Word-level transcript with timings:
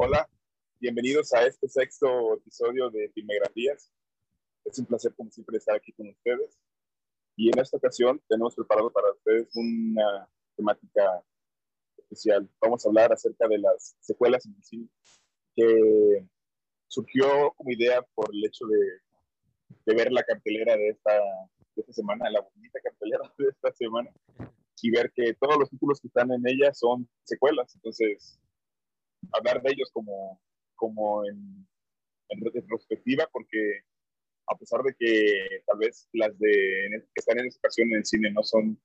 Hola, 0.00 0.30
bienvenidos 0.78 1.32
a 1.34 1.44
este 1.44 1.68
sexto 1.68 2.34
episodio 2.34 2.88
de 2.88 3.10
Filmografías. 3.12 3.92
Es 4.64 4.78
un 4.78 4.86
placer, 4.86 5.12
como 5.16 5.28
siempre, 5.28 5.58
estar 5.58 5.74
aquí 5.74 5.92
con 5.92 6.08
ustedes. 6.08 6.56
Y 7.34 7.48
en 7.48 7.58
esta 7.58 7.78
ocasión 7.78 8.22
tenemos 8.28 8.54
preparado 8.54 8.92
para 8.92 9.10
ustedes 9.10 9.48
una 9.56 10.30
temática 10.56 11.02
especial. 11.96 12.48
Vamos 12.60 12.86
a 12.86 12.90
hablar 12.90 13.12
acerca 13.12 13.48
de 13.48 13.58
las 13.58 13.96
secuelas 13.98 14.46
en 14.46 14.54
el 14.54 14.62
cine, 14.62 14.88
que 15.56 16.28
surgió 16.86 17.52
como 17.56 17.72
idea 17.72 18.00
por 18.14 18.32
el 18.32 18.46
hecho 18.46 18.66
de, 18.66 19.00
de 19.84 19.94
ver 19.96 20.12
la 20.12 20.22
cartelera 20.22 20.76
de 20.76 20.90
esta, 20.90 21.12
de 21.74 21.80
esta 21.80 21.92
semana, 21.92 22.30
la 22.30 22.42
bonita 22.42 22.78
cartelera 22.84 23.34
de 23.36 23.48
esta 23.48 23.72
semana, 23.72 24.12
y 24.80 24.90
ver 24.92 25.10
que 25.12 25.34
todos 25.34 25.58
los 25.58 25.68
títulos 25.68 26.00
que 26.00 26.06
están 26.06 26.30
en 26.30 26.46
ella 26.46 26.72
son 26.72 27.10
secuelas. 27.24 27.74
Entonces, 27.74 28.38
hablar 29.32 29.62
de 29.62 29.72
ellos 29.72 29.90
como, 29.92 30.40
como 30.74 31.24
en, 31.26 31.66
en 32.28 32.40
retrospectiva, 32.52 33.28
porque 33.32 33.82
a 34.46 34.56
pesar 34.56 34.82
de 34.82 34.94
que 34.98 35.62
tal 35.66 35.78
vez 35.78 36.08
las 36.12 36.38
de, 36.38 37.04
que 37.14 37.20
están 37.20 37.38
en 37.38 37.46
esta 37.46 37.58
ocasión 37.58 37.88
en 37.90 37.96
el 37.96 38.06
cine 38.06 38.30
no 38.30 38.42
son 38.42 38.80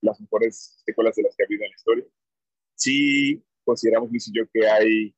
las 0.00 0.20
mejores 0.20 0.82
secuelas 0.84 1.16
de 1.16 1.22
las 1.22 1.36
que 1.36 1.42
ha 1.42 1.46
habido 1.46 1.64
en 1.64 1.70
la 1.70 1.76
historia, 1.76 2.04
sí 2.74 3.42
consideramos 3.64 4.10
Luis 4.10 4.28
y 4.28 4.32
yo 4.36 4.44
que 4.52 4.66
hay 4.66 5.14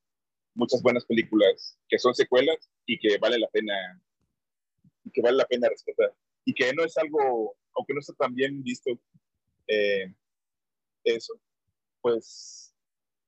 muchas 0.54 0.82
buenas 0.82 1.04
películas 1.04 1.78
que 1.88 1.98
son 1.98 2.14
secuelas 2.14 2.70
y 2.86 2.98
que 2.98 3.18
vale 3.18 3.38
la 3.38 3.48
pena 3.48 3.74
y 5.04 5.10
que 5.10 5.23
vale 5.23 5.36
la 5.36 5.46
pena 5.46 5.68
respetar 5.68 6.14
y 6.45 6.54
que 6.54 6.73
no 6.74 6.84
es 6.84 6.96
algo 6.98 7.56
aunque 7.74 7.95
no 7.95 8.00
está 8.00 8.12
tan 8.14 8.34
bien 8.34 8.62
visto 8.62 8.90
eh, 9.66 10.14
eso 11.04 11.40
pues 12.00 12.74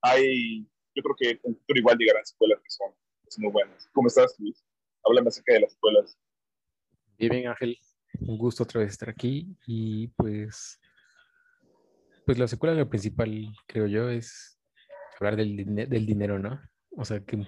hay 0.02 0.68
yo 0.96 1.02
creo 1.02 1.16
que 1.16 1.30
en 1.30 1.52
el 1.52 1.56
futuro 1.56 1.78
igual 1.78 1.98
llegarán 1.98 2.27
secuelas 2.27 2.60
que 2.60 2.70
son, 2.70 2.92
muy 3.38 3.52
buenas 3.52 3.88
¿cómo 3.92 4.09
estás 4.09 4.34
Luis? 4.38 4.64
háblame 5.04 5.29
acerca 5.29 5.54
de 5.54 5.60
las 5.60 5.73
secuelas 5.73 6.18
Bien, 7.18 7.30
bien 7.30 7.48
Ángel 7.48 7.79
un 8.20 8.38
gusto 8.38 8.65
otra 8.65 8.80
vez 8.80 8.90
estar 8.93 9.10
aquí 9.10 9.57
y 9.66 10.09
pues 10.09 10.80
pues 12.24 12.38
la 12.38 12.48
secuela 12.48 12.74
lo 12.74 12.88
principal 12.88 13.54
creo 13.66 13.87
yo 13.87 14.09
es 14.09 14.59
hablar 15.18 15.37
del, 15.37 15.65
del 15.66 16.07
dinero 16.07 16.38
¿no? 16.38 16.60
O 16.96 17.04
sea, 17.04 17.20
que, 17.20 17.45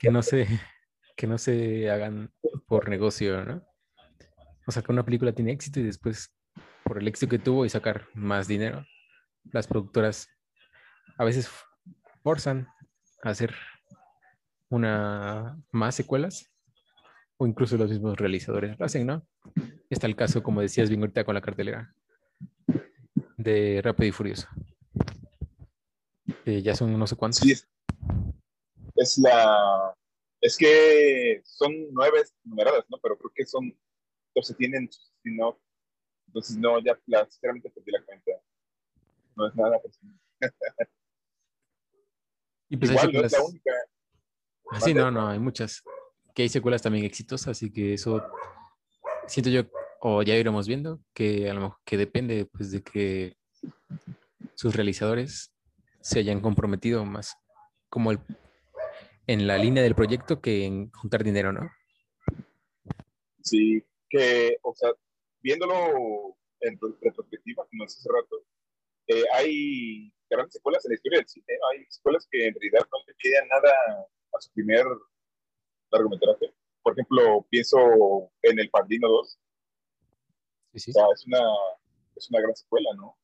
que, 0.00 0.10
no 0.10 0.22
se, 0.22 0.46
que 1.16 1.26
no 1.26 1.38
se 1.38 1.88
hagan 1.88 2.32
por 2.66 2.88
negocio, 2.88 3.44
¿no? 3.44 3.64
O 4.66 4.72
sea, 4.72 4.82
que 4.82 4.92
una 4.92 5.04
película 5.04 5.32
tiene 5.32 5.52
éxito 5.52 5.80
y 5.80 5.84
después, 5.84 6.34
por 6.84 6.98
el 6.98 7.06
éxito 7.08 7.30
que 7.30 7.38
tuvo 7.38 7.64
y 7.64 7.68
sacar 7.68 8.08
más 8.12 8.48
dinero, 8.48 8.84
las 9.52 9.68
productoras 9.68 10.28
a 11.16 11.24
veces 11.24 11.48
forzan 12.22 12.68
a 13.22 13.30
hacer 13.30 13.54
una 14.68 15.60
más 15.72 15.94
secuelas 15.94 16.50
o 17.36 17.46
incluso 17.46 17.76
los 17.76 17.90
mismos 17.90 18.16
realizadores 18.16 18.78
lo 18.78 18.84
hacen, 18.84 19.06
¿no? 19.06 19.26
Está 19.88 20.06
el 20.06 20.16
caso, 20.16 20.42
como 20.42 20.60
decías 20.60 20.88
bien 20.88 21.00
ahorita 21.00 21.24
con 21.24 21.34
la 21.34 21.40
cartelera 21.40 21.94
de 23.36 23.80
Rápido 23.82 24.08
y 24.08 24.12
Furioso. 24.12 24.48
ya 26.44 26.74
son 26.74 26.98
no 26.98 27.06
sé 27.06 27.16
cuántos 27.16 27.42
es 29.00 29.18
la. 29.18 29.94
Es 30.40 30.56
que 30.56 31.40
son 31.44 31.72
nueve 31.92 32.22
numeradas, 32.44 32.84
¿no? 32.88 32.98
Pero 33.02 33.18
creo 33.18 33.32
que 33.34 33.46
son. 33.46 33.76
Entonces 34.28 34.56
tienen 34.56 34.90
si 34.90 35.36
no. 35.36 35.58
Entonces, 36.28 36.56
no, 36.56 36.78
ya, 36.80 36.98
sinceramente 37.28 37.70
perdí 37.70 37.90
la 37.90 38.04
cuenta. 38.04 38.32
No 39.36 39.48
es 39.48 39.54
nada 39.56 39.80
personal. 39.80 40.16
y 42.70 42.76
pues 42.76 42.90
Igual, 42.92 43.12
no 43.12 43.20
es 43.24 43.32
la 43.32 43.42
única. 43.44 43.70
Ah, 44.70 44.80
sí, 44.80 44.94
no, 44.94 45.10
no, 45.10 45.28
hay 45.28 45.38
muchas. 45.38 45.82
Que 46.34 46.42
hay 46.42 46.48
secuelas 46.48 46.80
también 46.80 47.04
exitosas, 47.04 47.48
así 47.48 47.70
que 47.70 47.94
eso 47.94 48.22
siento 49.26 49.50
yo, 49.50 49.64
o 50.00 50.22
ya 50.22 50.36
iremos 50.36 50.66
viendo, 50.66 51.00
que 51.12 51.50
a 51.50 51.54
lo 51.54 51.60
mejor 51.60 51.78
que 51.84 51.96
depende 51.96 52.46
pues 52.46 52.70
de 52.70 52.82
que 52.82 53.36
sus 54.54 54.74
realizadores 54.74 55.52
se 56.00 56.20
hayan 56.20 56.40
comprometido 56.40 57.04
más 57.04 57.36
como 57.90 58.12
el 58.12 58.20
en 59.26 59.46
la 59.46 59.58
línea 59.58 59.82
del 59.82 59.94
proyecto 59.94 60.40
que 60.40 60.64
en 60.64 60.90
juntar 60.90 61.22
dinero, 61.22 61.52
¿no? 61.52 61.70
Sí, 63.42 63.80
que, 64.08 64.56
o 64.62 64.74
sea, 64.74 64.90
viéndolo 65.40 66.36
en 66.60 66.78
retrospectiva, 67.00 67.64
como 67.70 67.84
hace 67.84 68.08
rato, 68.08 68.44
eh, 69.10 69.24
hay 69.32 70.12
grandes 70.30 70.54
escuelas 70.54 70.84
en 70.84 70.90
la 70.90 70.94
historia 70.94 71.18
del 71.18 71.28
cine, 71.28 71.58
hay 71.72 71.82
escuelas 71.82 72.28
que 72.30 72.46
en 72.46 72.54
realidad 72.54 72.86
no 72.92 72.98
le 73.06 73.14
piden 73.14 73.48
nada 73.48 73.72
a 74.32 74.40
su 74.40 74.52
primer 74.52 74.86
largometraje. 75.90 76.54
Por 76.82 76.92
ejemplo, 76.92 77.44
pienso 77.50 77.76
en 78.42 78.60
El 78.60 78.70
Padrino 78.70 79.08
2. 79.08 79.38
Sí, 80.72 80.78
sí. 80.78 80.90
O 80.92 80.94
sea, 80.94 81.04
es 81.12 81.26
una, 81.26 81.42
es 82.14 82.30
una 82.30 82.40
gran 82.40 82.54
secuela, 82.54 82.90
¿no? 82.96 83.18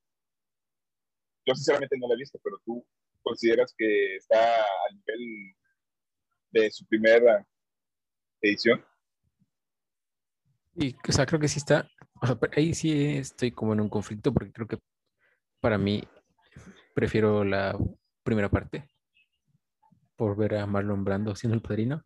Yo 1.47 1.55
sinceramente 1.55 1.97
no 1.99 2.09
la 2.09 2.15
he 2.15 2.19
visto, 2.19 2.41
pero 2.43 2.59
tú 2.65 2.85
consideras 3.23 3.73
que 3.79 4.17
está 4.17 4.61
a 4.61 4.93
nivel 4.93 5.55
de 6.51 6.71
su 6.73 6.85
primera 6.87 7.47
edición. 8.41 8.85
Y, 10.75 10.97
o 11.09 11.13
sea, 11.13 11.25
creo 11.25 11.41
que 11.41 11.49
sí 11.49 11.59
está, 11.59 11.89
ahí 12.57 12.75
sí 12.75 13.19
estoy 13.19 13.53
como 13.53 13.73
en 13.73 13.81
un 13.81 13.89
conflicto 13.89 14.33
porque 14.33 14.53
creo 14.53 14.67
que 14.67 14.79
para 15.61 15.79
mí 15.79 16.03
prefiero 16.95 17.45
la 17.45 17.79
primera 18.23 18.49
parte 18.49 18.89
por 20.17 20.37
ver 20.37 20.57
a 20.57 20.67
Marlon 20.67 21.05
Brando 21.05 21.35
siendo 21.35 21.55
el 21.55 21.63
padrino, 21.63 22.05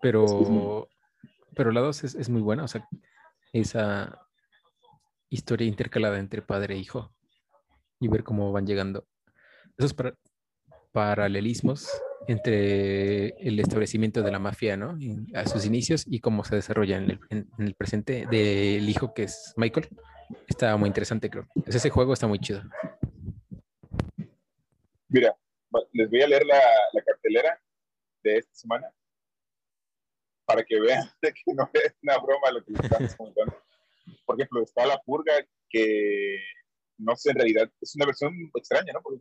pero, 0.00 0.88
pero 1.54 1.72
la 1.72 1.80
dos 1.80 2.04
es, 2.04 2.28
muy 2.28 2.42
buena, 2.42 2.64
o 2.64 2.68
sea, 2.68 2.86
esa 3.52 4.20
historia 5.30 5.66
intercalada 5.66 6.18
entre 6.18 6.42
padre 6.42 6.74
e 6.74 6.78
hijo 6.78 7.12
y 8.00 8.08
ver 8.08 8.22
cómo 8.24 8.52
van 8.52 8.66
llegando 8.66 9.06
esos 9.76 9.94
paralelismos 10.92 11.88
entre 12.26 13.28
el 13.40 13.58
establecimiento 13.58 14.22
de 14.22 14.30
la 14.30 14.38
mafia, 14.38 14.76
¿no? 14.76 14.98
a 15.34 15.46
sus 15.46 15.64
inicios 15.64 16.04
y 16.06 16.20
cómo 16.20 16.44
se 16.44 16.56
desarrolla 16.56 16.98
en 16.98 17.18
el, 17.58 17.74
presente 17.74 18.26
del 18.30 18.88
hijo 18.88 19.14
que 19.14 19.24
es 19.24 19.54
Michael. 19.56 19.88
Está 20.46 20.76
muy 20.76 20.88
interesante, 20.88 21.30
creo. 21.30 21.46
ese 21.66 21.90
juego 21.90 22.12
está 22.12 22.26
muy 22.26 22.38
chido. 22.38 22.62
Mira, 25.08 25.36
les 25.92 26.10
voy 26.10 26.22
a 26.22 26.28
leer 26.28 26.44
la, 26.44 26.60
cartelera 27.04 27.60
de 28.22 28.38
esta 28.38 28.54
semana 28.54 28.92
para 30.44 30.62
que 30.62 30.80
vean 30.80 31.04
que 31.22 31.54
no 31.54 31.70
es 31.72 31.94
una 32.02 32.18
broma 32.18 32.50
lo 32.50 32.64
que 32.64 32.72
les 32.72 32.84
estamos 32.84 33.14
comentando. 33.16 33.56
Por 34.24 34.36
ejemplo, 34.36 34.62
está 34.62 34.86
La 34.86 34.98
Purga, 34.98 35.34
que 35.68 36.40
no 36.98 37.16
sé, 37.16 37.30
en 37.30 37.36
realidad 37.36 37.70
es 37.80 37.94
una 37.96 38.06
versión 38.06 38.34
extraña, 38.54 38.92
¿no? 38.92 39.02
Porque 39.02 39.20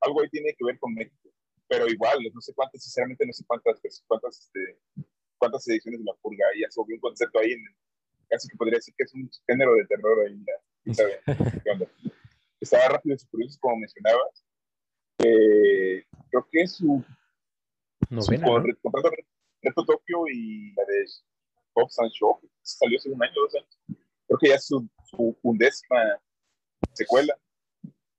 algo 0.00 0.22
ahí 0.22 0.28
tiene 0.30 0.54
que 0.56 0.64
ver 0.64 0.78
con 0.78 0.94
México 0.94 1.28
pero 1.68 1.86
igual, 1.86 2.18
no 2.32 2.40
sé 2.40 2.52
cuántas, 2.54 2.82
sinceramente 2.82 3.26
no 3.26 3.32
sé 3.32 3.44
cuántas, 3.46 3.80
cuántas, 4.06 4.40
este, 4.40 4.80
cuántas 5.36 5.68
ediciones 5.68 6.00
de 6.00 6.06
La 6.06 6.14
Purga, 6.14 6.46
ya 6.58 6.70
sobre 6.70 6.94
un 6.94 7.00
concepto 7.00 7.38
ahí, 7.38 7.52
en, 7.52 7.64
casi 8.28 8.48
que 8.48 8.56
podría 8.56 8.76
decir 8.76 8.94
que 8.96 9.04
es 9.04 9.14
un 9.14 9.30
género 9.46 9.74
de 9.74 9.86
terror 9.86 10.26
ahí, 10.26 10.94
¿sabes? 10.94 11.18
Estaba 12.60 12.88
rápido 12.88 13.16
y 13.16 13.26
curioso, 13.26 13.58
como 13.60 13.76
mencionabas, 13.76 14.44
eh, 15.18 16.04
creo 16.30 16.48
que 16.50 16.62
es 16.62 16.72
su, 16.72 17.04
novena, 18.10 18.46
su 18.46 18.52
¿no? 18.52 18.60
Reto 19.62 19.84
Tokio 19.84 20.24
y 20.32 20.72
la 20.74 20.84
de 20.84 21.04
Pop 21.72 21.90
and 21.98 22.10
Show, 22.10 22.40
salió 22.62 22.98
hace 22.98 23.10
un 23.10 23.22
año, 23.22 23.32
dos 23.34 23.54
años, 23.54 23.78
creo 24.26 24.38
que 24.40 24.48
ya 24.48 24.54
es 24.56 24.66
su, 24.66 24.88
su 25.04 25.38
undécima 25.42 26.20
secuela, 26.92 27.38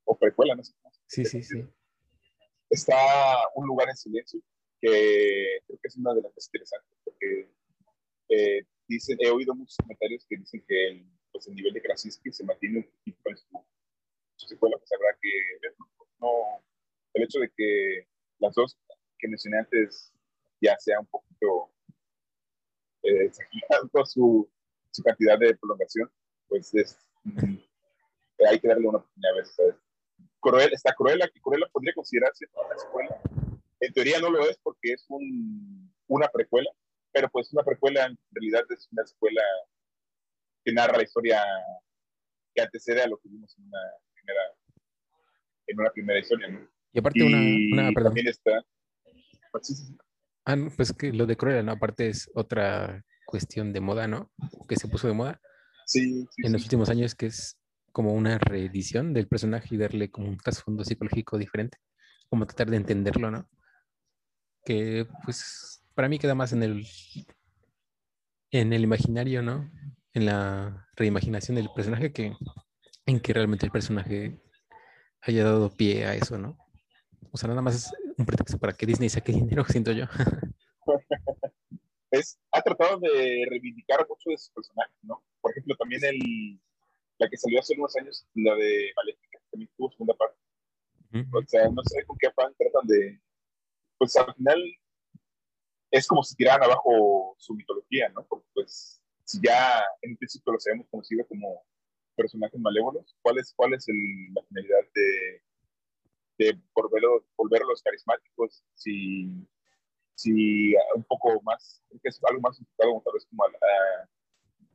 o 0.06 0.18
precuela, 0.18 0.56
no 0.56 0.64
sé 0.64 0.74
cómo. 0.82 0.94
Sí, 1.08 1.26
sí, 1.26 1.44
sí 1.44 1.66
está 2.70 2.96
Un 3.56 3.68
lugar 3.68 3.90
en 3.90 3.96
silencio, 3.96 4.40
que 4.80 5.60
creo 5.66 5.80
que 5.82 5.88
es 5.88 5.98
una 5.98 6.14
de 6.14 6.22
las 6.22 6.34
más 6.36 6.46
interesantes, 6.46 6.98
porque 7.04 7.50
eh, 8.30 8.66
dicen, 8.96 9.18
he 9.20 9.30
oído 9.30 9.54
muchos 9.56 9.78
comentarios 9.78 10.26
que 10.28 10.38
dicen 10.38 10.64
que 10.68 10.88
el, 10.88 11.06
pues, 11.32 11.48
el 11.48 11.56
nivel 11.56 11.74
de 11.74 11.82
Krasinski 11.82 12.32
se 12.32 12.44
mantiene 12.44 12.80
un 12.80 12.84
poquito 12.84 13.30
en 13.30 13.38
su, 13.38 14.48
secuela, 14.48 14.78
pues 14.78 14.92
habrá 14.92 15.18
que 15.22 15.30
ver. 15.62 15.76
No, 16.20 16.32
el 17.14 17.24
hecho 17.24 17.40
de 17.40 17.52
que 17.56 18.08
las 18.40 18.54
dos 18.56 18.78
que 19.18 19.28
mencioné 19.28 19.60
antes 19.60 20.14
ya 20.62 20.78
sea 20.80 21.00
un 21.00 21.08
poquito 21.08 21.72
eh, 23.04 23.32
su, 24.06 24.50
su, 24.92 25.04
cantidad 25.04 25.40
de 25.40 25.56
prolongación, 25.56 26.12
pues 26.48 26.74
es, 26.74 26.98
mm, 27.24 27.58
hay 28.50 28.60
que 28.60 28.68
darle 28.68 28.88
una 28.88 28.98
oportunidad 28.98 29.34
a 29.34 29.38
veces 29.38 29.76
Cruel, 30.40 30.74
está 30.74 30.94
Cruella, 30.94 31.30
que 31.30 31.42
Cruella 31.42 31.68
podría 31.72 31.94
considerarse 31.94 32.46
una 32.54 32.78
secuela. 32.78 33.22
En 33.80 33.94
teoría 33.94 34.20
no 34.20 34.30
lo 34.30 34.48
es 34.50 34.58
porque 34.64 34.94
es 34.94 35.06
un, 35.10 35.94
una 36.08 36.28
precuela, 36.30 36.70
pero 37.12 37.30
pues 37.30 37.52
una 37.54 37.64
precuela 37.64 38.06
en 38.06 38.18
realidad 38.32 38.64
es 38.70 38.88
una 38.92 39.06
secuela 39.06 39.42
que 40.64 40.74
narra 40.74 40.98
la 40.98 41.04
historia 41.04 41.44
que 42.54 42.62
antecede 42.62 43.02
a 43.02 43.08
lo 43.08 43.18
que 43.18 43.30
vimos 43.30 43.56
en 43.58 43.66
una 43.66 43.80
primera, 44.14 44.42
en 45.68 45.80
una 45.80 45.90
primera 45.92 46.20
historia, 46.20 46.48
¿no? 46.48 46.70
Y 46.92 47.00
aparte 47.00 47.24
una, 47.24 47.38
una, 47.38 47.94
También 47.94 48.28
está, 48.28 48.64
Pues, 49.52 49.94
ah, 50.46 50.56
pues 50.76 50.94
que 50.94 51.14
lo 51.14 51.26
de 51.26 51.38
Cruella, 51.38 51.64
¿no? 51.64 51.74
Aparte 51.74 52.10
es 52.10 52.30
otra 52.34 53.04
cuestión 53.26 53.74
de 53.74 53.80
moda, 53.80 54.08
¿no? 54.08 54.32
Que 54.68 54.76
se 54.76 54.88
puso 54.88 55.08
de 55.08 55.14
moda. 55.14 55.40
Sí, 55.86 56.26
sí 56.32 56.46
En 56.46 56.54
los 56.54 56.64
últimos 56.64 56.90
años, 56.90 57.16
que 57.16 57.28
es 57.28 57.58
como 57.92 58.14
una 58.14 58.38
reedición 58.38 59.14
del 59.14 59.28
personaje 59.28 59.76
y 59.76 59.78
darle 59.78 60.10
como 60.10 60.30
un 60.30 60.38
trasfondo 60.38 60.84
psicológico 60.84 61.38
diferente. 61.38 61.78
Como 62.30 62.46
tratar 62.46 62.70
de 62.70 62.78
entenderlo, 62.78 63.32
¿no? 63.32 63.50
Que 64.66 65.08
pues 65.26 65.79
para 66.00 66.08
mí 66.08 66.18
queda 66.18 66.34
más 66.34 66.54
en 66.54 66.64
el 66.64 66.88
en 68.52 68.72
el 68.72 68.84
imaginario, 68.86 69.42
¿no? 69.42 69.70
En 70.14 70.26
la 70.26 70.88
reimaginación 70.96 71.56
del 71.56 71.70
personaje 71.76 72.14
que 72.14 72.32
en 73.06 73.20
que 73.20 73.34
realmente 73.34 73.66
el 73.66 73.72
personaje 73.74 74.40
haya 75.20 75.44
dado 75.44 75.76
pie 75.76 76.06
a 76.06 76.16
eso, 76.16 76.38
¿no? 76.38 76.58
O 77.34 77.38
sea, 77.38 77.50
nada 77.50 77.62
más 77.62 77.76
es 77.76 77.94
un 78.18 78.26
pretexto 78.26 78.58
para 78.58 78.72
que 78.72 78.86
Disney 78.86 79.10
saque 79.10 79.34
dinero, 79.34 79.66
siento 79.68 79.92
yo. 79.92 80.06
es, 82.12 82.40
ha 82.54 82.62
tratado 82.62 82.98
de 83.00 83.46
reivindicar 83.50 84.08
mucho 84.08 84.30
de 84.30 84.38
sus 84.38 84.52
personajes, 84.52 84.96
¿no? 85.02 85.22
Por 85.42 85.52
ejemplo, 85.52 85.76
también 85.76 86.02
el, 86.06 86.62
la 87.18 87.28
que 87.30 87.36
salió 87.36 87.60
hace 87.60 87.74
unos 87.78 87.94
años, 87.98 88.26
la 88.36 88.56
de 88.56 88.94
Maléfica, 88.96 89.42
también 89.52 89.70
tuvo 89.76 89.92
segunda 89.92 90.14
parte. 90.14 90.38
O 91.34 91.44
sea, 91.46 91.68
no 91.68 91.84
sé 91.84 92.06
con 92.06 92.18
qué 92.18 92.28
afán 92.28 92.56
tratan 92.58 92.88
de. 92.88 93.20
Pues 93.98 94.16
al 94.16 94.34
final 94.36 94.64
es 95.92 96.08
como 96.08 96.24
si 96.24 96.36
tiraran 96.36 96.64
abajo 96.64 97.36
su 97.38 97.54
mitología, 97.54 98.10
¿no? 98.10 98.26
Porque 98.28 98.48
pues 98.54 99.02
si 99.24 99.40
ya 99.46 99.84
en 100.02 100.18
principio 100.18 100.54
los 100.54 100.66
habíamos 100.68 100.88
conocido 100.90 101.26
como 101.28 101.64
personajes 102.16 102.60
malévolos, 102.60 103.16
¿cuál 103.22 103.38
es, 103.40 103.54
cuál 103.56 103.74
es 103.74 103.86
la 104.34 104.44
finalidad 104.44 104.80
de, 104.94 105.42
de 106.38 106.62
volverlos, 106.74 107.24
volverlos 107.38 107.82
carismáticos? 107.82 108.64
Si, 108.76 109.48
si 110.16 110.74
un 110.96 111.04
poco 111.04 111.42
más, 111.44 111.82
que 111.90 112.10
es 112.10 112.20
algo 112.28 112.42
más 112.42 112.60
enfocado 112.60 113.02
tal 113.06 113.14
vez 113.14 113.26
como 113.30 113.44
a 113.46 113.52
la, 113.52 114.10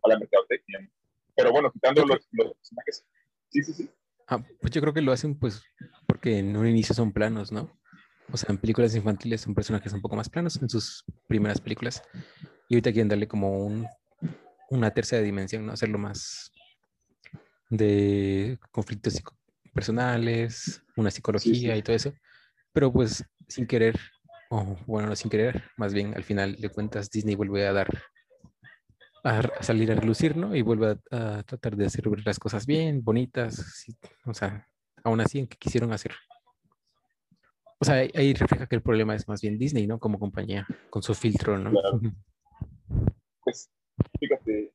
a 0.05 0.09
la 0.09 0.19
mercadotecnia. 0.19 0.91
Pero 1.37 1.53
bueno, 1.53 1.71
quitando 1.73 2.05
los, 2.07 2.27
los 2.33 2.55
personajes. 2.55 3.07
Sí, 3.51 3.63
sí, 3.63 3.73
sí. 3.73 3.91
Ah, 4.27 4.43
pues 4.61 4.73
yo 4.73 4.81
creo 4.81 4.95
que 4.95 5.03
lo 5.03 5.13
hacen 5.13 5.39
pues 5.39 5.63
porque 6.07 6.39
en 6.39 6.57
un 6.57 6.67
inicio 6.67 6.95
son 6.95 7.13
planos, 7.13 7.53
¿no? 7.53 7.71
O 8.33 8.37
sea, 8.37 8.51
en 8.51 8.59
películas 8.59 8.95
infantiles 8.95 9.43
son 9.43 9.55
personajes 9.55 9.93
un 9.93 10.01
poco 10.01 10.17
más 10.17 10.29
planos 10.29 10.61
en 10.61 10.69
sus 10.69 11.05
primeras 11.29 11.61
películas. 11.61 12.03
Y 12.69 12.75
ahorita 12.75 12.93
quieren 12.93 13.09
darle 13.09 13.29
como 13.29 13.65
un, 13.65 13.87
una 14.71 14.91
tercera 14.91 15.23
dimensión, 15.23 15.67
¿no? 15.67 15.73
Hacerlo 15.73 15.99
más 15.99 16.53
de 17.71 18.59
conflictos 18.71 19.23
personales, 19.73 20.83
una 20.97 21.11
psicología 21.11 21.77
y 21.77 21.83
todo 21.83 21.97
eso. 21.97 22.13
Pero 22.73 22.93
pues 22.93 23.25
sin 23.49 23.67
querer, 23.67 23.99
o 24.51 24.77
bueno, 24.87 25.09
no 25.09 25.17
sin 25.17 25.31
querer, 25.31 25.65
más 25.77 25.93
bien 25.93 26.15
al 26.17 26.25
final 26.25 26.57
de 26.57 26.69
cuentas 26.69 27.11
Disney 27.11 27.35
vuelve 27.35 27.67
a 27.67 27.73
dar, 27.73 27.89
a, 29.23 29.63
salir 29.63 29.93
a 29.93 29.95
relucir, 29.95 30.37
¿no? 30.37 30.55
Y 30.55 30.63
vuelve 30.63 30.99
a, 31.11 31.43
tratar 31.43 31.77
de 31.77 31.87
hacer 31.87 32.05
las 32.25 32.39
cosas 32.39 32.67
bien, 32.67 33.03
bonitas, 33.05 33.87
o 34.25 34.35
sea, 34.35 34.67
aún 35.03 35.21
así 35.21 35.41
en 35.41 35.47
que 35.47 35.59
quisieron 35.59 35.93
hacer 35.93 36.13
o 37.85 37.87
sea, 37.87 37.97
ahí 37.97 38.33
refleja 38.33 38.67
que 38.67 38.77
el 38.77 38.83
problema 38.83 39.15
es 39.15 39.29
más 39.29 39.43
bien 39.43 39.59
Disney, 39.59 39.87
¿no? 39.87 39.99
Como 39.99 40.19
compañía, 40.19 40.67
con 40.89 41.03
su 41.03 41.15
filtro, 41.15 41.59
¿no? 41.59 41.71
Claro. 41.71 42.01
Pues, 43.43 43.71
fíjate, 44.19 44.73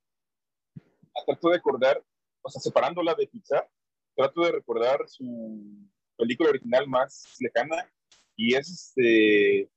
trato 1.26 1.50
de 1.50 1.56
recordar, 1.56 2.06
o 2.44 2.50
sea, 2.52 2.62
separándola 2.62 3.16
de 3.16 3.26
Pixar, 3.26 3.68
trato 4.16 4.42
de 4.44 4.52
recordar 4.52 5.00
su 5.08 5.90
película 6.18 6.52
original 6.52 6.88
más 6.88 7.36
lejana 7.40 7.92
y 8.36 8.54
es 8.54 8.70
este, 8.70 9.72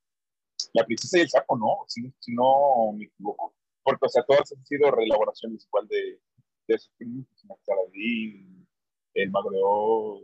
La 0.74 0.84
princesa 0.84 1.16
y 1.16 1.22
el 1.22 1.30
sapo, 1.30 1.56
¿no? 1.56 1.86
Si, 1.88 2.02
no 2.34 2.92
me 2.92 3.06
equivoco. 3.06 3.54
Porque, 3.82 4.04
o 4.04 4.08
sea, 4.10 4.24
todas 4.24 4.52
han 4.52 4.62
sido 4.66 4.90
reelaboraciones 4.90 5.64
igual 5.64 5.88
de, 5.88 6.20
de 6.68 6.74
esos 6.74 6.92
filmes, 6.98 7.26
El 9.14 9.30
Mago 9.30 9.50
de 9.50 9.60
Oz, 9.62 10.22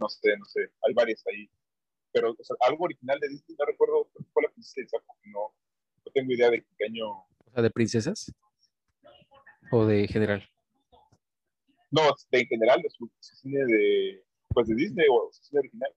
no 0.00 0.08
sé, 0.08 0.38
no 0.38 0.44
sé, 0.46 0.70
hay 0.86 0.94
varias 0.94 1.22
ahí 1.26 1.50
pero 2.12 2.30
o 2.30 2.44
sea, 2.44 2.56
algo 2.60 2.84
original 2.84 3.18
de 3.20 3.28
Disney, 3.28 3.56
no 3.58 3.66
recuerdo 3.66 4.08
cuál 4.12 4.26
fue 4.32 4.42
la 4.42 4.50
princesa, 4.50 4.98
porque 5.06 5.30
no, 5.30 5.52
no 6.04 6.12
tengo 6.12 6.32
idea 6.32 6.50
de 6.50 6.64
qué 6.76 6.84
año. 6.86 7.08
O 7.08 7.50
sea, 7.52 7.62
de 7.62 7.70
princesas 7.70 8.32
o 9.70 9.86
de 9.86 10.08
general. 10.08 10.48
No, 11.90 12.02
de 12.30 12.40
en 12.40 12.46
general, 12.46 12.82
de 12.82 12.90
su, 12.90 13.10
cine 13.20 13.64
de, 13.64 14.24
pues 14.48 14.68
de 14.68 14.74
Disney 14.74 15.06
o 15.10 15.28
su 15.32 15.42
cine 15.44 15.60
original. 15.60 15.92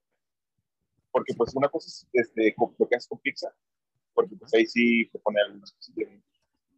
Porque 1.10 1.34
pues 1.34 1.54
una 1.54 1.68
cosa 1.68 1.88
es 1.88 2.06
este, 2.12 2.54
lo 2.58 2.88
que 2.88 2.96
hace 2.96 3.08
con 3.08 3.20
Pixar, 3.20 3.52
porque 4.12 4.34
pues 4.36 4.52
ahí 4.54 4.66
sí 4.66 5.08
te 5.10 5.18
pone 5.20 5.40
algunas 5.40 5.70
cosas. 5.72 5.94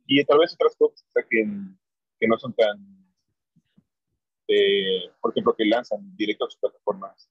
Y 0.07 0.25
tal 0.25 0.39
vez 0.39 0.53
otras 0.55 0.77
cosas 0.77 1.05
que, 1.31 1.45
que 2.21 2.29
no 2.29 2.39
son 2.39 2.53
tan, 2.55 2.79
eh, 4.49 5.11
por 5.21 5.31
ejemplo, 5.31 5.55
que 5.57 5.65
lanzan 5.65 6.15
directo 6.17 6.45
a 6.45 6.51
sus 6.51 6.61
plataformas 6.61 7.31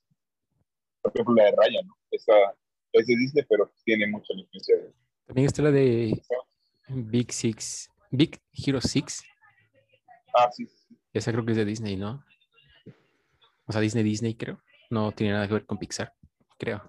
por 1.05 1.13
ejemplo, 1.13 1.35
la 1.35 1.45
de 1.45 1.51
Raya, 1.51 1.81
¿no? 1.85 1.97
Esa 2.11 2.33
es 2.91 3.07
de 3.07 3.15
Disney, 3.15 3.45
pero 3.47 3.71
tiene 3.83 4.07
mucha 4.07 4.33
influencia 4.33 4.75
de... 4.77 4.93
También 5.27 5.45
está 5.47 5.61
la 5.61 5.71
de 5.71 6.21
Big 6.87 7.31
Six, 7.31 7.89
Big 8.11 8.41
Hero 8.51 8.81
Six. 8.81 9.23
Ah, 10.33 10.51
sí, 10.51 10.65
sí. 10.65 10.97
Esa 11.13 11.31
creo 11.31 11.45
que 11.45 11.51
es 11.51 11.57
de 11.57 11.65
Disney, 11.65 11.95
¿no? 11.95 12.23
O 13.67 13.71
sea, 13.71 13.81
Disney, 13.81 14.03
Disney, 14.03 14.35
creo. 14.35 14.61
No 14.89 15.11
tiene 15.11 15.33
nada 15.33 15.47
que 15.47 15.53
ver 15.53 15.65
con 15.65 15.77
Pixar, 15.77 16.13
creo. 16.57 16.81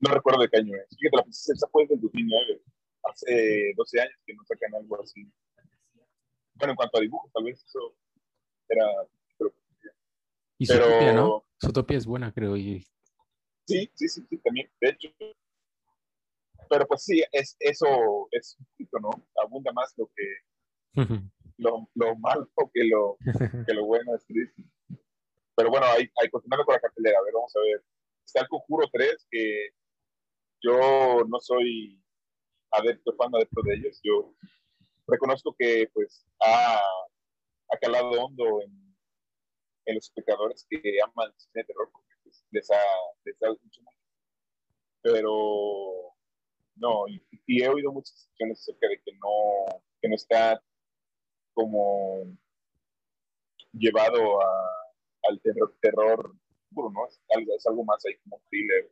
No 0.00 0.12
recuerdo 0.12 0.42
de 0.42 0.48
qué 0.48 0.58
año 0.58 0.76
es. 0.76 0.96
Fíjate, 0.98 1.16
la 1.16 1.22
princesa 1.22 1.68
fue 1.70 1.86
del 1.86 2.00
2009. 2.00 2.62
Hace 3.04 3.72
12 3.76 4.00
años 4.00 4.18
que 4.24 4.34
no 4.34 4.44
sacan 4.44 4.74
algo 4.74 5.00
así. 5.00 5.30
Bueno, 6.54 6.72
en 6.72 6.76
cuanto 6.76 6.98
a 6.98 7.00
dibujos, 7.00 7.30
tal 7.32 7.44
vez 7.44 7.64
eso 7.64 7.94
era 8.68 8.86
y 10.62 10.66
Zootopia, 10.66 11.12
¿no? 11.12 11.44
Zootopia 11.60 11.98
es 11.98 12.06
buena, 12.06 12.32
creo. 12.32 12.56
Y... 12.56 12.86
Sí, 13.66 13.90
sí, 13.94 14.08
sí, 14.08 14.22
sí, 14.28 14.38
también. 14.38 14.70
De 14.80 14.90
hecho. 14.90 15.08
Pero 16.70 16.86
pues 16.86 17.02
sí, 17.02 17.20
es, 17.32 17.56
eso 17.58 18.28
es 18.30 18.56
un 18.60 18.66
poquito, 18.66 19.00
¿no? 19.00 19.10
Abunda 19.42 19.72
más 19.72 19.92
lo 19.96 20.08
que. 20.14 21.04
lo, 21.58 21.88
lo, 21.94 22.16
malo 22.16 22.48
que 22.72 22.84
lo, 22.84 23.16
que 23.66 23.74
lo 23.74 23.86
bueno 23.86 24.14
es 24.14 24.24
triste. 24.24 24.62
Pero 25.56 25.70
bueno, 25.70 25.86
ahí, 25.86 26.08
ahí 26.20 26.30
continuando 26.30 26.64
con 26.64 26.74
la 26.74 26.80
cartelera, 26.80 27.18
a 27.18 27.22
ver, 27.22 27.34
vamos 27.34 27.54
a 27.56 27.60
ver. 27.60 27.84
Está 28.24 28.42
el 28.42 28.48
Conjuro 28.48 28.88
3, 28.92 29.26
que 29.30 29.70
yo 30.62 31.24
no 31.28 31.40
soy 31.40 32.00
adepto, 32.70 33.14
fan 33.16 33.34
adepto 33.34 33.62
de 33.62 33.74
ellos. 33.74 34.00
Yo 34.04 34.32
reconozco 35.08 35.56
que 35.58 35.90
pues 35.92 36.24
ha, 36.40 36.76
ha 36.76 37.78
calado 37.80 38.10
hondo 38.12 38.62
en 38.62 38.81
en 39.84 39.94
los 39.96 40.04
espectadores 40.04 40.66
que 40.68 40.80
aman 41.02 41.28
el 41.28 41.40
cine 41.40 41.62
de 41.62 41.64
terror, 41.64 41.90
porque 41.92 42.14
pues, 42.22 42.44
les, 42.50 42.70
ha, 42.70 42.80
les 43.24 43.42
ha 43.42 43.48
mucho 43.48 43.82
más. 43.82 43.94
Pero 45.02 46.14
no, 46.76 47.08
y, 47.08 47.22
he 47.62 47.68
oído 47.68 47.92
muchas 47.92 48.14
discusiones 48.14 48.60
acerca 48.60 48.88
de 48.88 49.00
que 49.02 49.12
no, 49.12 49.82
que 50.00 50.08
no 50.08 50.14
está 50.14 50.62
como 51.54 52.36
llevado 53.72 54.40
a, 54.40 54.46
al 55.28 55.40
terror, 55.40 55.76
terror 55.80 56.36
puro, 56.72 56.90
¿no? 56.90 57.06
Es 57.06 57.20
algo, 57.34 57.56
es 57.56 57.66
algo 57.66 57.84
más 57.84 58.04
ahí 58.06 58.16
como 58.18 58.40
thriller, 58.48 58.90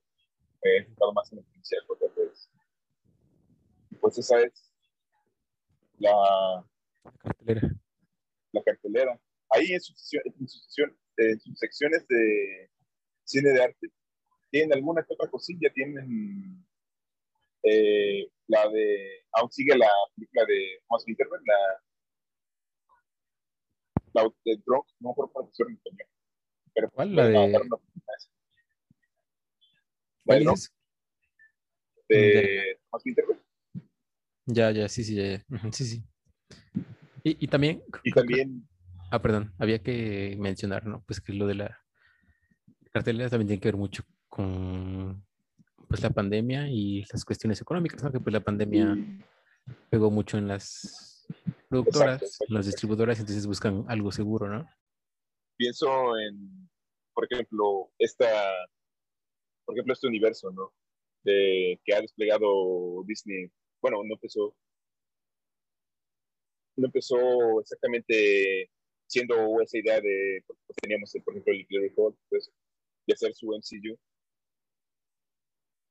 eh, 0.62 0.76
enfocado 0.78 1.12
más 1.12 1.32
en 1.32 1.38
el 1.38 1.44
policial, 1.44 1.82
pues, 1.86 2.50
pues 4.00 4.18
esa 4.18 4.40
es 4.40 4.72
la 5.98 6.64
cartelera. 7.22 7.68
La 8.52 8.62
cartelera 8.62 9.20
ahí 9.50 9.72
en 9.72 9.80
sus, 9.80 10.12
en 10.14 11.40
sus 11.40 11.58
secciones 11.58 12.06
de 12.08 12.70
cine 13.24 13.50
de 13.50 13.62
arte, 13.62 13.88
tienen 14.50 14.72
alguna 14.72 15.02
que 15.02 15.14
otra 15.14 15.30
cosilla, 15.30 15.70
tienen 15.72 16.66
eh, 17.62 18.28
la 18.48 18.68
de, 18.68 19.24
aún 19.32 19.50
sigue 19.52 19.76
la 19.76 19.88
película 20.14 20.44
de 20.46 20.80
Thomas 20.88 21.04
Winterberg, 21.06 21.42
la, 21.46 21.82
la 24.14 24.22
de 24.44 24.56
Drunk, 24.66 24.86
no 24.98 25.14
por 25.14 25.30
traducción 25.32 25.68
en 25.68 25.74
español. 25.76 26.08
Pero, 26.74 26.90
¿Cuál? 26.90 27.14
La 27.14 27.26
de... 27.26 27.32
La 27.32 27.40
de, 30.38 30.46
de 32.08 32.78
Thomas 32.90 33.02
Winterberg. 33.04 33.40
Ya, 34.46 34.70
ya, 34.72 34.88
sí, 34.88 35.04
sí, 35.04 35.14
ya, 35.14 35.22
ya. 35.22 35.72
sí, 35.72 35.84
sí. 35.84 36.02
Y, 37.22 37.44
y 37.44 37.46
también... 37.46 37.84
Y 38.02 38.10
también 38.10 38.68
Ah, 39.10 39.20
perdón, 39.20 39.52
había 39.58 39.82
que 39.82 40.36
mencionar, 40.38 40.86
¿no? 40.86 41.02
Pues 41.06 41.20
que 41.20 41.32
lo 41.32 41.46
de 41.46 41.54
la 41.54 41.80
cartelera 42.92 43.28
también 43.28 43.48
tiene 43.48 43.60
que 43.60 43.68
ver 43.68 43.76
mucho 43.76 44.04
con 44.28 45.24
pues 45.88 46.02
la 46.02 46.10
pandemia 46.10 46.68
y 46.68 47.04
las 47.12 47.24
cuestiones 47.24 47.60
económicas, 47.60 48.02
¿no? 48.02 48.12
Que 48.12 48.20
pues 48.20 48.32
la 48.32 48.40
pandemia 48.40 48.96
pegó 49.90 50.10
mucho 50.10 50.38
en 50.38 50.46
las 50.46 51.26
productoras, 51.68 52.38
en 52.46 52.54
las 52.54 52.66
distribuidoras, 52.66 53.18
entonces 53.18 53.46
buscan 53.46 53.84
algo 53.88 54.12
seguro, 54.12 54.48
¿no? 54.48 54.68
Pienso 55.56 56.16
en, 56.18 56.70
por 57.12 57.26
ejemplo, 57.28 57.90
esta, 57.98 58.26
por 59.64 59.74
ejemplo, 59.74 59.92
este 59.92 60.06
universo, 60.06 60.50
¿no? 60.52 60.72
de, 61.22 61.80
que 61.84 61.94
ha 61.94 62.00
desplegado 62.00 63.02
Disney. 63.06 63.50
Bueno, 63.80 64.02
no 64.04 64.14
empezó, 64.14 64.54
no 66.76 66.86
empezó 66.86 67.60
exactamente 67.60 68.70
siendo 69.10 69.60
esa 69.60 69.78
idea 69.78 70.00
de, 70.00 70.42
pues, 70.46 70.58
teníamos, 70.80 71.12
por 71.24 71.34
ejemplo, 71.34 71.52
el 71.52 71.60
Incredible 71.60 72.14
pues, 72.28 72.50
de 73.06 73.14
hacer 73.14 73.34
su 73.34 73.48
MCU. 73.48 73.98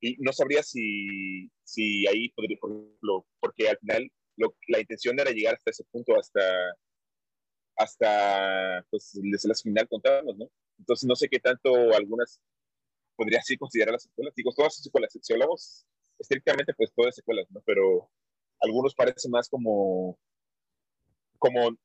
Y 0.02 0.16
no 0.20 0.32
sabría 0.32 0.64
si, 0.64 1.52
si 1.64 2.08
ahí 2.08 2.30
podría, 2.30 2.58
por 2.60 2.72
ejemplo, 2.72 3.26
porque 3.42 3.70
al 3.70 3.78
final 3.80 4.10
lo, 4.38 4.56
la 4.70 4.80
intención 4.80 5.20
era 5.20 5.32
llegar 5.32 5.56
hasta 5.56 5.72
ese 5.72 5.84
punto, 5.92 6.18
hasta, 6.18 6.42
hasta 7.76 8.86
pues, 8.90 9.20
la 9.22 9.56
final 9.56 9.88
contarnos, 9.90 10.38
¿no? 10.38 10.50
Entonces 10.78 11.06
no 11.06 11.16
sé 11.16 11.28
qué 11.28 11.40
tanto 11.40 11.94
algunas 11.94 12.40
podría 13.18 13.40
así 13.40 13.58
considerar 13.58 13.92
las 13.92 14.04
secuelas. 14.04 14.34
Digo, 14.36 14.54
todas 14.56 14.76
las 14.78 14.84
secuelas, 14.84 15.18
si 15.22 15.34
hablamos 15.34 15.86
estrictamente, 16.18 16.74
pues 16.74 16.94
todas 16.96 17.16
secuelas, 17.16 17.48
¿no? 17.52 17.62
Pero 17.66 18.10
algunos 18.62 18.96
parecen 18.96 19.32
más 19.32 19.50
como, 19.50 20.18
como 21.38 21.78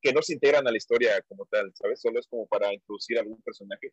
que 0.00 0.12
no 0.12 0.22
se 0.22 0.34
integran 0.34 0.66
a 0.66 0.70
la 0.70 0.76
historia 0.76 1.20
como 1.28 1.46
tal, 1.46 1.72
¿sabes? 1.74 2.00
Solo 2.00 2.20
es 2.20 2.26
como 2.26 2.46
para 2.46 2.72
introducir 2.72 3.18
algún 3.18 3.40
personaje. 3.42 3.92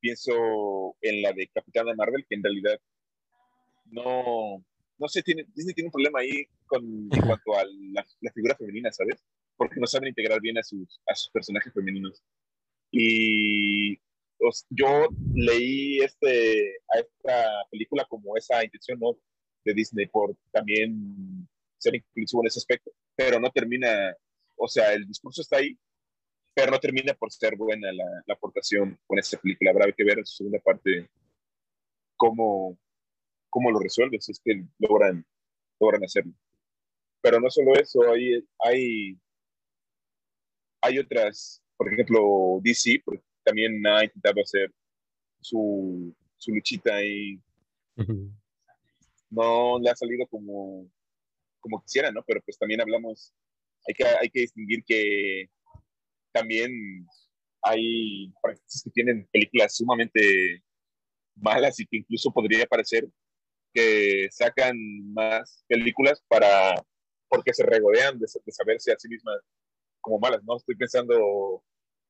Pienso 0.00 0.96
en 1.00 1.22
la 1.22 1.32
de 1.32 1.48
Capitana 1.48 1.94
Marvel, 1.94 2.24
que 2.28 2.36
en 2.36 2.42
realidad 2.42 2.78
no, 3.86 4.64
no 4.98 5.08
sé, 5.08 5.22
tiene, 5.22 5.44
Disney 5.54 5.74
tiene 5.74 5.88
un 5.88 5.92
problema 5.92 6.20
ahí 6.20 6.46
con, 6.66 6.82
en 6.84 7.26
cuanto 7.26 7.56
a 7.56 7.64
la, 7.64 8.04
la, 8.20 8.32
figura 8.32 8.56
femenina, 8.56 8.92
¿sabes? 8.92 9.24
Porque 9.56 9.80
no 9.80 9.86
saben 9.86 10.08
integrar 10.08 10.40
bien 10.40 10.58
a 10.58 10.62
sus, 10.62 11.00
a 11.06 11.14
sus 11.14 11.30
personajes 11.30 11.72
femeninos. 11.72 12.22
Y 12.90 13.98
yo 14.70 15.08
leí 15.34 15.98
este, 16.00 16.76
a 16.94 16.98
esta 17.00 17.46
película 17.70 18.04
como 18.08 18.36
esa 18.36 18.62
intención 18.64 18.98
¿no? 19.00 19.16
de 19.64 19.74
Disney 19.74 20.06
por 20.06 20.36
también 20.52 21.48
ser 21.78 21.94
inclusivo 21.94 22.42
en 22.42 22.48
ese 22.48 22.58
aspecto, 22.58 22.90
pero 23.14 23.40
no 23.40 23.50
termina, 23.50 24.14
o 24.56 24.68
sea, 24.68 24.92
el 24.92 25.06
discurso 25.06 25.42
está 25.42 25.58
ahí, 25.58 25.78
pero 26.54 26.70
no 26.70 26.80
termina 26.80 27.14
por 27.14 27.30
ser 27.30 27.56
buena 27.56 27.92
la, 27.92 28.04
la 28.26 28.34
aportación 28.34 28.98
con 29.06 29.18
esta 29.18 29.38
película. 29.38 29.70
Habrá 29.70 29.92
que 29.92 30.04
ver 30.04 30.18
en 30.18 30.26
su 30.26 30.36
segunda 30.36 30.58
parte 30.60 31.08
cómo, 32.16 32.78
cómo 33.50 33.70
lo 33.70 33.78
resuelven, 33.78 34.20
si 34.20 34.32
es 34.32 34.40
que 34.42 34.64
logran, 34.78 35.24
logran 35.80 36.04
hacerlo. 36.04 36.32
Pero 37.20 37.40
no 37.40 37.50
solo 37.50 37.74
eso, 37.74 38.00
hay, 38.10 38.44
hay, 38.58 39.18
hay 40.80 40.98
otras, 40.98 41.62
por 41.76 41.92
ejemplo, 41.92 42.58
DC, 42.62 43.02
también 43.44 43.86
ha 43.86 44.04
intentado 44.04 44.40
hacer 44.40 44.72
su, 45.40 46.14
su 46.36 46.52
luchita 46.52 47.02
y 47.04 47.40
no 49.30 49.78
le 49.78 49.90
ha 49.90 49.96
salido 49.96 50.26
como, 50.26 50.88
como 51.60 51.82
quisiera, 51.82 52.10
¿no? 52.10 52.22
Pero 52.24 52.40
pues 52.42 52.58
también 52.58 52.80
hablamos, 52.80 53.32
hay 53.86 53.94
que, 53.94 54.04
hay 54.04 54.30
que 54.30 54.40
distinguir 54.40 54.84
que 54.84 55.48
también 56.32 56.70
hay 57.62 58.32
franquicias 58.40 58.82
que 58.84 58.90
tienen 58.90 59.28
películas 59.32 59.76
sumamente 59.76 60.62
malas 61.34 61.78
y 61.80 61.86
que 61.86 61.98
incluso 61.98 62.30
podría 62.30 62.66
parecer 62.66 63.06
que 63.72 64.28
sacan 64.30 64.76
más 65.12 65.64
películas 65.68 66.22
para 66.28 66.74
porque 67.28 67.52
se 67.52 67.64
regodean 67.64 68.18
de, 68.18 68.26
de 68.44 68.52
saberse 68.52 68.92
a 68.92 68.98
sí 68.98 69.08
mismas 69.08 69.38
como 70.00 70.18
malas, 70.18 70.42
¿no? 70.44 70.56
Estoy 70.56 70.76
pensando 70.76 71.64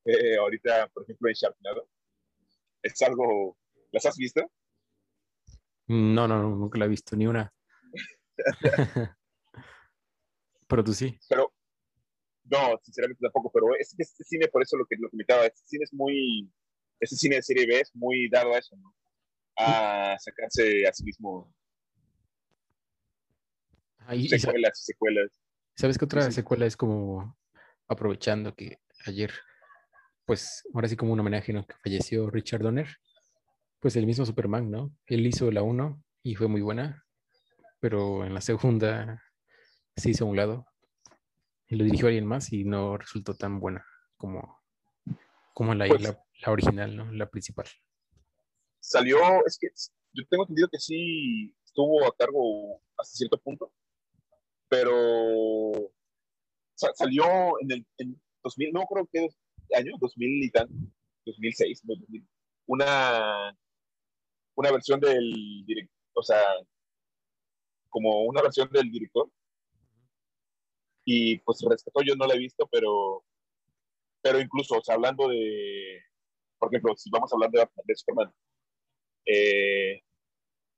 eh, 0.04 0.36
ahorita, 0.36 0.88
por 0.88 1.02
ejemplo, 1.02 1.28
en 1.28 1.34
Sharknado. 1.34 1.88
¿Es 2.82 3.00
algo, 3.02 3.56
las 3.90 4.04
has 4.06 4.16
visto? 4.16 4.48
No, 5.88 6.28
no, 6.28 6.42
nunca 6.42 6.78
la 6.78 6.84
he 6.84 6.88
visto, 6.88 7.16
ni 7.16 7.26
una. 7.26 7.52
pero 10.68 10.84
tú 10.84 10.92
sí. 10.92 11.18
Pero, 11.28 11.52
no, 12.50 12.78
sinceramente 12.82 13.20
tampoco, 13.22 13.50
pero 13.52 13.74
este, 13.78 14.02
este 14.02 14.24
cine, 14.24 14.48
por 14.48 14.62
eso 14.62 14.76
lo 14.76 14.86
que 14.86 14.96
lo 14.98 15.10
comentaba, 15.10 15.46
este 15.46 15.66
cine 15.66 15.84
es 15.84 15.92
muy, 15.92 16.50
este 17.00 17.16
cine 17.16 17.36
de 17.36 17.42
serie 17.42 17.66
B 17.66 17.80
es 17.80 17.90
muy 17.94 18.28
dado 18.28 18.54
a 18.54 18.58
eso, 18.58 18.76
¿no? 18.76 18.94
A 19.58 20.16
sacarse 20.18 20.86
a 20.86 20.92
sí 20.92 21.04
mismo 21.04 21.52
Ahí, 24.06 24.28
secuelas, 24.28 24.84
secuelas. 24.84 25.30
¿Sabes 25.76 25.98
qué 25.98 26.04
otra 26.04 26.30
secuela 26.30 26.66
es 26.66 26.76
como 26.76 27.36
aprovechando 27.88 28.54
que 28.54 28.78
ayer 29.04 29.32
pues 30.24 30.64
ahora 30.74 30.88
sí 30.88 30.96
como 30.96 31.12
un 31.12 31.20
homenaje, 31.20 31.52
¿no? 31.52 31.66
Que 31.66 31.74
falleció 31.82 32.30
Richard 32.30 32.62
Donner, 32.62 32.88
pues 33.80 33.96
el 33.96 34.06
mismo 34.06 34.26
Superman, 34.26 34.70
¿no? 34.70 34.94
Él 35.06 35.26
hizo 35.26 35.50
la 35.50 35.62
1 35.62 36.02
y 36.22 36.34
fue 36.34 36.48
muy 36.48 36.60
buena, 36.60 37.04
pero 37.80 38.24
en 38.24 38.34
la 38.34 38.40
segunda 38.40 39.22
se 39.96 40.10
hizo 40.10 40.24
a 40.24 40.28
un 40.28 40.36
lado 40.36 40.66
lo 41.68 41.84
dirigió 41.84 42.06
alguien 42.06 42.26
más 42.26 42.52
y 42.52 42.64
no 42.64 42.96
resultó 42.96 43.34
tan 43.34 43.58
buena 43.58 43.84
como, 44.16 44.62
como 45.52 45.74
la, 45.74 45.88
pues 45.88 46.02
la, 46.02 46.52
original, 46.52 46.96
¿no? 46.96 47.10
La 47.12 47.28
principal. 47.28 47.66
Salió, 48.80 49.18
es 49.44 49.58
que 49.58 49.68
yo 50.12 50.24
tengo 50.28 50.44
entendido 50.44 50.68
que 50.68 50.78
sí 50.78 51.54
estuvo 51.64 52.06
a 52.06 52.14
cargo 52.16 52.80
hasta 52.96 53.16
cierto 53.16 53.38
punto, 53.38 53.72
pero 54.68 55.92
salió 56.74 57.24
en 57.60 57.72
el 57.72 57.86
en 57.98 58.20
2000, 58.42 58.72
no 58.72 58.84
creo 58.86 59.08
que 59.12 59.28
año, 59.74 59.96
2000 59.98 60.44
y 60.44 60.50
tan, 60.50 60.68
2006, 61.24 61.82
una, 62.66 63.56
una 64.54 64.70
versión 64.70 65.00
del 65.00 65.64
director, 65.66 65.96
o 66.14 66.22
sea, 66.22 66.42
como 67.88 68.24
una 68.24 68.42
versión 68.42 68.68
del 68.70 68.90
director. 68.90 69.30
Y 71.08 71.38
pues 71.38 71.64
rescató, 71.68 72.02
yo 72.02 72.16
no 72.16 72.26
la 72.26 72.34
he 72.34 72.38
visto, 72.38 72.68
pero, 72.70 73.24
pero 74.20 74.40
incluso, 74.40 74.76
o 74.76 74.82
sea, 74.82 74.96
hablando 74.96 75.28
de, 75.28 76.02
por 76.58 76.68
ejemplo, 76.68 76.96
si 76.96 77.08
vamos 77.10 77.32
a 77.32 77.36
hablar 77.36 77.50
de, 77.52 77.64
de 77.84 77.94
Superman, 77.94 78.34
eh, 79.24 80.02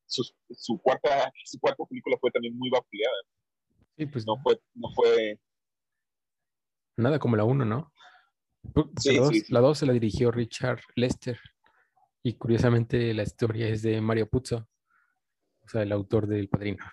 su, 0.07 0.23
su, 0.51 0.79
cuarta, 0.83 1.33
su 1.45 1.59
cuarta 1.59 1.83
película 1.89 2.19
fue 2.21 2.31
también 2.31 2.57
muy 2.59 2.69
vapuleada. 2.69 3.17
Sí, 3.97 4.05
pues 4.05 4.27
no 4.27 4.37
fue, 4.43 4.61
no 4.75 4.91
fue. 4.95 5.41
Nada 6.99 7.19
como 7.19 7.37
la 7.37 7.45
1, 7.45 7.65
¿no? 7.65 7.91
la 9.49 9.61
2 9.61 9.79
se 9.79 9.87
la 9.87 9.93
dirigió 9.95 10.31
Richard 10.31 10.81
Lester. 10.95 11.41
Y 12.23 12.35
curiosamente 12.35 13.15
la 13.15 13.23
historia 13.23 13.69
es 13.69 13.81
de 13.81 13.99
Mario 14.03 14.29
Puzo, 14.29 14.69
o 15.63 15.69
sea, 15.69 15.83
el 15.83 15.93
autor 15.93 16.27
del 16.27 16.49
Padrino. 16.51 16.85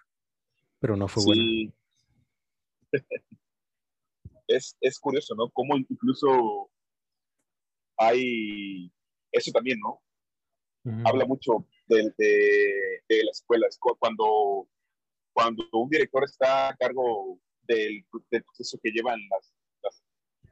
Pero 0.80 0.96
no 0.96 1.10
fue 1.10 1.26
buena. 1.26 1.74
Es, 4.48 4.78
es 4.82 5.00
curioso, 5.00 5.36
¿no? 5.36 5.50
Cómo 5.52 5.78
incluso 5.78 6.70
hay 7.98 8.92
eso 9.32 9.52
también, 9.52 9.80
¿no? 9.80 10.02
Habla 11.04 11.26
mucho 11.26 11.68
de, 11.88 12.14
de, 12.18 13.24
las 13.24 13.38
escuelas. 13.38 13.78
Cuando, 13.80 14.70
cuando 15.34 15.68
un 15.74 15.90
director 15.90 16.24
está 16.24 16.70
a 16.70 16.76
cargo 16.76 17.40
del, 17.64 18.06
del 18.30 18.44
proceso 18.44 18.78
que 18.82 18.92
llevan 18.92 19.20
las, 19.32 19.52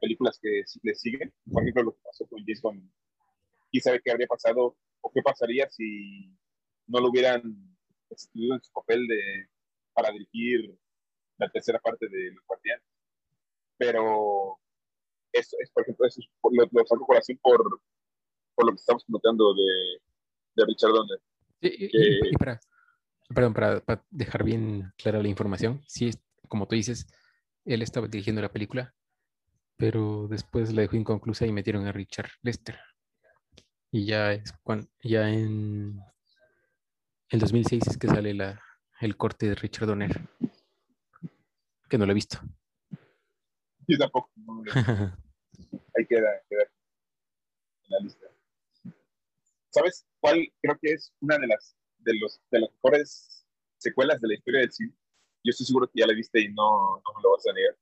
películas 0.00 0.38
que 0.42 0.62
le 0.82 0.94
siguen. 0.96 1.32
Por 1.50 1.62
ejemplo, 1.62 1.84
lo 1.84 1.92
que 1.92 2.02
pasó 2.02 2.26
con 2.26 2.44
Jason. 2.44 2.92
¿Quién 3.70 3.82
sabe 3.82 4.02
qué 4.04 4.10
habría 4.10 4.26
pasado 4.26 4.76
o 5.00 5.10
qué 5.12 5.22
pasaría 5.22 5.70
si 5.70 6.36
no 6.86 7.00
lo 7.00 7.08
hubieran 7.08 7.42
estudiado 8.10 8.56
en 8.56 8.62
su 8.62 8.72
papel 8.72 9.06
de, 9.06 9.48
para 9.94 10.10
dirigir 10.10 10.76
la 11.38 11.48
tercera 11.50 11.78
parte 11.78 12.08
de 12.08 12.32
Los 12.32 12.44
Guardianes? 12.46 12.84
Pero 13.76 14.58
eso 15.32 15.56
es, 15.60 15.70
por 15.70 15.82
ejemplo, 15.82 16.06
eso 16.06 16.20
es, 16.20 16.28
lo, 16.50 16.68
lo 16.70 16.86
saco 16.86 17.06
por 17.06 17.16
así 17.16 17.34
por, 17.36 17.80
por 18.54 18.66
lo 18.66 18.72
que 18.72 18.80
estamos 18.80 19.04
notando 19.08 19.54
de, 19.54 19.98
de 20.56 20.66
Richard 20.66 20.92
Donner. 20.92 21.20
Y, 21.60 22.28
y, 22.28 22.32
para, 22.36 22.60
perdón, 23.34 23.54
para, 23.54 23.80
para, 23.80 24.04
dejar 24.10 24.44
bien 24.44 24.92
clara 24.96 25.22
la 25.22 25.28
información, 25.28 25.82
sí, 25.86 26.10
como 26.48 26.68
tú 26.68 26.76
dices, 26.76 27.06
él 27.64 27.82
estaba 27.82 28.06
dirigiendo 28.06 28.42
la 28.42 28.52
película, 28.52 28.94
pero 29.76 30.28
después 30.28 30.72
la 30.72 30.82
dejó 30.82 30.96
inconclusa 30.96 31.46
y 31.46 31.52
metieron 31.52 31.86
a 31.86 31.92
Richard 31.92 32.30
Lester. 32.42 32.78
Y 33.90 34.06
ya 34.06 34.32
es 34.32 34.52
cuando, 34.62 34.88
ya 35.02 35.28
en 35.28 35.98
el 37.30 37.40
2006 37.40 37.86
es 37.88 37.98
que 37.98 38.08
sale 38.08 38.34
la, 38.34 38.60
el 39.00 39.16
corte 39.16 39.46
de 39.46 39.54
Richard 39.54 39.86
Donner, 39.86 40.28
que 41.94 41.98
no 41.98 42.06
lo 42.06 42.12
he 42.12 42.14
visto. 42.14 42.38
Yo 43.86 43.98
tampoco. 43.98 44.30
Ahí 45.96 46.06
queda, 46.08 46.28
queda 46.48 46.62
en 46.62 47.90
la 47.90 47.98
lista. 48.00 48.26
¿Sabes 49.70 50.04
cuál 50.18 50.52
creo 50.60 50.76
que 50.80 50.92
es 50.92 51.12
una 51.20 51.38
de 51.38 51.46
las 51.46 51.76
de 51.98 52.14
los 52.18 52.40
de 52.50 52.60
las 52.60 52.70
mejores 52.72 53.46
secuelas 53.78 54.20
de 54.20 54.28
la 54.28 54.34
historia 54.34 54.60
del 54.60 54.72
cine? 54.72 54.92
Yo 55.44 55.50
estoy 55.50 55.66
seguro 55.66 55.86
que 55.86 56.00
ya 56.00 56.06
la 56.06 56.14
viste 56.14 56.40
y 56.40 56.48
no, 56.48 56.96
no 56.96 57.14
me 57.16 57.22
lo 57.22 57.30
vas 57.30 57.46
a 57.46 57.52
negar 57.52 57.76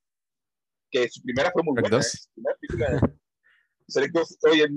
que 0.92 1.08
su 1.08 1.22
primera 1.22 1.50
fue 1.50 1.62
muy 1.62 1.80
buena. 1.80 1.98
¿eh? 1.98 3.00
Shrek 3.88 4.12
2, 4.12 4.38
oye, 4.52 4.68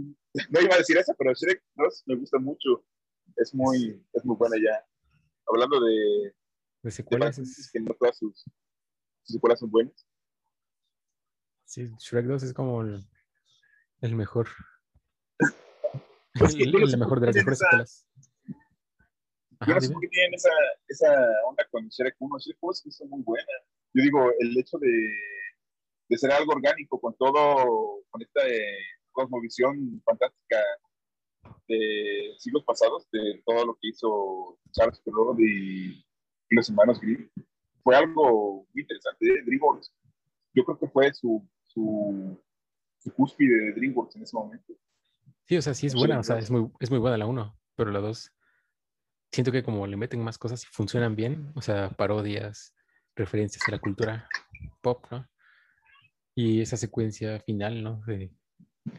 no 0.49 0.61
iba 0.61 0.75
a 0.75 0.77
decir 0.77 0.97
eso, 0.97 1.13
pero 1.17 1.33
Shrek 1.33 1.61
2 1.75 2.03
me 2.07 2.15
gusta 2.15 2.39
mucho. 2.39 2.85
Es 3.35 3.53
muy, 3.53 4.01
es 4.13 4.23
muy 4.23 4.37
buena 4.37 4.55
ya. 4.57 4.83
hablando 5.45 5.81
de, 5.81 6.33
de 6.83 6.91
secuelas. 6.91 7.35
De 7.35 7.43
que 7.73 7.79
no 7.81 7.93
todas 7.99 8.17
sus, 8.17 8.45
secuelas 9.33 9.59
son 9.59 9.71
buenas. 9.71 10.07
Sí, 11.65 11.91
Shrek 11.99 12.25
2 12.25 12.43
es 12.43 12.53
como 12.53 12.81
el, 12.81 13.05
el 14.01 14.15
mejor. 14.15 14.47
Pues 16.37 16.53
el, 16.55 16.75
el, 16.75 16.83
el 16.83 16.97
mejor 16.97 17.21
de 17.21 17.27
las 17.27 17.35
mejores 17.37 17.59
esa, 17.59 17.65
secuelas. 17.65 18.07
Ajá, 19.59 19.71
yo 19.71 19.75
no 19.75 19.79
sé 19.79 19.89
por 19.93 20.01
qué 20.01 20.09
tienen 20.09 20.33
esa, 20.33 20.49
esa 20.89 21.07
onda 21.47 21.65
con 21.71 21.87
Shrek 21.87 22.17
1. 22.19 22.39
Shrek 22.39 22.57
1 22.59 22.71
es 22.73 23.01
muy 23.07 23.21
buena. 23.21 23.47
Yo 23.93 24.03
digo, 24.03 24.33
el 24.37 24.57
hecho 24.57 24.77
de, 24.77 24.89
de 26.09 26.17
ser 26.17 26.31
algo 26.31 26.51
orgánico 26.51 26.99
con 26.99 27.15
todo, 27.15 28.03
con 28.09 28.21
esta 28.21 28.45
eh, 28.47 28.79
cosmovisión 29.11 30.01
fantástica 30.03 30.57
de 31.67 32.35
siglos 32.37 32.63
pasados, 32.63 33.07
de 33.11 33.41
todo 33.45 33.65
lo 33.65 33.75
que 33.75 33.89
hizo 33.89 34.59
Charles 34.71 34.99
Perrault 34.99 35.39
y, 35.39 36.05
y, 36.49 36.55
los 36.55 36.69
hermanos 36.69 36.99
Grimm, 36.99 37.29
fue 37.85 37.95
algo 37.95 38.67
muy 38.73 38.81
interesante. 38.81 39.27
¿eh? 39.27 39.43
DreamWorks, 39.45 39.93
yo 40.55 40.65
creo 40.65 40.79
que 40.79 40.87
fue 40.87 41.13
su, 41.13 41.47
su, 41.61 42.43
su 42.97 43.13
cúspide 43.13 43.55
de 43.55 43.73
DreamWorks 43.73 44.15
en 44.15 44.23
ese 44.23 44.35
momento. 44.35 44.73
Sí, 45.43 45.55
o 45.55 45.61
sea, 45.61 45.75
sí 45.75 45.85
es 45.85 45.93
buena, 45.93 46.19
o 46.19 46.23
sea, 46.23 46.39
es 46.39 46.49
muy, 46.49 46.71
es 46.79 46.89
muy 46.89 46.97
buena 46.97 47.15
la 47.15 47.27
1, 47.27 47.55
pero 47.75 47.91
la 47.91 47.99
2, 47.99 48.31
siento 49.31 49.51
que 49.51 49.61
como 49.61 49.85
le 49.85 49.97
meten 49.97 50.19
más 50.23 50.39
cosas 50.39 50.63
y 50.63 50.65
funcionan 50.71 51.15
bien, 51.15 51.51
o 51.53 51.61
sea, 51.61 51.91
parodias, 51.91 52.73
referencias 53.15 53.67
a 53.67 53.71
la 53.71 53.79
cultura 53.79 54.27
pop, 54.81 55.05
¿no? 55.11 55.29
Y 56.33 56.61
esa 56.61 56.77
secuencia 56.77 57.39
final, 57.41 57.83
¿no? 57.83 58.01
De 58.07 58.33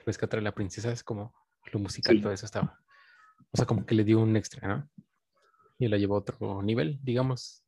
rescatar 0.05 0.39
a 0.39 0.43
la 0.43 0.55
princesa 0.55 0.93
es 0.93 1.03
como 1.03 1.35
lo 1.73 1.81
musical, 1.81 2.15
sí. 2.15 2.23
todo 2.23 2.33
eso 2.33 2.47
estaba. 2.47 2.79
O 3.51 3.57
sea, 3.57 3.67
como 3.67 3.85
que 3.85 3.97
le 3.97 4.05
dio 4.05 4.21
un 4.21 4.37
extra, 4.37 4.69
¿no? 4.69 4.89
Y 5.77 5.89
la 5.89 5.97
llevó 5.97 6.15
a 6.15 6.21
otro 6.21 6.63
nivel, 6.63 7.01
digamos. 7.03 7.66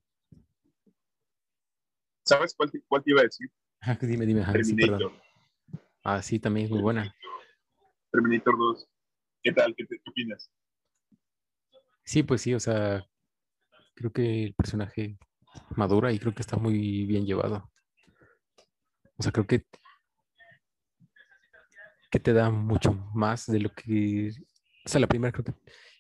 ¿Sabes 2.29 2.55
cuál 2.55 2.71
te, 2.71 2.83
cuál 2.83 3.03
te 3.03 3.11
iba 3.11 3.21
a 3.21 3.25
decir? 3.25 3.51
Ah, 3.81 3.97
dime, 3.99 4.27
dime. 4.27 4.43
Ah, 4.47 4.53
Terminator. 4.53 5.11
Sí, 5.11 5.79
ah, 6.05 6.23
sí, 6.23 6.39
también 6.39 6.67
es 6.67 6.71
muy 6.71 6.83
buena. 6.83 7.15
Terminator 8.13 8.59
2. 8.59 8.87
¿Qué 9.43 9.53
tal? 9.53 9.75
¿Qué, 9.75 9.87
te, 9.87 9.97
qué 9.97 10.11
opinas? 10.11 10.53
Sí, 12.05 12.23
pues 12.23 12.43
sí, 12.43 12.53
o 12.53 12.61
sea, 12.61 13.03
creo 13.95 14.13
que 14.13 14.45
el 14.45 14.55
personaje 14.55 15.19
madura 15.75 16.13
y 16.13 16.19
creo 16.19 16.35
que 16.35 16.43
está 16.43 16.59
muy 16.59 17.07
bien 17.07 17.25
llevado. 17.25 17.73
O 19.17 19.23
sea, 19.23 19.33
creo 19.33 19.47
que, 19.47 19.65
que 22.11 22.21
te 22.21 22.35
da 22.35 22.51
mucho 22.51 22.93
más 23.15 23.47
de 23.47 23.61
lo 23.61 23.71
que... 23.73 24.33
O 24.85 24.89
sea, 24.89 25.01
la 25.01 25.07
primera 25.07 25.33
creo 25.33 25.47
que 25.47 25.55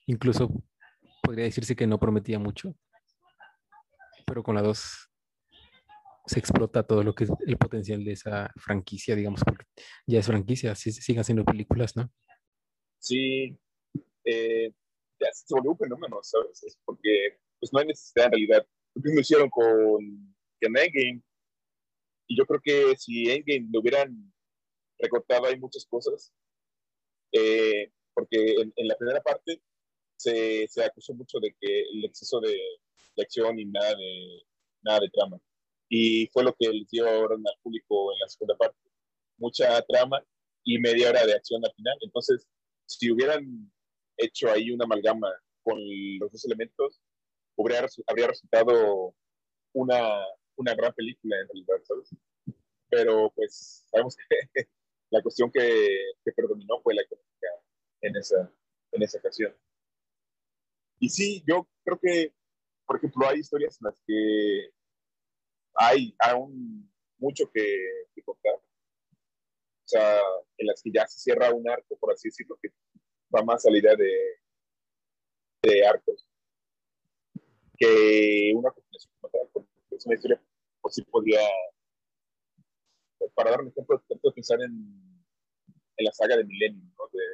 incluso 0.04 0.62
podría 1.22 1.44
decirse 1.44 1.74
que 1.74 1.86
no 1.86 1.98
prometía 1.98 2.38
mucho, 2.38 2.74
pero 4.26 4.42
con 4.42 4.54
la 4.54 4.60
dos 4.60 5.07
se 6.28 6.38
explota 6.38 6.86
todo 6.86 7.02
lo 7.02 7.14
que 7.14 7.24
es 7.24 7.30
el 7.46 7.56
potencial 7.56 8.04
de 8.04 8.12
esa 8.12 8.52
franquicia, 8.56 9.16
digamos, 9.16 9.42
porque 9.44 9.64
ya 10.06 10.20
es 10.20 10.26
franquicia, 10.26 10.74
se 10.74 10.92
siguen 10.92 11.20
haciendo 11.20 11.44
películas, 11.44 11.96
¿no? 11.96 12.10
Sí, 12.98 13.58
eh, 14.24 14.72
ya 15.20 15.28
se 15.32 15.54
volvió 15.54 15.72
un 15.72 15.78
fenómeno, 15.78 16.18
¿sabes? 16.22 16.62
Es 16.62 16.78
porque 16.84 17.38
pues 17.58 17.72
no 17.72 17.80
hay 17.80 17.86
necesidad 17.86 18.26
en 18.26 18.32
realidad. 18.32 18.66
Lo 18.94 19.20
hicieron 19.20 19.48
con, 19.48 19.64
con 20.60 20.76
Endgame, 20.76 21.22
y 22.28 22.36
yo 22.36 22.44
creo 22.44 22.60
que 22.62 22.96
si 22.96 23.30
Endgame 23.30 23.68
lo 23.72 23.80
hubieran 23.80 24.32
recortado 24.98 25.46
hay 25.46 25.58
muchas 25.58 25.86
cosas, 25.86 26.32
eh, 27.32 27.90
porque 28.14 28.36
en, 28.36 28.72
en, 28.76 28.88
la 28.88 28.96
primera 28.96 29.22
parte 29.22 29.62
se, 30.16 30.66
se, 30.68 30.84
acusó 30.84 31.14
mucho 31.14 31.38
de 31.40 31.54
que 31.58 31.82
el 31.82 32.04
exceso 32.04 32.40
de, 32.40 32.58
de, 33.16 33.22
acción 33.22 33.58
y 33.58 33.64
nada 33.64 33.94
de, 33.94 34.42
nada 34.82 35.00
de 35.00 35.10
trama. 35.10 35.38
Y 35.88 36.26
fue 36.28 36.44
lo 36.44 36.54
que 36.58 36.68
les 36.68 36.90
dio 36.90 37.06
orden 37.06 37.42
al 37.46 37.60
público 37.62 38.12
en 38.12 38.18
la 38.20 38.28
segunda 38.28 38.56
parte. 38.56 38.78
Mucha 39.38 39.80
trama 39.82 40.22
y 40.64 40.78
media 40.78 41.10
hora 41.10 41.24
de 41.24 41.34
acción 41.34 41.64
al 41.64 41.72
final. 41.72 41.96
Entonces, 42.00 42.46
si 42.86 43.10
hubieran 43.10 43.72
hecho 44.16 44.50
ahí 44.50 44.70
una 44.70 44.84
amalgama 44.84 45.32
con 45.62 45.78
los 46.18 46.30
dos 46.30 46.44
elementos, 46.44 47.00
hubiera, 47.56 47.86
habría 48.06 48.28
resultado 48.28 49.14
una, 49.72 50.24
una 50.56 50.74
gran 50.74 50.92
película 50.94 51.36
en 51.40 51.48
realidad, 51.48 51.76
¿sabes? 51.84 52.10
Pero 52.90 53.32
pues 53.34 53.86
sabemos 53.90 54.16
que 54.16 54.68
la 55.10 55.22
cuestión 55.22 55.50
que, 55.50 55.60
que 56.24 56.32
predominó 56.32 56.80
fue 56.82 56.94
la 56.94 57.02
económica 57.02 57.48
en 58.02 58.16
esa, 58.16 58.52
en 58.92 59.02
esa 59.02 59.18
ocasión. 59.18 59.54
Y 61.00 61.08
sí, 61.08 61.44
yo 61.46 61.68
creo 61.84 61.98
que, 62.00 62.34
por 62.86 62.96
ejemplo, 62.96 63.28
hay 63.28 63.40
historias 63.40 63.78
en 63.80 63.86
las 63.86 64.02
que 64.06 64.70
hay 65.78 66.14
aún 66.18 66.90
mucho 67.18 67.50
que, 67.52 67.62
que 68.14 68.22
contar. 68.22 68.54
O 68.54 69.88
sea, 69.88 70.20
en 70.58 70.66
las 70.66 70.82
que 70.82 70.90
ya 70.92 71.06
se 71.06 71.18
cierra 71.18 71.52
un 71.52 71.68
arco, 71.68 71.96
por 71.98 72.12
así 72.12 72.28
decirlo, 72.28 72.58
que 72.60 72.68
va 73.34 73.42
más 73.42 73.64
a 73.64 73.70
la 73.70 73.78
idea 73.78 73.96
de, 73.96 74.12
de 75.62 75.86
arcos 75.86 76.28
que 77.78 78.52
una 78.54 78.70
continuación 78.72 79.14
como 79.52 79.68
es 79.92 80.06
una 80.06 80.14
historia, 80.16 80.42
pues 80.80 80.96
sí 80.96 81.02
podría, 81.02 81.40
para 83.34 83.52
dar 83.52 83.60
un 83.60 83.68
ejemplo, 83.68 84.02
pensar 84.34 84.60
en, 84.62 85.24
en 85.96 86.04
la 86.04 86.12
saga 86.12 86.36
de 86.36 86.44
Millennium, 86.44 86.92
¿no? 86.98 87.04
de, 87.12 87.24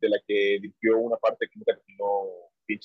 de 0.00 0.08
la 0.08 0.18
que 0.26 0.58
dirigió 0.62 0.98
una 0.98 1.16
parte 1.16 1.46
que 1.46 1.58
nunca 1.58 1.76
terminó 1.76 2.48
que 2.66 2.78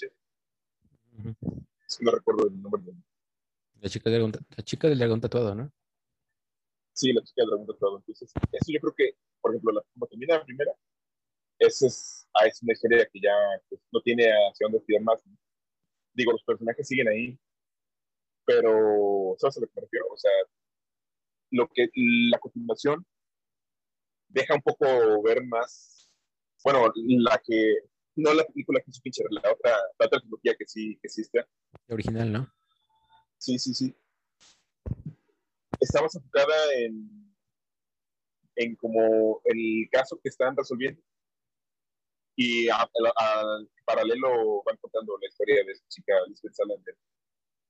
no 2.01 2.11
recuerdo 2.11 2.47
el 2.47 2.61
nombre 2.61 2.81
de 2.83 2.93
la 3.83 3.89
chica, 3.89 4.09
del, 4.09 4.31
la 4.31 4.63
chica 4.63 4.87
del 4.87 4.97
dragón 4.97 5.19
tatuado, 5.19 5.53
¿no? 5.55 5.71
Sí, 6.93 7.11
la 7.11 7.21
chica 7.21 7.41
del 7.41 7.49
dragón 7.49 7.67
tatuado. 7.67 7.97
Entonces, 7.97 8.31
eso 8.51 8.71
yo 8.71 8.79
creo 8.79 8.93
que, 8.95 9.17
por 9.41 9.51
ejemplo, 9.51 9.73
la, 9.73 9.81
como 9.93 10.07
termina 10.07 10.37
la 10.37 10.45
primera, 10.45 10.71
esa 11.59 11.87
es, 11.87 12.29
ah, 12.33 12.47
es 12.47 12.63
una 12.63 12.71
historia 12.71 13.05
que 13.11 13.19
ya 13.19 13.33
pues, 13.67 13.81
no 13.91 13.99
tiene 14.01 14.23
hacia 14.23 14.65
dónde 14.65 14.77
estudiar 14.77 15.03
más. 15.03 15.19
¿no? 15.25 15.37
Digo, 16.13 16.31
los 16.31 16.43
personajes 16.43 16.87
siguen 16.87 17.09
ahí, 17.09 17.37
pero 18.45 19.35
¿sabes 19.37 19.57
a 19.57 19.61
lo 19.61 19.67
que 19.67 19.73
me 19.75 19.81
refiero? 19.81 20.05
O 20.09 20.17
sea, 20.17 20.31
lo 21.51 21.67
que 21.67 21.89
la 22.29 22.39
continuación 22.39 23.05
deja 24.29 24.55
un 24.55 24.61
poco 24.61 25.21
ver 25.23 25.43
más, 25.43 26.09
bueno, 26.63 26.89
la 26.95 27.41
que, 27.43 27.79
no 28.15 28.33
la 28.33 28.45
película 28.45 28.79
que 28.79 28.91
hizo 28.91 29.01
Fincher, 29.01 29.25
la 29.29 29.51
otra, 29.51 29.71
la 29.99 30.05
otra 30.05 30.21
trilogía 30.21 30.55
que 30.57 30.65
sí 30.67 30.97
que 31.01 31.07
existe. 31.07 31.39
La 31.87 31.95
original, 31.95 32.31
¿no? 32.31 32.53
Sí, 33.43 33.59
sí, 33.59 33.73
sí. 33.73 33.93
Más 36.01 36.15
enfocada 36.15 36.55
en, 36.77 37.35
en 38.55 38.75
como 38.77 39.41
el 39.43 39.89
caso 39.91 40.17
que 40.23 40.29
están 40.29 40.55
resolviendo 40.55 41.03
y 42.37 42.69
al 42.69 42.89
paralelo 43.85 44.63
van 44.65 44.77
contando 44.77 45.17
la 45.21 45.27
historia 45.27 45.61
de 45.65 45.73
esa 45.73 45.83
chica 45.89 46.13
Lisbeth 46.29 46.53
Salander 46.53 46.97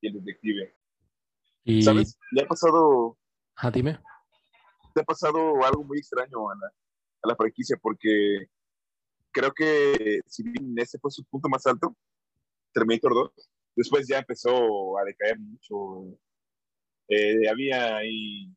y 0.02 0.08
el 0.10 0.24
detective. 0.24 0.78
Y... 1.64 1.82
¿Sabes? 1.82 2.20
Le 2.34 2.44
ha 2.44 2.48
pasado... 2.48 3.18
Ah, 3.56 3.72
dime. 3.72 4.00
Le 4.94 5.02
ha 5.02 5.06
pasado 5.06 5.64
algo 5.64 5.84
muy 5.84 5.98
extraño 5.98 6.52
a 6.52 6.56
la, 6.56 6.68
a 7.24 7.28
la 7.30 7.36
franquicia 7.36 7.78
porque 7.82 8.46
creo 9.32 9.52
que 9.52 10.20
si 10.28 10.44
bien 10.44 10.76
ese 10.78 11.00
fue 11.00 11.10
su 11.10 11.24
punto 11.26 11.50
más 11.50 11.66
alto, 11.66 11.98
Terminator 12.74 13.16
2, 13.16 13.53
después 13.76 14.08
ya 14.08 14.20
empezó 14.20 14.98
a 14.98 15.04
decaer 15.06 15.40
mucho. 15.40 16.18
Eh, 17.08 17.48
había 17.50 17.98
ahí 17.98 18.48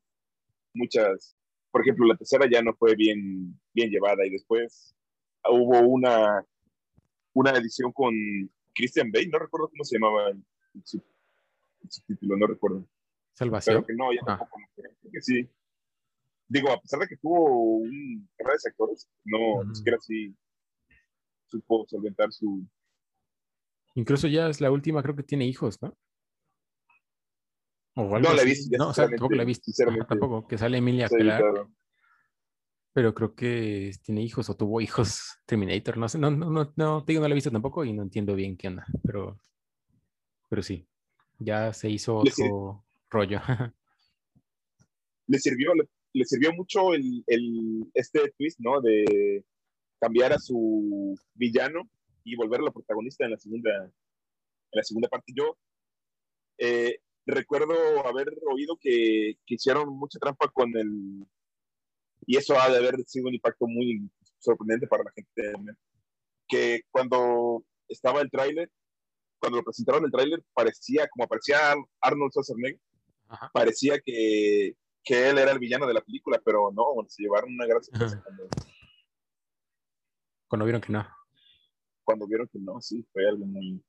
muchas, 0.75 1.37
por 1.71 1.83
ejemplo, 1.83 2.07
la 2.07 2.17
tercera 2.17 2.49
ya 2.51 2.63
no 2.63 2.75
fue 2.75 2.95
bien, 2.95 3.59
bien 3.73 3.91
llevada 3.91 4.25
y 4.27 4.31
después 4.31 4.95
hubo 5.51 5.81
una, 5.81 6.45
una 7.35 7.51
edición 7.53 7.93
con 7.93 8.15
Christian 8.75 9.11
Bale, 9.11 9.29
no 9.29 9.39
recuerdo 9.39 9.69
cómo 9.69 9.85
se 9.85 9.97
llamaba 9.97 10.29
el, 10.29 10.43
su, 10.85 11.03
su, 11.89 12.03
título, 12.07 12.37
no 12.37 12.47
recuerdo. 12.47 12.87
Salvación. 13.33 13.77
Pero 13.77 13.87
que 13.87 13.95
no, 13.95 14.13
ya 14.13 14.21
ah. 14.23 14.39
tampoco, 14.39 14.61
creo 14.75 14.93
que 15.13 15.21
sí. 15.21 15.49
Digo, 16.49 16.71
a 16.71 16.81
pesar 16.81 17.01
de 17.01 17.09
que 17.09 17.17
tuvo 17.17 17.79
un 17.79 18.29
de 18.39 18.71
actores, 18.71 19.09
no, 19.25 19.65
mm. 19.65 19.69
ni 19.69 19.75
siquiera 19.75 19.99
así 19.99 20.35
supo 21.47 21.87
solventar 21.89 22.33
su, 22.33 22.65
Incluso 23.97 24.29
ya 24.29 24.49
es 24.49 24.61
la 24.61 24.71
última, 24.71 25.03
creo 25.03 25.17
que 25.17 25.23
tiene 25.23 25.47
hijos, 25.47 25.81
¿no? 25.81 25.97
O 27.95 28.19
no 28.19 28.35
la 28.35 28.43
he 28.43 28.45
visto. 28.45 28.77
No, 28.77 28.91
o 28.91 28.95
sea, 28.95 29.09
tampoco 29.09 29.35
la 29.35 29.43
he 29.43 29.47
visto. 29.47 29.71
Ajá, 29.89 30.07
tampoco, 30.07 30.47
que 30.47 30.59
sale 30.59 30.77
Emilia 30.77 31.09
sí, 31.09 31.17
claro. 31.17 31.73
Pero 32.93 33.15
creo 33.15 33.35
que 33.35 33.93
tiene 34.03 34.23
hijos 34.23 34.51
o 34.51 34.57
tuvo 34.57 34.83
hijos 34.83 35.39
Terminator. 35.47 35.97
No 35.97 36.11
sé, 36.11 36.19
no, 36.19 36.31
no, 36.31 36.51
no, 36.51 36.75
no, 36.77 37.01
digo, 37.07 37.23
no 37.23 37.29
la 37.29 37.33
he 37.33 37.37
visto 37.37 37.51
tampoco 37.51 37.87
y 37.87 37.95
no 37.95 38.03
entiendo 38.03 38.35
bien 38.35 38.59
qué 38.59 38.69
onda. 38.69 38.87
Pero, 39.03 39.41
pero 40.51 40.63
sí, 40.63 40.87
ya 41.39 41.73
se 41.73 41.89
hizo 41.89 42.19
otro 42.19 42.85
rollo. 43.09 43.41
le 45.27 45.39
sirvió, 45.39 45.75
le, 45.75 45.89
le 46.13 46.25
sirvió 46.27 46.53
mucho 46.53 46.93
el, 46.93 47.25
el, 47.27 47.91
este 47.95 48.31
twist, 48.37 48.61
¿no? 48.61 48.83
De 48.83 49.43
cambiar 49.99 50.35
a 50.35 50.39
su 50.39 51.19
villano 51.33 51.89
y 52.27 52.37
volver 52.37 52.61
a 52.61 52.65
la 52.65 52.73
protagonista 52.73 53.25
en 53.25 53.31
la 53.31 53.39
segunda 53.39 53.71
en 53.75 53.93
la 54.73 54.83
segunda 54.83 55.09
parte. 55.09 55.33
Yo 55.35 55.57
eh, 56.59 56.99
recuerdo 57.25 58.07
haber 58.07 58.29
oído 58.51 58.77
que, 58.81 59.39
que, 59.47 59.55
hicieron 59.55 59.97
mucha 59.97 60.19
trampa 60.19 60.49
con 60.49 60.77
el... 60.77 61.27
Y 62.27 62.37
eso 62.37 62.59
ha 62.59 62.69
de 62.71 62.79
haber 62.79 62.97
sido 63.07 63.29
un 63.29 63.35
impacto 63.35 63.67
muy 63.67 64.11
sorprendente 64.39 64.87
para 64.87 65.05
la 65.05 65.13
gente. 65.13 65.77
Que 66.49 66.83
cuando 66.91 67.65
estaba 67.89 68.21
el 68.21 68.31
tráiler, 68.31 68.71
cuando 69.39 69.59
lo 69.59 69.65
presentaron 69.65 70.05
el 70.05 70.11
tráiler, 70.11 70.43
parecía, 70.53 71.07
como 71.09 71.25
aparecía 71.25 71.75
Arnold 72.01 72.33
Schwarzenegger, 72.33 72.81
parecía 73.53 74.01
que, 74.01 74.75
que, 75.05 75.29
él 75.29 75.39
era 75.39 75.53
el 75.53 75.59
villano 75.59 75.87
de 75.87 75.95
la 75.95 76.01
película, 76.01 76.41
pero 76.45 76.73
no, 76.73 76.85
se 77.09 77.23
llevaron 77.23 77.53
una 77.53 77.67
gran 77.67 77.83
sorpresa. 77.83 78.23
Cuando, 80.49 80.65
vieron 80.65 80.81
que 80.81 80.93
no. 80.93 81.07
Cuando 82.07 82.27
vieron 82.27 82.47
que 82.47 82.61
no, 82.61 82.81
sí, 82.81 83.05
fue 83.13 83.29
algo 83.29 83.45
muy... 83.45 83.85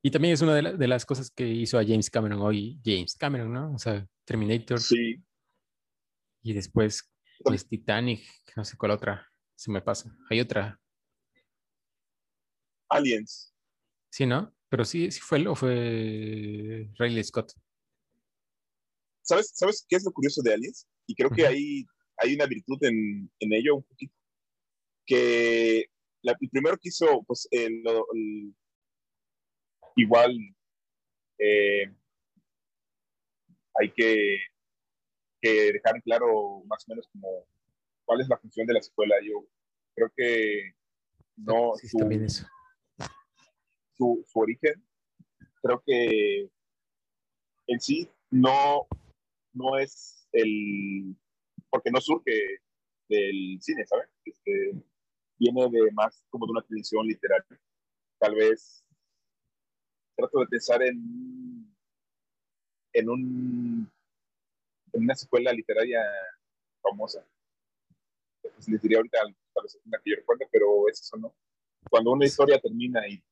Y 0.00 0.12
también 0.12 0.34
es 0.34 0.40
una 0.40 0.54
de, 0.54 0.76
de, 0.76 0.88
las 0.88 1.04
cosas 1.04 1.28
que 1.28 1.46
hizo 1.46 1.76
a 1.76 1.84
James 1.84 2.08
Cameron 2.08 2.40
hoy, 2.40 2.80
James 2.84 3.16
Cameron, 3.16 3.52
¿no? 3.52 3.74
O 3.74 3.78
sea, 3.78 4.06
Terminator. 4.24 4.80
Sí. 4.80 5.20
Y 6.44 6.52
después, 6.52 7.10
pues 7.42 7.66
Titanic, 7.66 8.22
no 8.56 8.64
sé 8.64 8.76
cuál 8.76 8.92
otra, 8.92 9.26
se 9.56 9.72
me 9.72 9.82
pasa. 9.82 10.16
Hay 10.30 10.38
otra. 10.38 10.80
Aliens. 12.88 13.52
Sí, 14.10 14.24
¿no? 14.24 14.54
Pero 14.68 14.84
sí, 14.84 15.10
sí 15.10 15.18
fue 15.20 15.38
él 15.38 15.48
o 15.48 15.56
fue 15.56 16.88
Riley 16.96 17.24
Scott. 17.24 17.52
¿Sabes, 19.22 19.50
¿Sabes 19.52 19.84
qué 19.88 19.96
es 19.96 20.04
lo 20.04 20.12
curioso 20.12 20.42
de 20.42 20.54
Aliens? 20.54 20.86
Y 21.06 21.14
creo 21.16 21.30
que 21.30 21.44
hay, 21.44 21.84
hay 22.18 22.34
una 22.34 22.46
virtud 22.46 22.78
en, 22.82 23.28
en 23.40 23.52
ello 23.52 23.76
un 23.76 23.82
poquito. 23.82 24.14
Que 25.04 25.90
la, 26.22 26.36
el 26.40 26.48
primero 26.50 26.76
que 26.76 26.88
hizo, 26.88 27.22
pues, 27.26 27.48
el, 27.50 27.82
igual 29.96 30.32
eh, 31.38 31.92
hay 33.80 33.92
que, 33.94 34.38
que 35.40 35.72
dejar 35.72 36.02
claro 36.02 36.62
más 36.66 36.84
o 36.86 36.90
menos 36.90 37.08
como 37.12 37.46
cuál 38.04 38.20
es 38.20 38.28
la 38.28 38.38
función 38.38 38.66
de 38.66 38.74
la 38.74 38.80
escuela. 38.80 39.16
Yo 39.22 39.46
creo 39.94 40.12
que 40.16 40.72
no. 41.36 41.74
Sí, 41.76 41.96
también 41.96 42.24
eso 42.24 42.46
su, 43.98 44.24
origen, 44.34 44.82
creo 45.62 45.82
que 45.84 46.48
en 47.66 47.80
sí 47.80 48.08
no, 48.30 48.86
no 49.52 49.76
es 49.78 50.28
el, 50.32 51.16
porque 51.68 51.90
no 51.90 52.00
surge 52.00 52.60
del 53.08 53.58
cine, 53.60 53.84
¿sabes? 53.86 54.08
Este, 54.24 54.72
viene 55.38 55.68
de 55.68 55.90
más 55.92 56.24
como 56.30 56.46
de 56.46 56.52
una 56.52 56.62
tradición 56.62 57.06
literaria. 57.06 57.60
Tal 58.18 58.34
vez 58.34 58.84
trato 60.16 60.40
de 60.40 60.46
pensar 60.46 60.82
en, 60.82 61.74
en, 62.92 63.08
un, 63.08 63.92
en 64.92 65.02
una 65.02 65.12
escuela 65.12 65.52
literaria 65.52 66.02
famosa. 66.82 67.24
Pues 68.42 68.68
les 68.68 68.82
diría 68.82 68.98
ahorita, 68.98 69.18
tal 69.54 69.62
vez 69.62 69.78
una 69.84 69.98
que 70.02 70.10
yo 70.10 70.16
recuerde, 70.16 70.48
pero 70.50 70.88
es 70.88 71.00
eso, 71.00 71.16
¿no? 71.16 71.34
Cuando 71.88 72.12
una 72.12 72.26
historia 72.26 72.60
termina 72.60 73.02
y 73.06 73.22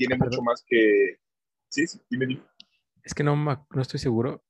tiene 0.00 0.16
mucho 0.16 0.40
más 0.40 0.64
que... 0.66 1.18
Sí, 1.68 1.86
sí, 1.86 2.00
dime, 2.08 2.42
Es 3.02 3.12
que 3.12 3.22
no, 3.22 3.36
no 3.36 3.82
estoy 3.82 4.00
seguro, 4.00 4.42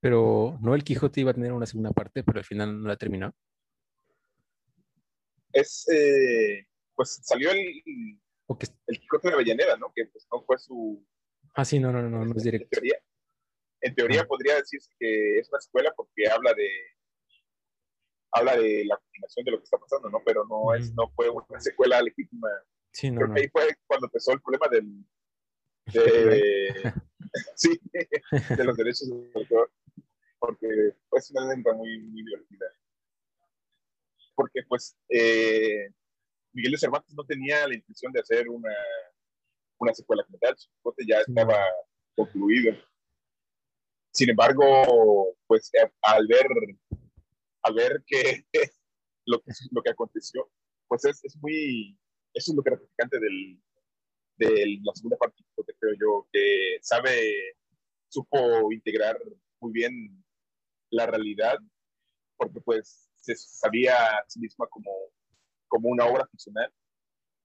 pero 0.00 0.58
no 0.62 0.74
el 0.74 0.82
Quijote 0.82 1.20
iba 1.20 1.30
a 1.30 1.34
tener 1.34 1.52
una 1.52 1.66
segunda 1.66 1.90
parte, 1.90 2.24
pero 2.24 2.38
al 2.38 2.44
final 2.44 2.82
no 2.82 2.88
la 2.88 2.96
terminó. 2.96 3.34
Es, 5.60 5.88
eh, 5.88 6.66
pues 6.94 7.20
salió 7.22 7.50
el, 7.50 7.58
el 7.58 9.00
Quijote 9.00 9.28
de 9.28 9.34
Avellaneda, 9.34 9.76
¿no? 9.76 9.92
Que 9.94 10.06
pues 10.06 10.26
no 10.32 10.42
fue 10.44 10.58
su... 10.58 11.04
Ah, 11.54 11.64
sí, 11.64 11.78
no, 11.78 11.90
no, 11.92 12.02
no, 12.02 12.24
no, 12.24 12.34
es 12.36 12.42
directo. 12.42 12.66
En 12.66 12.70
teoría, 12.70 13.02
en 13.80 13.94
teoría 13.94 14.20
ah. 14.22 14.26
podría 14.26 14.56
decirse 14.56 14.90
que 14.98 15.38
es 15.38 15.48
una 15.48 15.58
escuela 15.58 15.92
porque 15.96 16.28
habla 16.28 16.52
de 16.54 16.68
habla 18.32 18.56
de 18.56 18.84
la 18.84 18.98
continuación 18.98 19.44
de 19.44 19.50
lo 19.52 19.58
que 19.58 19.64
está 19.64 19.78
pasando, 19.78 20.10
¿no? 20.10 20.22
Pero 20.24 20.44
no 20.44 20.74
es, 20.74 20.92
no 20.94 21.10
fue 21.14 21.30
una 21.30 21.60
secuela 21.60 22.02
legítima 22.02 22.48
Sí, 22.96 23.14
Creo 23.14 23.32
que 23.34 23.40
ahí 23.40 23.48
fue 23.48 23.76
cuando 23.86 24.06
empezó 24.06 24.32
el 24.32 24.40
problema 24.40 24.68
del, 24.68 25.04
de, 25.92 26.94
sí, 27.54 27.78
de 28.56 28.64
los 28.64 28.76
derechos 28.76 29.08
del 29.08 29.30
autor, 29.34 29.70
porque 30.38 30.94
fue 31.10 31.20
una 31.32 31.54
lengua 31.54 31.74
muy, 31.74 31.98
muy 31.98 32.22
divertida. 32.24 32.66
Porque 34.36 34.60
pues 34.68 34.96
eh, 35.08 35.88
Miguel 36.52 36.72
de 36.72 36.78
Cervantes 36.78 37.14
no 37.16 37.24
tenía 37.24 37.66
la 37.66 37.74
intención 37.74 38.12
de 38.12 38.20
hacer 38.20 38.48
una, 38.48 38.74
una 39.78 39.92
secuela 39.92 40.22
como 40.24 40.38
tal, 40.38 40.56
su 40.56 40.70
ya 41.08 41.20
estaba 41.20 41.58
concluido. 42.14 42.76
Sin 44.12 44.30
embargo, 44.30 45.36
pues 45.48 45.70
eh, 45.74 45.90
al 46.02 46.26
ver, 46.28 46.46
al 47.62 47.74
ver 47.74 48.04
que 48.06 48.44
lo, 49.26 49.40
que 49.42 49.52
lo 49.72 49.82
que 49.82 49.90
aconteció, 49.90 50.48
pues 50.86 51.04
es, 51.04 51.24
es 51.24 51.36
muy 51.42 51.98
eso 52.36 52.52
es 52.52 52.56
lo 52.56 52.62
gratificante 52.62 53.18
del, 53.18 53.58
de 54.36 54.78
la 54.84 54.92
segunda 54.94 55.16
parte, 55.16 55.42
creo 55.80 55.94
yo, 55.98 56.28
que 56.30 56.78
sabe, 56.82 57.56
supo 58.08 58.70
integrar 58.72 59.18
muy 59.60 59.72
bien 59.72 60.22
la 60.90 61.06
realidad, 61.06 61.58
porque 62.36 62.60
pues 62.60 63.10
se 63.20 63.34
sabía 63.36 63.94
a 63.96 64.24
sí 64.28 64.40
misma 64.40 64.66
como, 64.68 64.90
como 65.68 65.88
una 65.88 66.06
obra 66.06 66.26
ficcional 66.26 66.72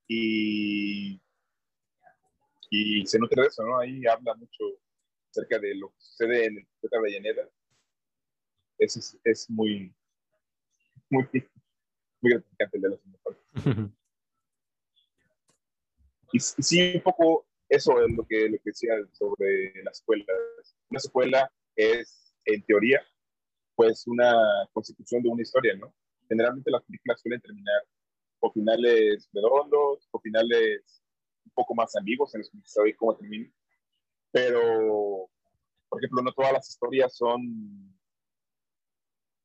y, 0.08 1.22
y 2.70 3.06
se 3.06 3.20
nutre 3.20 3.42
de 3.42 3.48
eso, 3.48 3.64
¿no? 3.64 3.80
Ahí 3.80 4.06
habla 4.06 4.36
mucho 4.36 4.64
acerca 5.30 5.60
de 5.60 5.76
lo 5.76 5.90
que 5.90 6.00
sucede 6.00 6.46
en 6.46 6.58
el 6.58 6.68
de 6.82 6.98
Avellaneda. 6.98 7.50
Eso 8.78 9.00
es, 9.00 9.18
es 9.24 9.50
muy, 9.50 9.94
muy, 11.10 11.28
muy 12.22 12.32
gratificante 12.32 12.78
el 12.78 12.82
de 12.82 12.90
la 12.90 12.96
segunda 12.98 13.20
parte. 13.20 13.92
Y, 16.34 16.40
sí, 16.40 16.96
un 16.96 17.02
poco 17.02 17.46
eso 17.68 18.02
es 18.02 18.16
lo 18.16 18.26
que, 18.26 18.50
lo 18.50 18.58
que 18.58 18.72
decía 18.72 18.94
sobre 19.12 19.84
las 19.84 20.00
escuelas. 20.00 20.28
Una 20.90 20.98
escuela 20.98 21.52
es, 21.76 22.34
en 22.46 22.64
teoría, 22.64 23.02
pues 23.76 24.06
una 24.08 24.34
constitución 24.74 25.24
de 25.24 25.30
una 25.30 25.42
historia, 25.42 25.76
¿no? 25.76 25.94
Generalmente 26.28 26.72
las 26.72 26.84
películas 26.84 27.22
suelen 27.22 27.42
terminar 27.42 27.82
con 28.40 28.52
finales 28.54 29.30
redondos, 29.34 30.08
con 30.10 30.22
finales 30.22 31.04
un 31.46 31.52
poco 31.54 31.76
más 31.76 31.96
ambiguos 31.96 32.34
en 32.34 32.42
los 32.42 32.50
que 32.50 32.58
se 32.64 32.74
sabe 32.74 32.96
cómo 32.96 33.16
termina. 33.16 33.52
Pero, 34.32 35.30
por 35.90 36.00
ejemplo, 36.00 36.22
no 36.22 36.32
todas 36.34 36.54
las 36.54 36.70
historias 36.70 37.16
son 37.16 37.98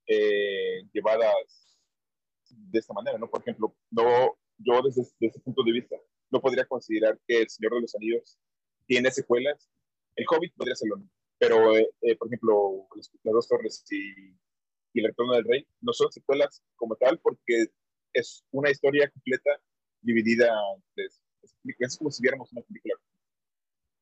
eh, 0.07 0.83
llevadas 0.93 1.79
de 2.49 2.79
esta 2.79 2.95
manera, 2.95 3.19
¿no? 3.19 3.29
Por 3.29 3.41
ejemplo, 3.41 3.75
no, 3.91 4.39
yo 4.59 4.83
desde, 4.83 5.03
desde 5.03 5.27
ese 5.27 5.41
punto 5.41 5.63
de 5.65 5.73
vista 5.73 5.97
no 6.31 6.41
podría 6.41 6.65
considerar 6.67 7.19
que 7.27 7.43
El 7.43 7.51
Señor 7.51 7.75
de 7.75 7.81
los 7.83 7.95
Anillos 7.95 8.39
tiene 8.87 9.11
secuelas. 9.11 9.69
El 10.15 10.25
Hobbit 10.31 10.55
podría 10.55 10.77
serlo, 10.77 11.03
pero, 11.39 11.77
eh, 11.77 11.89
eh, 12.03 12.17
por 12.17 12.29
ejemplo, 12.29 12.89
Las 12.95 13.11
Dos 13.23 13.49
Torres 13.49 13.85
y, 13.91 14.31
y, 14.93 15.01
El 15.01 15.07
Retorno 15.07 15.35
del 15.35 15.45
Rey 15.45 15.67
no 15.81 15.93
son 15.93 16.11
secuelas 16.11 16.63
como 16.77 16.97
tal 16.97 17.19
porque 17.21 17.67
es 18.13 18.45
una 18.51 18.71
historia 18.71 19.11
completa 19.11 19.51
dividida 20.01 20.55
es, 20.97 21.21
es 21.79 21.99
como 21.99 22.11
si 22.11 22.23
viéramos 22.23 22.51
una 22.53 22.63
película 22.63 22.95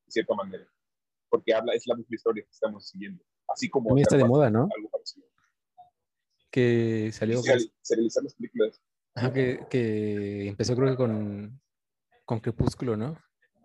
de 0.05 0.11
cierta 0.11 0.35
manera 0.35 0.67
porque 1.29 1.53
habla 1.53 1.73
es 1.73 1.85
la 1.87 1.95
misma 1.95 2.15
historia 2.15 2.43
que 2.43 2.51
estamos 2.51 2.87
siguiendo 2.87 3.23
así 3.47 3.69
como 3.69 3.87
También 3.87 4.03
está 4.03 4.17
de 4.17 4.25
moda 4.25 4.49
no 4.49 4.69
algo 4.75 4.89
parecido 4.89 5.25
que 6.51 7.09
salió 7.11 7.41
serializar 7.81 8.23
las 8.23 8.35
películas 8.35 8.81
que, 9.33 9.65
que 9.69 10.47
empezó 10.47 10.75
creo 10.75 10.91
que 10.91 10.97
con 10.97 11.59
con 12.25 12.39
Crepúsculo, 12.39 12.97
¿no? 12.97 13.17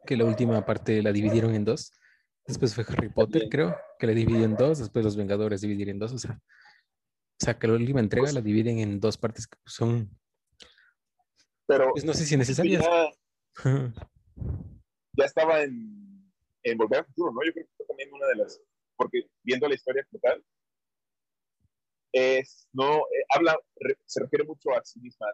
Que 0.06 0.16
la 0.16 0.24
última 0.24 0.64
parte 0.64 1.02
la 1.02 1.12
dividieron 1.12 1.54
en 1.54 1.64
dos. 1.64 1.92
Después 2.51 2.75
fue 2.75 2.85
Harry 2.89 3.09
Potter, 3.09 3.49
creo, 3.49 3.77
que 3.99 4.07
la 4.07 4.13
dividió 4.13 4.45
en 4.45 4.57
dos. 4.57 4.79
Después 4.79 5.05
Los 5.05 5.17
Vengadores 5.17 5.61
dividieron 5.61 5.95
en 5.95 5.99
dos. 6.01 6.13
O 6.13 6.19
sea, 6.19 6.33
o 6.33 7.45
sea 7.45 7.59
que 7.59 7.67
la 7.67 7.75
última 7.75 8.01
entrega 8.01 8.25
pues 8.25 8.35
la 8.35 8.41
dividen 8.41 8.79
en 8.79 9.01
dos 9.01 9.17
partes 9.17 9.47
que 9.47 9.57
son. 9.65 10.11
Pero. 11.67 11.91
Pues 11.93 12.05
no 12.05 12.13
sé 12.13 12.27
si 12.27 12.37
necesarias. 12.37 12.85
Ya, 12.85 13.11
ya 15.17 15.25
estaba 15.25 15.63
en, 15.63 16.33
en 16.63 16.79
Volver 16.79 17.01
al 17.01 17.07
Futuro, 17.07 17.33
¿no? 17.33 17.41
Yo 17.45 17.53
creo 17.53 17.67
que 17.67 17.73
fue 17.77 17.87
también 17.87 18.13
una 18.13 18.27
de 18.27 18.37
las. 18.37 18.61
Porque 18.97 19.27
viendo 19.43 19.69
la 19.69 19.75
historia 19.75 20.07
total, 20.11 20.45
es, 22.13 22.69
no, 22.73 22.99
eh, 22.99 23.25
habla, 23.31 23.57
se 24.05 24.21
refiere 24.21 24.45
mucho 24.45 24.71
a 24.73 24.85
sí 24.85 25.01
misma. 25.01 25.27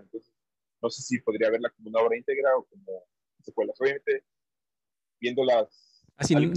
entonces, 0.00 0.32
no 0.80 0.90
sé 0.90 1.02
si 1.02 1.20
podría 1.20 1.50
verla 1.50 1.70
como 1.70 1.90
una 1.90 2.00
obra 2.00 2.16
íntegra 2.16 2.56
o 2.56 2.64
como 2.64 3.04
secuelas. 3.42 3.76
Obviamente, 3.80 4.24
viendo 5.20 5.44
las... 5.44 5.91
Así, 6.16 6.34
ah, 6.34 6.40
¿no? 6.40 6.52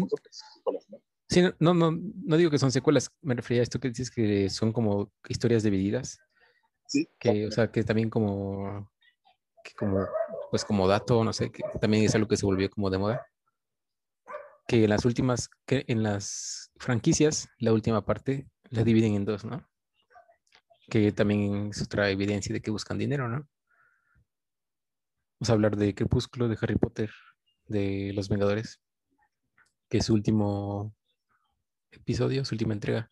Sí, 1.28 1.42
no, 1.60 1.74
no, 1.74 1.92
no 1.92 2.38
digo 2.38 2.52
que 2.52 2.60
son 2.60 2.72
secuelas, 2.72 3.12
me 3.22 3.34
refería 3.34 3.62
a 3.62 3.64
esto 3.64 3.80
que 3.80 3.90
dices 3.90 4.12
que 4.12 4.50
son 4.50 4.72
como 4.72 5.12
historias 5.28 5.64
divididas. 5.64 6.20
Sí. 6.88 7.08
Que, 7.20 7.48
o 7.48 7.52
sea, 7.52 7.72
que 7.72 7.84
también 7.84 8.10
como, 8.10 8.92
que 9.64 9.74
como 9.74 10.06
pues 10.52 10.64
como 10.64 10.88
dato, 10.88 11.24
no 11.24 11.34
sé, 11.34 11.52
que 11.52 11.64
también 11.82 12.04
es 12.04 12.16
algo 12.16 12.28
que 12.28 12.38
se 12.38 12.46
volvió 12.46 12.70
como 12.70 12.90
de 12.90 12.98
moda, 12.98 13.28
que 14.68 14.84
en 14.84 14.90
las 14.90 15.04
últimas, 15.06 15.50
que 15.66 15.84
en 15.88 16.04
las 16.04 16.72
franquicias, 16.78 17.50
la 17.58 17.74
última 17.74 18.06
parte 18.06 18.48
la 18.70 18.84
dividen 18.84 19.16
en 19.16 19.26
dos, 19.26 19.46
¿no? 19.46 19.68
Que 20.90 21.12
también 21.12 21.70
es 21.72 21.82
otra 21.82 22.10
evidencia 22.10 22.54
de 22.54 22.62
que 22.62 22.72
buscan 22.72 22.98
dinero, 22.98 23.28
¿no? 23.28 23.48
Vamos 25.40 25.50
a 25.50 25.54
hablar 25.54 25.76
de 25.76 25.94
Crepúsculo, 25.94 26.48
de 26.48 26.58
Harry 26.62 26.78
Potter, 26.78 27.12
de 27.68 28.12
Los 28.14 28.30
Vengadores, 28.30 28.80
que 29.90 30.02
su 30.02 30.14
último 30.14 30.94
episodio, 31.92 32.46
su 32.46 32.56
última 32.56 32.74
entrega, 32.74 33.10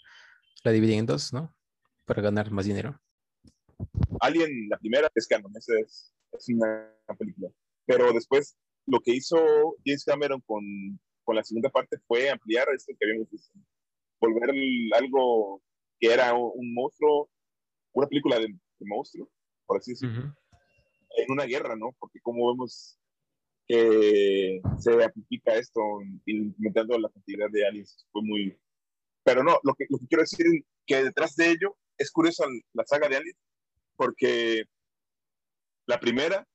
la 0.64 0.72
dividen 0.72 1.00
en 1.00 1.06
dos, 1.06 1.34
¿no? 1.34 1.54
Para 2.06 2.22
ganar 2.22 2.52
más 2.52 2.66
dinero. 2.66 3.00
Alien, 4.20 4.70
la 4.70 4.78
primera, 4.78 5.10
es 5.14 5.28
canon, 5.28 5.52
esa 5.56 5.74
es, 5.80 6.14
es 6.32 6.50
una 6.50 6.90
película. 7.18 7.50
Pero 7.86 8.12
después, 8.14 8.58
lo 8.86 9.00
que 9.00 9.16
hizo 9.16 9.38
James 9.86 10.04
Cameron 10.06 10.42
con, 10.42 10.64
con 11.24 11.36
la 11.36 11.44
segunda 11.44 11.70
parte 11.70 11.98
fue 12.08 12.30
ampliar 12.30 12.68
esto 12.74 12.94
que 12.98 13.06
habíamos 13.06 13.30
visto. 13.30 13.58
Volver 14.20 14.52
algo 14.96 15.62
que 16.00 16.14
era 16.14 16.34
un 16.34 16.74
monstruo, 16.74 17.30
una 17.94 18.08
película 18.08 18.40
de, 18.40 18.48
de 18.48 18.86
monstruo, 18.86 19.30
por 19.66 19.78
así 19.78 19.92
decirlo, 19.92 20.34
en 21.18 21.32
una 21.32 21.46
guerra, 21.46 21.76
¿no? 21.76 21.92
Porque 22.00 22.20
como 22.22 22.52
vemos 22.52 22.98
que 23.68 24.62
se 24.78 25.04
amplifica 25.04 25.56
esto 25.56 25.82
incrementando 26.26 26.98
la 27.00 27.10
cantidad 27.10 27.50
de 27.50 27.68
aliens, 27.68 28.08
fue 28.12 28.22
muy... 28.24 28.58
Pero 29.24 29.44
no, 29.44 29.60
lo 29.64 29.74
que, 29.74 29.86
lo 29.90 29.98
que 30.00 30.08
quiero 30.08 30.24
decir 30.24 30.46
es 30.48 30.64
que 30.86 31.04
detrás 31.04 31.36
de 31.36 31.52
ello 31.52 31.78
es 31.98 32.12
curiosa 32.12 32.46
la 32.74 32.86
saga 32.86 33.08
de 33.08 33.18
aliens, 33.18 33.38
porque 33.96 34.66
la 35.86 36.00
primera 36.00 36.46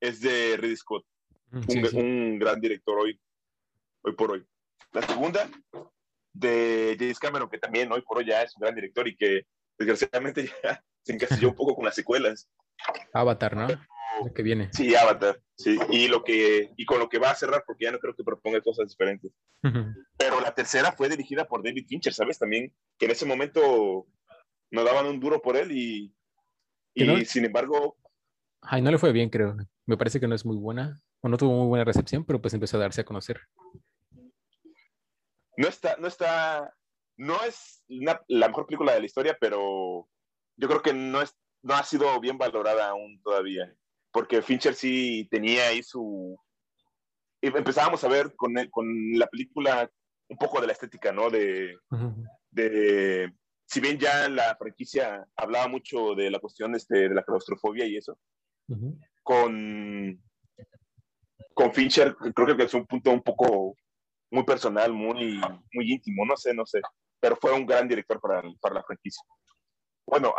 es 0.00 0.20
de 0.20 0.56
Ridley 0.56 0.76
Scott, 0.76 1.04
un, 1.52 2.38
gran 2.38 2.60
director 2.60 2.98
hoy, 2.98 3.20
hoy 4.02 4.12
por 4.14 4.32
hoy. 4.32 4.46
La 4.92 5.02
segunda 5.02 5.48
de 6.32 6.96
James 6.98 7.18
Cameron, 7.18 7.48
que 7.48 7.58
también 7.58 7.90
hoy 7.92 8.02
por 8.02 8.18
hoy 8.18 8.26
ya 8.26 8.42
es 8.42 8.56
un 8.56 8.62
gran 8.62 8.74
director 8.74 9.06
y 9.06 9.16
que 9.16 9.46
desgraciadamente 9.78 10.46
ya 10.64 10.84
se 11.02 11.12
encasilló 11.12 11.50
un 11.50 11.54
poco 11.54 11.74
con 11.74 11.84
las 11.84 11.94
secuelas. 11.94 12.48
Avatar, 13.12 13.56
¿no? 13.56 13.68
Lo 14.24 14.32
que 14.32 14.42
viene. 14.42 14.68
Sí, 14.72 14.94
Avatar, 14.94 15.40
sí. 15.56 15.78
Y, 15.90 16.08
lo 16.08 16.22
que, 16.22 16.70
y 16.76 16.84
con 16.84 16.98
lo 16.98 17.08
que 17.08 17.18
va 17.18 17.30
a 17.30 17.34
cerrar, 17.34 17.64
porque 17.66 17.84
ya 17.84 17.92
no 17.92 17.98
creo 17.98 18.14
que 18.14 18.24
proponga 18.24 18.60
cosas 18.60 18.88
diferentes. 18.88 19.32
Pero 20.18 20.40
la 20.40 20.54
tercera 20.54 20.92
fue 20.92 21.08
dirigida 21.08 21.46
por 21.46 21.62
David 21.62 21.86
Fincher, 21.88 22.12
¿sabes? 22.12 22.38
También, 22.38 22.72
que 22.98 23.06
en 23.06 23.12
ese 23.12 23.26
momento 23.26 24.06
nos 24.70 24.84
daban 24.84 25.06
un 25.06 25.20
duro 25.20 25.40
por 25.40 25.56
él 25.56 25.72
y, 25.72 26.14
y 26.94 27.24
sin 27.24 27.44
embargo... 27.44 27.96
Ay, 28.60 28.82
no 28.82 28.90
le 28.90 28.98
fue 28.98 29.12
bien, 29.12 29.30
creo. 29.30 29.56
Me 29.86 29.96
parece 29.96 30.20
que 30.20 30.28
no 30.28 30.34
es 30.34 30.44
muy 30.44 30.56
buena, 30.56 31.00
o 31.20 31.28
no 31.28 31.36
tuvo 31.36 31.56
muy 31.56 31.68
buena 31.68 31.84
recepción, 31.84 32.24
pero 32.24 32.40
pues 32.40 32.54
empezó 32.54 32.76
a 32.76 32.80
darse 32.80 33.00
a 33.00 33.04
conocer. 33.04 33.40
No 35.56 35.68
está, 35.68 35.96
no 35.98 36.08
está, 36.08 36.74
no 37.16 37.42
es 37.44 37.82
la 37.88 38.48
mejor 38.48 38.66
película 38.66 38.92
de 38.92 39.00
la 39.00 39.06
historia, 39.06 39.36
pero 39.40 40.08
yo 40.56 40.68
creo 40.68 40.82
que 40.82 40.92
no 40.92 41.22
es, 41.22 41.36
no 41.62 41.74
ha 41.74 41.82
sido 41.82 42.18
bien 42.20 42.38
valorada 42.38 42.88
aún 42.88 43.20
todavía, 43.22 43.74
porque 44.12 44.42
Fincher 44.42 44.74
sí 44.74 45.26
tenía 45.30 45.68
ahí 45.68 45.82
su... 45.82 46.38
Empezábamos 47.40 48.04
a 48.04 48.08
ver 48.08 48.34
con, 48.36 48.54
con 48.70 48.86
la 49.14 49.26
película 49.26 49.90
un 50.28 50.36
poco 50.36 50.60
de 50.60 50.66
la 50.68 50.72
estética, 50.72 51.12
¿no? 51.12 51.28
De, 51.28 51.76
de, 52.50 53.32
si 53.66 53.80
bien 53.80 53.98
ya 53.98 54.28
la 54.28 54.54
franquicia 54.56 55.26
hablaba 55.36 55.66
mucho 55.66 56.14
de 56.14 56.30
la 56.30 56.38
cuestión 56.38 56.74
este, 56.74 57.08
de 57.08 57.14
la 57.14 57.24
claustrofobia 57.24 57.86
y 57.86 57.96
eso, 57.96 58.18
con, 59.22 60.22
con 61.52 61.74
Fincher 61.74 62.14
creo 62.16 62.56
que 62.56 62.64
es 62.64 62.74
un 62.74 62.86
punto 62.86 63.10
un 63.10 63.22
poco 63.22 63.76
muy 64.30 64.44
personal, 64.44 64.92
muy, 64.92 65.40
muy 65.72 65.92
íntimo, 65.92 66.24
no 66.24 66.36
sé, 66.36 66.54
no 66.54 66.64
sé, 66.64 66.80
pero 67.20 67.36
fue 67.36 67.52
un 67.52 67.66
gran 67.66 67.88
director 67.88 68.20
para, 68.20 68.42
para 68.60 68.76
la 68.76 68.84
franquicia. 68.84 69.22
Bueno, 70.06 70.34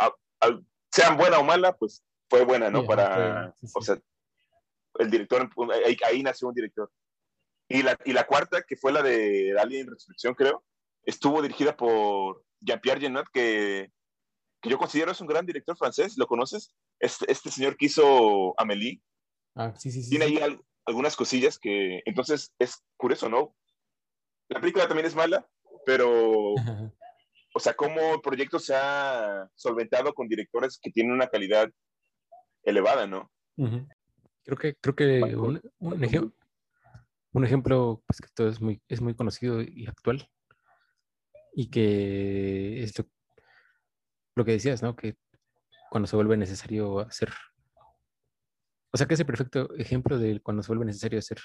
sean 0.90 1.16
buena 1.16 1.38
o 1.38 1.44
mala, 1.44 1.76
pues 1.76 2.02
fue 2.34 2.44
buena, 2.44 2.68
¿no? 2.68 2.84
para, 2.84 3.54
o 3.74 3.80
sea, 3.80 3.96
el 4.98 5.10
director, 5.10 5.48
ahí, 6.04 6.22
nació 6.22 6.48
un 6.48 6.54
director. 6.54 6.90
Y 7.68 7.82
la, 7.82 7.96
y 8.04 8.12
la 8.12 8.26
cuarta, 8.26 8.62
que 8.62 8.76
fue 8.76 8.92
la 8.92 9.02
de 9.02 9.56
Alien 9.56 9.86
Resurrección, 9.86 10.34
creo, 10.34 10.64
estuvo 11.04 11.40
dirigida 11.40 11.76
por 11.76 12.44
Jean-Pierre 12.60 13.02
Genot, 13.02 13.28
que, 13.32 13.92
que, 14.60 14.68
yo 14.68 14.78
considero 14.78 15.12
es 15.12 15.20
un 15.20 15.28
gran 15.28 15.46
director 15.46 15.76
francés, 15.76 16.14
¿lo 16.16 16.26
conoces? 16.26 16.74
Este, 16.98 17.30
este 17.30 17.52
señor 17.52 17.76
que 17.76 17.86
hizo 17.86 18.58
Amélie. 18.60 19.00
Ah, 19.54 19.72
sí, 19.76 19.92
sí, 19.92 20.02
sí. 20.02 20.10
Tiene 20.10 20.24
ahí 20.24 20.58
algunas 20.84 21.14
cosillas 21.14 21.56
que, 21.58 22.02
entonces, 22.04 22.52
es 22.58 22.82
curioso, 22.96 23.28
¿no? 23.28 23.54
La 24.48 24.60
película 24.60 24.88
también 24.88 25.06
es 25.06 25.14
mala, 25.14 25.48
pero, 25.86 26.54
o 27.54 27.60
sea, 27.60 27.74
cómo 27.74 28.14
el 28.14 28.20
proyecto 28.20 28.58
se 28.58 28.74
ha 28.74 29.48
solventado 29.54 30.12
con 30.12 30.26
directores 30.26 30.80
que 30.82 30.90
tienen 30.90 31.12
una 31.12 31.28
calidad 31.28 31.70
elevada, 32.64 33.06
¿no? 33.06 33.30
Creo 34.44 34.58
que, 34.58 34.74
creo 34.74 34.94
que 34.94 35.36
un, 35.36 35.60
un, 35.78 36.04
ejemplo, 36.04 36.32
un 37.32 37.44
ejemplo 37.44 38.02
pues, 38.06 38.20
que 38.20 38.28
todo 38.34 38.48
es 38.48 38.60
muy, 38.60 38.82
es 38.88 39.00
muy 39.00 39.14
conocido 39.14 39.62
y 39.62 39.86
actual 39.86 40.28
y 41.54 41.70
que 41.70 42.82
esto, 42.82 43.06
lo 44.34 44.44
que 44.44 44.52
decías, 44.52 44.82
¿no? 44.82 44.96
Que 44.96 45.16
cuando 45.90 46.06
se 46.06 46.16
vuelve 46.16 46.36
necesario 46.36 47.00
hacer, 47.00 47.32
o 48.92 48.96
sea, 48.96 49.06
que 49.06 49.14
es 49.14 49.20
el 49.20 49.26
perfecto 49.26 49.72
ejemplo 49.76 50.18
de 50.18 50.40
cuando 50.40 50.62
se 50.62 50.68
vuelve 50.68 50.84
necesario 50.84 51.18
hacer 51.18 51.38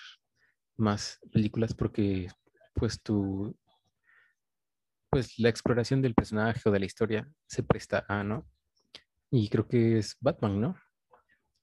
más 0.77 1.19
películas 1.31 1.73
porque 1.73 2.27
pues 2.73 3.01
tu, 3.01 3.55
pues 5.09 5.37
la 5.37 5.49
exploración 5.49 6.01
del 6.01 6.15
personaje 6.15 6.61
o 6.67 6.71
de 6.71 6.79
la 6.79 6.85
historia 6.85 7.29
se 7.47 7.63
presta 7.63 8.05
a, 8.07 8.23
¿no? 8.23 8.47
Y 9.31 9.49
creo 9.49 9.67
que 9.67 9.99
es 9.99 10.17
Batman, 10.19 10.59
¿no? 10.59 10.75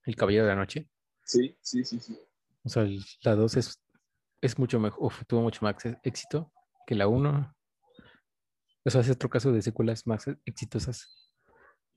El 0.07 0.17
Caballero 0.17 0.45
de 0.45 0.51
la 0.51 0.57
Noche. 0.57 0.89
Sí, 1.25 1.57
sí, 1.61 1.85
sí, 1.85 2.01
sí. 2.01 2.19
O 2.65 2.69
sea, 2.69 2.87
la 3.23 3.35
2 3.35 3.57
es, 3.57 3.83
es 4.41 4.59
mucho 4.59 4.81
mejor, 4.81 5.13
tuvo 5.27 5.43
mucho 5.43 5.61
más 5.63 5.77
éxito 6.03 6.53
que 6.87 6.95
la 6.95 7.09
1 7.09 7.57
eso 8.87 9.01
hace 9.01 9.11
otro 9.11 9.29
caso 9.29 9.51
de 9.51 9.63
secuelas 9.63 10.07
más 10.07 10.29
exitosas 10.45 11.29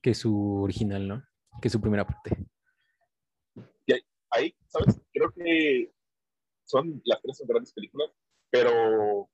que 0.02 0.16
su 0.16 0.64
original, 0.64 1.08
¿no? 1.08 1.24
Que 1.62 1.70
su 1.70 1.80
primera 1.80 2.04
parte. 2.04 2.36
Y 3.86 3.94
ahí, 4.32 4.56
¿sabes? 4.66 5.00
Creo 5.14 5.32
que 5.32 5.94
son 6.66 7.00
las 7.06 7.22
tres 7.22 7.38
son 7.38 7.48
grandes 7.48 7.74
películas, 7.74 8.10
pero 8.50 9.30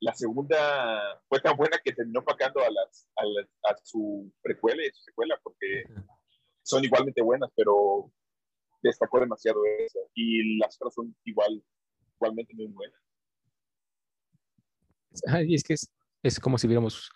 la 0.00 0.12
segunda 0.12 1.22
fue 1.26 1.40
tan 1.40 1.56
buena 1.56 1.78
que 1.82 1.94
terminó 1.94 2.22
pagando 2.22 2.60
a, 2.60 2.70
las, 2.70 3.08
a, 3.16 3.74
su 3.82 4.30
precuela 4.42 4.84
y 4.84 4.90
su 4.90 5.04
secuela, 5.04 5.40
porque 5.42 5.84
son 6.64 6.84
igualmente 6.84 7.22
buenas, 7.22 7.50
pero 7.54 8.10
destacó 8.82 9.20
demasiado 9.20 9.60
esa. 9.78 10.00
Y 10.14 10.58
las 10.58 10.76
otras 10.76 10.94
son 10.94 11.14
igual, 11.24 11.62
igualmente 12.16 12.54
muy 12.54 12.66
buenas. 12.66 13.00
y 15.46 15.54
es 15.54 15.62
que 15.62 15.74
es, 15.74 15.90
es 16.22 16.40
como 16.40 16.58
si 16.58 16.66
viéramos, 16.66 17.10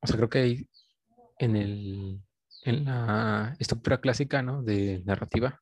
o 0.00 0.06
sea, 0.06 0.16
creo 0.16 0.28
que 0.28 0.38
hay 0.38 0.68
en, 1.38 1.56
el, 1.56 2.22
en 2.64 2.84
la 2.84 3.56
estructura 3.58 4.00
clásica, 4.00 4.42
¿no? 4.42 4.62
De 4.62 5.02
narrativa, 5.04 5.60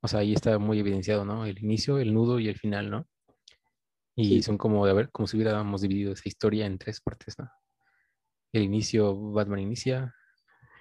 o 0.00 0.08
sea, 0.08 0.20
ahí 0.20 0.32
está 0.32 0.58
muy 0.58 0.78
evidenciado, 0.78 1.24
¿no? 1.24 1.44
El 1.46 1.58
inicio, 1.58 1.98
el 1.98 2.14
nudo 2.14 2.38
y 2.38 2.48
el 2.48 2.58
final, 2.58 2.90
¿no? 2.90 3.08
Y 4.14 4.42
son 4.42 4.58
como, 4.58 4.84
de 4.84 4.92
ver, 4.92 5.10
como 5.10 5.28
si 5.28 5.36
hubiéramos 5.36 5.80
dividido 5.80 6.12
esa 6.12 6.28
historia 6.28 6.66
en 6.66 6.76
tres 6.78 7.00
partes, 7.00 7.38
¿no? 7.38 7.48
El 8.52 8.62
inicio, 8.62 9.16
Batman 9.32 9.60
inicia, 9.60 10.14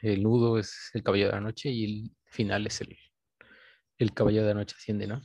el 0.01 0.23
nudo 0.23 0.57
es 0.57 0.91
el 0.93 1.03
caballero 1.03 1.29
de 1.29 1.35
la 1.35 1.41
noche 1.41 1.69
y 1.69 1.85
el 1.85 2.11
final 2.25 2.67
es 2.67 2.81
el, 2.81 2.97
el 3.97 4.13
caballero 4.13 4.45
de 4.45 4.53
la 4.53 4.59
noche 4.59 4.75
asciende, 4.77 5.07
¿no? 5.07 5.21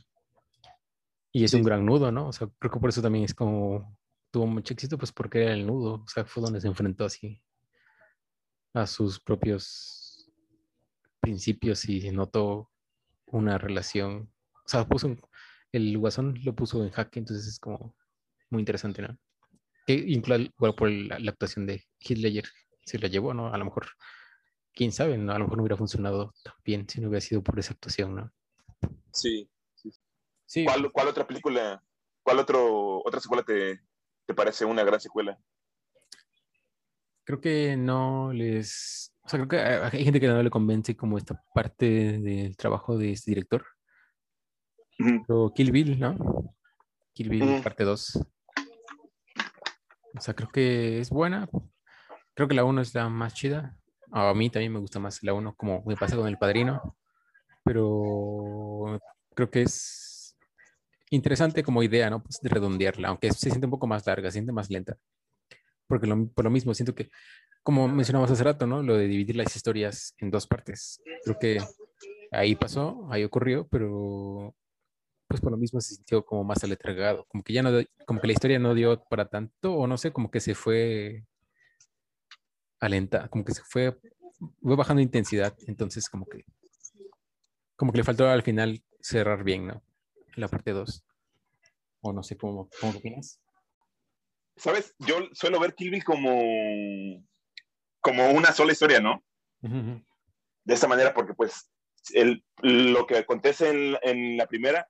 Y 1.31 1.43
es 1.43 1.53
un 1.53 1.63
gran 1.63 1.85
nudo, 1.85 2.11
¿no? 2.11 2.27
O 2.27 2.31
sea, 2.31 2.47
creo 2.59 2.71
que 2.71 2.79
por 2.79 2.89
eso 2.89 3.01
también 3.01 3.25
es 3.25 3.33
como 3.33 3.97
tuvo 4.31 4.47
mucho 4.47 4.73
éxito, 4.73 4.97
pues 4.97 5.11
porque 5.11 5.43
era 5.43 5.53
el 5.53 5.65
nudo, 5.65 6.03
o 6.03 6.07
sea, 6.07 6.25
fue 6.25 6.41
donde 6.41 6.59
se 6.59 6.67
enfrentó 6.67 7.05
así 7.05 7.41
a 8.73 8.87
sus 8.87 9.19
propios 9.19 10.31
principios 11.19 11.87
y 11.87 12.09
notó 12.11 12.71
una 13.27 13.57
relación, 13.57 14.31
o 14.53 14.67
sea, 14.67 14.87
puso 14.87 15.15
el 15.71 15.97
guasón 15.97 16.39
lo 16.43 16.55
puso 16.55 16.83
en 16.83 16.91
jaque, 16.91 17.19
entonces 17.19 17.47
es 17.47 17.59
como 17.59 17.95
muy 18.49 18.61
interesante, 18.61 19.01
¿no? 19.01 19.17
Que 19.85 19.93
igual 19.93 20.51
por 20.57 20.89
la, 20.89 21.17
actuación 21.29 21.65
de 21.65 21.83
Hitler 21.99 22.45
se 22.85 22.99
la 22.99 23.07
llevó, 23.07 23.33
¿no? 23.33 23.53
A 23.53 23.57
lo 23.57 23.65
mejor, 23.65 23.87
quién 24.73 24.91
sabe. 24.91 25.15
A 25.15 25.17
lo 25.17 25.39
mejor 25.39 25.57
no 25.57 25.63
hubiera 25.63 25.77
funcionado 25.77 26.33
tan 26.43 26.53
bien 26.63 26.87
si 26.87 27.01
no 27.01 27.09
hubiera 27.09 27.21
sido 27.21 27.43
por 27.43 27.57
esa 27.59 27.73
actuación, 27.73 28.15
¿no? 28.15 28.31
Sí, 29.11 29.49
sí. 29.75 29.91
sí. 30.45 30.65
¿Cuál, 30.65 30.91
¿Cuál, 30.91 31.07
otra 31.07 31.27
película, 31.27 31.83
cuál 32.23 32.39
otro, 32.39 33.01
otra 33.03 33.19
secuela 33.19 33.43
te, 33.43 33.81
te 34.25 34.33
parece 34.33 34.65
una 34.65 34.83
gran 34.83 34.99
secuela? 34.99 35.39
Creo 37.25 37.39
que 37.39 37.77
no 37.77 38.33
les 38.33 39.13
O 39.23 39.29
sea, 39.29 39.39
creo 39.39 39.47
que 39.47 39.57
hay 39.57 40.03
gente 40.03 40.19
que 40.19 40.27
no 40.27 40.43
le 40.43 40.49
convence 40.49 40.97
como 40.97 41.17
esta 41.17 41.41
parte 41.53 42.19
del 42.19 42.57
trabajo 42.57 42.97
de 42.97 43.11
este 43.13 43.31
director. 43.31 43.65
Pero 44.97 45.51
Kill 45.55 45.71
Bill, 45.71 45.99
¿no? 45.99 46.55
Kill 47.13 47.29
Bill 47.29 47.61
parte 47.63 47.83
2. 47.83 48.19
O 50.15 50.21
sea, 50.21 50.33
creo 50.33 50.49
que 50.49 50.99
es 50.99 51.09
buena. 51.09 51.49
Creo 52.33 52.47
que 52.47 52.55
la 52.55 52.63
1 52.63 52.81
es 52.81 52.93
la 52.93 53.09
más 53.09 53.33
chida. 53.33 53.77
A 54.15 54.33
mí 54.33 54.49
también 54.49 54.71
me 54.71 54.79
gusta 54.79 54.99
más 54.99 55.23
la 55.23 55.33
1, 55.33 55.55
como 55.55 55.83
me 55.85 55.95
pasa 55.95 56.15
con 56.15 56.27
El 56.27 56.37
Padrino. 56.37 56.95
Pero 57.63 58.99
creo 59.33 59.49
que 59.49 59.63
es 59.63 60.37
interesante 61.09 61.63
como 61.63 61.81
idea, 61.81 62.09
¿no? 62.09 62.21
Pues 62.21 62.39
de 62.41 62.49
redondearla, 62.49 63.07
aunque 63.09 63.31
se 63.31 63.49
siente 63.49 63.65
un 63.65 63.71
poco 63.71 63.87
más 63.87 64.05
larga, 64.05 64.29
se 64.29 64.33
siente 64.33 64.51
más 64.51 64.69
lenta. 64.69 64.97
Porque 65.87 66.07
por 66.33 66.45
lo 66.45 66.51
mismo 66.51 66.73
siento 66.73 66.93
que 66.93 67.09
como 67.63 67.87
mencionamos 67.87 68.29
hace 68.29 68.43
rato, 68.43 68.67
¿no? 68.67 68.83
Lo 68.83 68.97
de 68.97 69.07
dividir 69.07 69.35
las 69.35 69.55
historias 69.55 70.13
en 70.19 70.29
dos 70.29 70.45
partes. 70.45 71.01
Creo 71.23 71.39
que 71.39 71.57
ahí 72.31 72.55
pasó, 72.55 73.07
ahí 73.09 73.23
ocurrió, 73.23 73.67
pero 73.67 74.53
pues 75.27 75.41
por 75.41 75.51
lo 75.51 75.57
mismo 75.57 75.81
se 75.81 75.95
sintió 75.95 76.25
como 76.25 76.43
más 76.43 76.63
aletragado, 76.63 77.25
como 77.25 77.43
que 77.43 77.53
ya 77.53 77.63
no, 77.63 77.71
como 78.05 78.19
que 78.19 78.27
la 78.27 78.33
historia 78.33 78.59
no 78.59 78.75
dio 78.75 79.03
para 79.05 79.29
tanto, 79.29 79.73
o 79.73 79.87
no 79.87 79.97
sé, 79.97 80.11
como 80.11 80.29
que 80.29 80.39
se 80.39 80.53
fue 80.53 81.25
alenta, 82.83 83.27
como 83.29 83.45
que 83.45 83.53
se 83.53 83.61
fue, 83.63 83.97
fue 84.61 84.75
bajando 84.75 85.01
intensidad, 85.01 85.55
entonces 85.67 86.09
como 86.09 86.25
que, 86.25 86.45
como 87.75 87.91
que 87.91 87.99
le 87.99 88.03
faltó 88.03 88.27
al 88.27 88.43
final 88.43 88.83
cerrar 88.99 89.43
bien, 89.43 89.67
¿no? 89.67 89.83
La 90.35 90.47
parte 90.47 90.71
2. 90.71 91.05
O 92.01 92.13
no 92.13 92.23
sé 92.23 92.35
cómo, 92.35 92.69
cómo 92.79 92.97
opinas. 92.97 93.39
Sabes, 94.55 94.95
yo 94.99 95.15
suelo 95.33 95.59
ver 95.59 95.73
Kill 95.73 96.03
como 96.03 96.41
como 98.01 98.29
una 98.31 98.51
sola 98.51 98.73
historia, 98.73 98.99
¿no? 98.99 99.23
De 99.61 100.73
esta 100.73 100.87
manera, 100.87 101.13
porque 101.13 101.33
pues 101.33 101.71
el, 102.13 102.43
lo 102.61 103.07
que 103.07 103.17
acontece 103.17 103.69
en, 103.69 103.97
en, 104.01 104.37
la 104.37 104.45
primera 104.45 104.87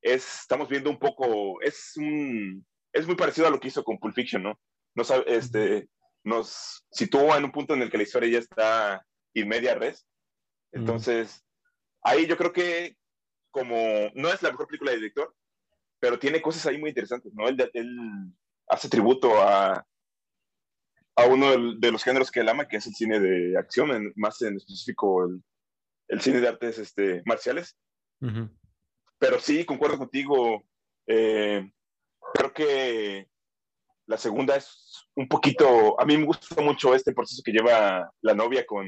es, 0.00 0.42
estamos 0.42 0.68
viendo 0.68 0.88
un 0.88 0.98
poco, 0.98 1.60
es, 1.60 1.94
un, 1.96 2.64
es 2.92 3.04
muy 3.04 3.16
parecido 3.16 3.48
a 3.48 3.50
lo 3.50 3.58
que 3.58 3.68
hizo 3.68 3.82
con 3.82 3.98
Pulp 3.98 4.14
Fiction, 4.14 4.44
¿no? 4.44 4.60
Nos, 4.94 5.10
este, 5.26 5.88
nos 6.24 6.84
sitúa 6.90 7.36
en 7.36 7.44
un 7.44 7.52
punto 7.52 7.74
en 7.74 7.82
el 7.82 7.90
que 7.90 7.96
la 7.98 8.04
historia 8.04 8.30
ya 8.30 8.38
está 8.38 9.06
in 9.34 9.48
media 9.48 9.74
res. 9.74 10.06
Entonces, 10.72 11.44
ahí 12.02 12.26
yo 12.26 12.36
creo 12.36 12.52
que 12.52 12.96
como 13.50 13.76
no 14.14 14.28
es 14.28 14.42
la 14.42 14.50
mejor 14.50 14.66
película 14.66 14.90
de 14.92 14.98
director, 14.98 15.34
pero 16.00 16.18
tiene 16.18 16.40
cosas 16.40 16.66
ahí 16.66 16.78
muy 16.78 16.90
interesantes, 16.90 17.32
¿no? 17.34 17.48
Él, 17.48 17.70
él 17.74 17.98
hace 18.66 18.88
tributo 18.88 19.40
a, 19.40 19.86
a 21.16 21.26
uno 21.26 21.74
de, 21.76 21.92
los 21.92 22.02
géneros 22.02 22.30
que 22.30 22.40
él 22.40 22.48
ama, 22.48 22.66
que 22.66 22.78
es 22.78 22.86
el 22.86 22.94
cine 22.94 23.20
de 23.20 23.58
acción, 23.58 24.12
más 24.16 24.40
en 24.42 24.56
específico 24.56 25.28
el, 26.08 26.20
cine 26.20 26.40
de 26.40 26.48
artes 26.48 26.78
este, 26.78 27.22
marciales. 27.26 27.76
Pero 29.18 29.38
sí, 29.40 29.64
concuerdo 29.64 29.98
contigo. 29.98 30.64
Eh, 31.06 31.70
creo 32.34 32.52
que 32.52 33.28
la 34.06 34.16
segunda 34.16 34.56
es 34.56 35.08
un 35.14 35.28
poquito, 35.28 36.00
a 36.00 36.04
mí 36.04 36.16
me 36.16 36.24
gusta 36.24 36.60
mucho 36.60 36.94
este 36.94 37.12
proceso 37.12 37.42
que 37.44 37.52
lleva 37.52 38.10
la 38.20 38.34
novia 38.34 38.64
con, 38.66 38.86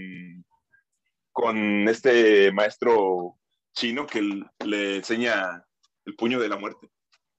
con 1.33 1.89
este 1.89 2.53
maestro 2.53 3.37
chino 3.73 4.07
que 4.07 4.23
le 4.65 4.97
enseña 4.97 5.65
el 6.05 6.15
puño 6.17 6.41
de 6.41 6.49
la 6.49 6.57
muerte 6.57 6.89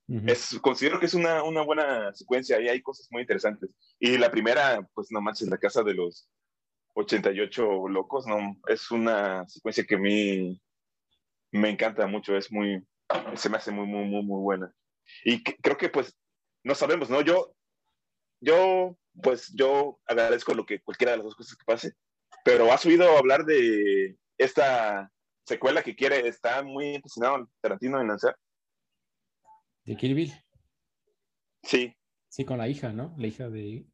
es, 0.08 0.58
considero 0.60 1.00
que 1.00 1.06
es 1.06 1.14
una, 1.14 1.42
una, 1.42 1.62
buena 1.62 2.14
secuencia 2.14 2.60
y 2.60 2.68
hay 2.68 2.80
cosas 2.80 3.08
muy 3.10 3.22
interesantes. 3.22 3.70
Y 3.98 4.18
la 4.18 4.30
primera, 4.30 4.86
pues 4.94 5.08
no 5.10 5.20
manches, 5.20 5.48
la 5.48 5.58
casa 5.58 5.82
de 5.82 5.94
los 5.94 6.28
88 6.94 7.88
locos, 7.88 8.26
no, 8.26 8.56
es 8.68 8.90
una 8.90 9.46
secuencia 9.48 9.84
que 9.84 9.96
a 9.96 9.98
mí 9.98 10.60
me 11.50 11.70
encanta 11.70 12.06
mucho, 12.06 12.36
es 12.36 12.52
muy, 12.52 12.86
se 13.34 13.48
me 13.48 13.56
hace 13.56 13.72
muy, 13.72 13.86
muy, 13.86 14.04
muy, 14.04 14.22
muy 14.22 14.42
buena. 14.42 14.72
Y 15.24 15.42
creo 15.42 15.76
que 15.76 15.88
pues 15.88 16.16
no 16.62 16.74
sabemos, 16.74 17.10
¿no? 17.10 17.20
Yo, 17.20 17.55
yo, 18.40 18.98
pues 19.22 19.52
yo 19.54 19.98
agradezco 20.06 20.54
lo 20.54 20.66
que 20.66 20.82
cualquiera 20.82 21.12
de 21.12 21.18
las 21.18 21.24
dos 21.24 21.36
cosas 21.36 21.56
que 21.56 21.64
pase, 21.64 21.92
pero 22.44 22.72
has 22.72 22.84
oído 22.86 23.16
hablar 23.16 23.44
de 23.44 24.16
esta 24.38 25.10
secuela 25.44 25.82
que 25.82 25.96
quiere, 25.96 26.26
está 26.26 26.62
muy 26.62 26.94
impresionado 26.94 27.48
Tarantino 27.60 28.00
en 28.00 28.08
lanzar 28.08 28.36
de 29.86 29.96
Kill 29.96 30.14
Bill. 30.14 30.32
Sí. 31.62 31.96
Sí, 32.28 32.44
con 32.44 32.58
la 32.58 32.68
hija, 32.68 32.92
¿no? 32.92 33.14
La 33.18 33.28
hija 33.28 33.48
de 33.48 33.86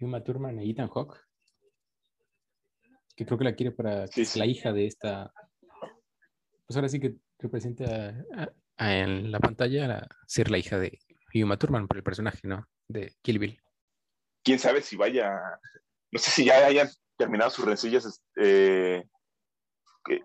Uma 0.00 0.22
Thurman 0.22 0.62
y 0.62 0.70
Ethan 0.70 0.88
Hawke. 0.88 1.18
Que 3.16 3.26
creo 3.26 3.38
que 3.38 3.44
la 3.44 3.56
quiere 3.56 3.72
para 3.72 4.06
sí, 4.06 4.38
la 4.38 4.46
hija 4.46 4.72
de 4.72 4.86
esta. 4.86 5.32
Pues 6.66 6.76
ahora 6.76 6.88
sí 6.88 7.00
que 7.00 7.16
representa 7.38 8.24
en 8.76 9.32
la 9.32 9.40
pantalla 9.40 10.06
ser 10.26 10.50
la 10.50 10.58
hija 10.58 10.78
de 10.78 10.98
Uma 11.34 11.56
Thurman 11.56 11.88
por 11.88 11.96
el 11.96 12.04
personaje, 12.04 12.46
¿no? 12.46 12.68
De 12.86 13.16
Kill 13.22 13.38
Bill. 13.38 13.60
Quién 14.48 14.58
sabe 14.58 14.80
si 14.80 14.96
vaya. 14.96 15.38
No 16.10 16.18
sé 16.18 16.30
si 16.30 16.46
ya 16.46 16.64
hayan 16.64 16.88
terminado 17.18 17.50
sus 17.50 17.66
rencillas 17.66 18.24
eh, 18.36 19.04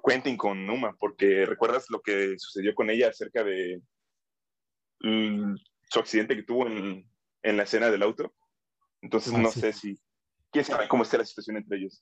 Quentin 0.01 0.37
con 0.37 0.69
Uma, 0.69 0.95
porque 0.97 1.45
recuerdas 1.45 1.87
lo 1.89 1.99
que 2.01 2.35
sucedió 2.37 2.73
con 2.73 2.89
ella 2.89 3.09
acerca 3.09 3.43
de 3.43 3.81
su 5.01 5.99
accidente 5.99 6.37
que 6.37 6.43
tuvo 6.43 6.67
en, 6.67 7.05
en, 7.41 7.57
la 7.57 7.63
escena 7.63 7.91
del 7.91 8.01
auto. 8.01 8.33
Entonces 9.01 9.33
ah, 9.35 9.39
no 9.39 9.51
sé 9.51 9.73
si, 9.73 9.99
quién 10.51 10.63
sabe 10.63 10.87
cómo 10.87 11.03
está 11.03 11.17
la 11.17 11.25
situación 11.25 11.57
entre 11.57 11.79
ellos. 11.79 12.01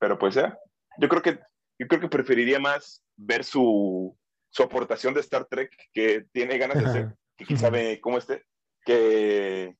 Pero 0.00 0.18
pues 0.18 0.34
ya, 0.34 0.58
yo 0.98 1.08
creo 1.08 1.22
que, 1.22 1.38
yo 1.78 1.86
creo 1.86 2.00
que 2.00 2.08
preferiría 2.08 2.58
más 2.58 3.04
ver 3.14 3.44
su, 3.44 4.18
su 4.48 4.64
aportación 4.64 5.14
de 5.14 5.20
Star 5.20 5.44
Trek 5.44 5.70
que 5.92 6.26
tiene 6.32 6.58
ganas 6.58 6.82
de 6.82 6.88
hacer, 6.90 7.14
que 7.36 7.44
quién 7.44 7.60
sabe 7.60 8.00
cómo 8.00 8.18
esté, 8.18 8.44
que, 8.84 9.76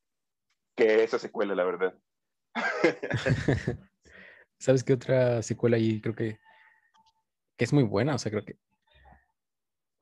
que 0.80 1.04
esa 1.04 1.18
secuela, 1.18 1.54
la 1.54 1.64
verdad. 1.64 1.94
¿Sabes 4.58 4.82
qué 4.82 4.92
otra 4.94 5.42
secuela 5.42 5.76
ahí 5.76 6.00
creo 6.00 6.14
que, 6.14 6.38
que 7.56 7.64
es 7.64 7.72
muy 7.72 7.84
buena? 7.84 8.14
O 8.14 8.18
sea, 8.18 8.30
creo 8.30 8.44
que 8.44 8.56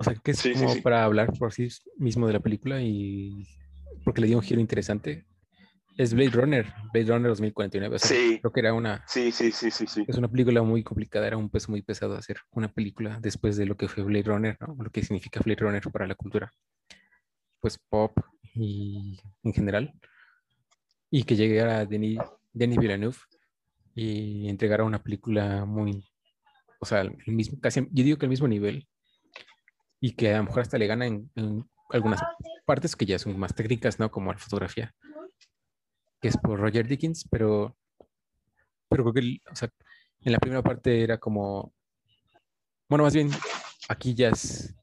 o 0.01 0.05
sea, 0.05 0.15
que 0.15 0.31
es 0.31 0.43
como 0.57 0.81
para 0.83 1.05
hablar 1.05 1.33
por 1.37 1.53
sí 1.53 1.69
mismo 1.97 2.29
de 2.29 2.33
la 2.33 2.41
película 2.41 2.81
y 2.81 3.49
porque 4.05 4.21
le 4.21 4.29
dio 4.29 4.37
un 4.37 4.45
giro 4.45 4.61
interesante. 4.61 5.27
Es 5.97 6.15
Blade 6.15 6.31
Runner, 6.31 6.73
Blade 6.93 7.09
Runner 7.09 7.29
2049. 7.31 7.99
sí. 7.99 8.39
Creo 8.41 8.53
que 8.53 8.61
era 8.61 8.73
una. 8.73 9.05
Sí, 9.09 9.33
sí, 9.33 9.51
sí, 9.51 9.73
sí, 9.73 9.89
sí. 9.89 10.05
Es 10.07 10.17
una 10.17 10.29
película 10.29 10.63
muy 10.63 10.85
complicada, 10.85 11.27
era 11.27 11.37
un 11.37 11.51
peso 11.51 11.73
muy 11.73 11.83
pesado 11.83 12.17
hacer 12.17 12.39
una 12.53 12.73
película 12.73 13.19
después 13.21 13.57
de 13.57 13.67
lo 13.67 13.77
que 13.77 13.89
fue 13.89 14.05
Blade 14.05 14.23
Runner, 14.23 14.57
¿no? 14.61 14.77
Lo 14.81 14.91
que 14.91 15.03
significa 15.03 15.41
Blade 15.45 15.61
Runner 15.61 15.83
para 15.91 16.07
la 16.07 16.15
cultura. 16.15 16.53
Pues 17.59 17.77
pop 17.89 18.17
y 18.55 19.19
en 19.43 19.53
general. 19.53 19.93
Y 21.11 21.25
que 21.25 21.37
llegara 21.37 21.87
Denis, 21.87 22.19
Denis 22.53 22.79
Villeneuve 22.79 23.17
y 23.95 24.49
entregara 24.49 24.85
una 24.85 25.03
película 25.03 25.65
muy. 25.65 26.09
O 26.81 26.87
sea, 26.87 27.01
el 27.01 27.17
mismo, 27.27 27.59
casi, 27.61 27.81
yo 27.91 28.05
digo 28.05 28.19
que 28.19 28.27
el 28.27 28.31
mismo 28.31 28.47
nivel 28.47 28.87
y 30.01 30.13
que 30.15 30.35
a 30.35 30.39
lo 30.39 30.45
mejor 30.45 30.61
hasta 30.61 30.79
le 30.79 30.87
gana 30.87 31.07
en, 31.07 31.31
algunas 31.91 32.21
partes 32.67 32.95
que 32.95 33.07
ya 33.07 33.19
son 33.19 33.39
más 33.39 33.55
técnicas, 33.55 33.99
¿no? 33.99 34.11
Como 34.11 34.33
la 34.33 34.39
fotografía, 34.39 34.95
que 36.21 36.29
es 36.29 36.37
por 36.37 36.61
Roger 36.61 36.87
Dickens, 36.87 37.27
pero, 37.31 37.77
pero 38.89 39.05
creo 39.05 39.15
que, 39.15 39.41
o 39.51 39.57
sea, 39.57 39.71
en 40.21 40.33
la 40.33 40.39
primera 40.39 40.63
parte 40.63 41.03
era 41.03 41.19
como, 41.19 41.73
bueno, 42.89 43.05
más 43.05 43.15
bien 43.15 43.31
aquí 43.89 44.15
ya 44.15 44.29
es, 44.29 44.75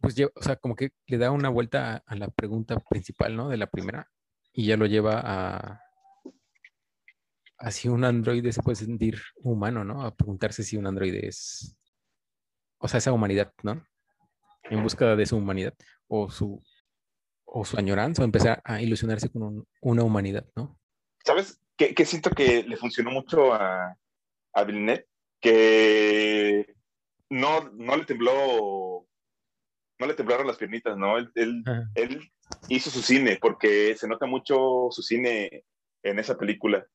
pues, 0.00 0.14
o 0.34 0.42
sea, 0.42 0.56
como 0.56 0.76
que 0.76 0.90
le 1.06 1.18
da 1.18 1.30
una 1.30 1.48
vuelta 1.48 2.02
a, 2.06 2.14
la 2.14 2.28
pregunta 2.28 2.78
principal, 2.78 3.34
¿no? 3.34 3.48
De 3.48 3.56
la 3.56 3.66
primera, 3.66 4.08
y 4.52 4.66
ya 4.66 4.76
lo 4.76 4.86
lleva 4.86 5.20
a, 5.24 5.82
así 7.58 7.88
un 7.88 8.04
androide 8.04 8.52
se 8.52 8.62
puede 8.62 8.76
sentir 8.76 9.20
humano, 9.36 9.84
¿no? 9.84 10.02
A 10.02 10.14
preguntarse 10.14 10.62
si 10.62 10.76
un 10.76 10.86
androide 10.86 11.26
es 11.26 11.78
o 12.78 12.88
sea, 12.88 12.98
esa 12.98 13.12
humanidad, 13.12 13.52
¿no? 13.62 13.84
En 14.64 14.82
búsqueda 14.82 15.16
de 15.16 15.26
su 15.26 15.36
humanidad 15.36 15.74
o 16.06 16.30
su, 16.30 16.62
o 17.44 17.64
su 17.64 17.76
añoranza 17.76 18.22
o 18.22 18.24
empezar 18.24 18.60
a 18.64 18.80
ilusionarse 18.80 19.30
con 19.30 19.66
una 19.80 20.04
humanidad, 20.04 20.46
¿no? 20.54 20.78
¿Sabes 21.24 21.60
qué, 21.76 22.04
siento 22.04 22.30
que 22.30 22.62
le 22.62 22.76
funcionó 22.76 23.10
mucho 23.10 23.52
a, 23.52 23.96
a 24.52 24.64
Villeneuve? 24.64 25.06
Que 25.40 26.74
no, 27.30 27.70
no 27.70 27.96
le 27.96 28.04
tembló, 28.04 29.06
no 29.98 30.06
le 30.06 30.14
temblaron 30.14 30.46
las 30.46 30.56
piernitas, 30.56 30.96
¿no? 30.96 31.18
Él, 31.18 31.30
él, 31.94 32.30
hizo 32.68 32.90
su 32.90 33.02
cine 33.02 33.38
porque 33.40 33.94
se 33.96 34.08
nota 34.08 34.26
mucho 34.26 34.88
su 34.90 35.02
cine 35.02 35.64
en 36.02 36.18
esa 36.18 36.36
película. 36.36 36.86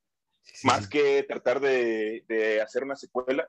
Más 0.64 0.88
que 0.88 1.24
tratar 1.24 1.60
de, 1.60 2.24
de 2.28 2.62
hacer 2.62 2.84
una 2.84 2.96
secuela, 2.96 3.48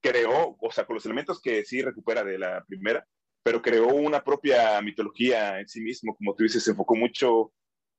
creó, 0.00 0.56
o 0.60 0.70
sea, 0.70 0.84
con 0.84 0.94
los 0.94 1.04
elementos 1.06 1.40
que 1.40 1.64
sí 1.64 1.82
recupera 1.82 2.24
de 2.24 2.38
la 2.38 2.64
primera, 2.64 3.06
pero 3.42 3.62
creó 3.62 3.88
una 3.88 4.22
propia 4.22 4.80
mitología 4.82 5.60
en 5.60 5.68
sí 5.68 5.80
mismo, 5.80 6.14
como 6.16 6.34
tú 6.34 6.42
dices, 6.42 6.62
se 6.62 6.72
enfocó 6.72 6.94
mucho 6.94 7.52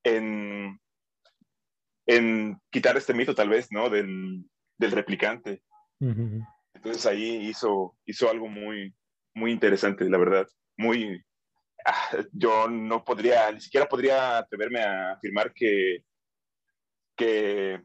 en, 0.03 0.79
en 2.05 2.59
quitar 2.69 2.97
este 2.97 3.13
mito 3.13 3.33
tal 3.33 3.49
vez, 3.49 3.71
¿no? 3.71 3.89
Del, 3.89 4.45
del 4.77 4.91
replicante. 4.91 5.63
Entonces 5.99 7.05
ahí 7.05 7.47
hizo, 7.47 7.95
hizo 8.05 8.29
algo 8.29 8.47
muy, 8.47 8.95
muy 9.33 9.51
interesante, 9.51 10.09
la 10.09 10.17
verdad. 10.17 10.47
Muy, 10.81 11.23
ah, 11.85 12.17
yo 12.31 12.67
no 12.67 13.03
podría, 13.05 13.51
ni 13.51 13.61
siquiera 13.61 13.87
podría 13.87 14.39
atreverme 14.39 14.81
a 14.81 15.11
afirmar 15.11 15.53
que, 15.53 16.03
que, 17.15 17.83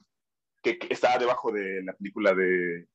que, 0.62 0.78
estaba 0.88 1.18
debajo 1.18 1.52
de 1.52 1.82
la 1.82 1.92
película 1.92 2.34
de, 2.34 2.86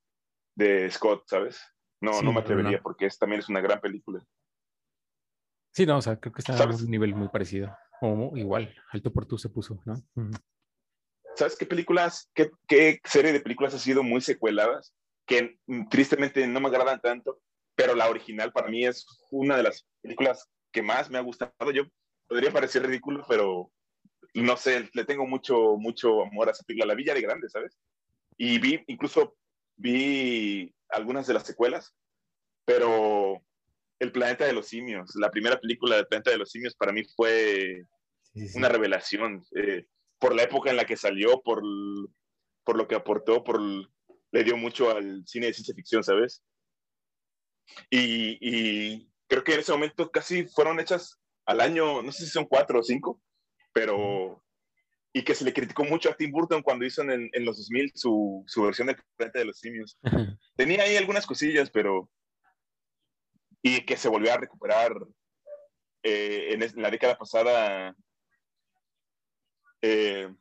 de 0.56 0.90
Scott, 0.90 1.26
¿sabes? 1.28 1.62
No, 2.02 2.24
no 2.24 2.34
me 2.34 2.40
atrevería 2.40 2.82
porque 2.82 3.06
es, 3.06 3.20
también 3.20 3.42
es 3.42 3.50
una 3.50 3.62
gran 3.62 3.80
película. 3.80 4.26
Sí, 5.72 5.86
no, 5.86 5.98
o 5.98 6.02
sea, 6.02 6.20
creo 6.20 6.34
que 6.34 6.42
está 6.42 6.64
a 6.64 6.68
un 6.68 6.90
nivel 6.90 7.14
muy 7.14 7.30
parecido. 7.30 7.78
O 8.02 8.36
igual, 8.36 8.76
alto 8.90 9.14
por 9.14 9.28
tú 9.28 9.38
se 9.38 9.50
puso, 9.50 9.80
¿no? 9.86 9.94
¿Sabes 11.36 11.56
qué 11.56 11.68
películas, 11.68 12.32
qué, 12.34 12.50
qué, 12.68 13.00
serie 13.04 13.34
de 13.34 13.40
películas 13.40 13.76
ha 13.76 13.78
sido 13.78 14.02
muy 14.02 14.22
secueladas? 14.22 14.96
Que 15.28 15.60
tristemente 15.92 16.48
no 16.48 16.60
me 16.60 16.70
agradan 16.70 17.00
tanto, 17.00 17.40
pero 17.76 17.96
la 17.96 18.10
original 18.10 18.52
para 18.52 18.70
mí 18.70 18.86
es 18.86 19.06
una 19.32 19.58
de 19.58 19.64
las 19.64 19.88
películas 20.02 20.50
que 20.72 20.82
más 20.82 21.10
me 21.10 21.18
ha 21.18 21.22
gustado. 21.22 21.72
Yo 21.72 21.84
podría 22.28 22.52
parecer 22.52 22.86
ridículo, 22.86 23.26
pero 23.28 23.72
no 24.34 24.58
sé, 24.58 24.90
le 24.94 25.06
tengo 25.06 25.26
mucho, 25.26 25.78
mucho 25.78 26.24
amor 26.24 26.48
a 26.48 26.52
esa 26.52 26.64
película, 26.64 26.94
La 26.94 26.96
Villa 26.96 27.14
de 27.14 27.22
Grande, 27.22 27.50
¿sabes? 27.50 27.78
Y 28.38 28.60
vi, 28.60 28.84
incluso 28.88 29.36
vi 29.76 30.74
algunas 30.90 31.28
de 31.28 31.34
las 31.34 31.44
secuelas, 31.44 31.94
pero 32.66 33.42
El 34.00 34.12
Planeta 34.12 34.46
de 34.46 34.54
los 34.54 34.68
Simios, 34.68 35.16
la 35.16 35.32
primera 35.32 35.60
película 35.60 35.96
del 35.96 36.08
Planeta 36.08 36.32
de 36.32 36.38
los 36.38 36.52
Simios 36.52 36.76
para 36.76 36.92
mí 36.92 37.04
fue 37.16 37.86
una 38.56 38.70
revelación. 38.70 39.44
Eh, 39.56 39.86
por 40.22 40.36
la 40.36 40.44
época 40.44 40.70
en 40.70 40.78
la 40.78 40.86
que 40.86 40.96
salió, 40.96 41.42
por, 41.42 41.64
por 42.64 42.78
lo 42.78 42.88
que 42.88 42.94
aportó, 42.94 43.44
por, 43.44 43.60
le 43.60 44.44
dio 44.44 44.56
mucho 44.56 44.92
al 44.92 45.24
cine 45.26 45.48
de 45.48 45.54
ciencia 45.54 45.74
ficción, 45.74 46.04
¿sabes? 46.04 46.44
Y, 47.90 48.38
y, 48.42 49.10
creo 49.28 49.44
que 49.44 49.54
en 49.54 49.60
ese 49.62 49.72
momento 49.72 50.12
casi 50.12 50.46
fueron 50.46 50.80
hechas 50.80 51.20
al 51.46 51.62
año, 51.62 52.02
no 52.02 52.12
sé 52.12 52.26
si 52.26 52.32
son 52.32 52.46
cuatro 52.46 52.80
o 52.80 52.84
cinco, 52.84 53.22
pero... 53.74 54.44
Y 55.14 55.24
que 55.24 55.36
se 55.36 55.44
le 55.44 55.52
criticó 55.52 55.84
mucho 55.84 56.10
a 56.10 56.16
Tim 56.16 56.32
Burton 56.32 56.62
cuando 56.62 56.86
hizo 56.86 57.02
en, 57.02 57.30
en 57.34 57.46
los 57.46 57.58
2000 57.58 57.92
su, 57.96 58.46
su 58.48 58.64
versión 58.64 58.88
de 58.88 58.98
Planeta 59.18 59.40
de 59.40 59.46
los 59.46 59.60
Simios. 59.60 59.98
Tenía 60.56 60.84
ahí 60.84 60.96
algunas 60.96 61.26
cosillas, 61.26 61.70
pero... 61.70 62.10
Y 63.62 63.86
que 63.86 63.98
se 63.98 64.08
volvió 64.08 64.34
a 64.34 64.38
recuperar 64.38 64.94
eh, 66.04 66.54
en, 66.54 66.82
la 66.82 66.90
década 66.90 67.16
pasada 67.16 67.96
eh, 69.82 70.34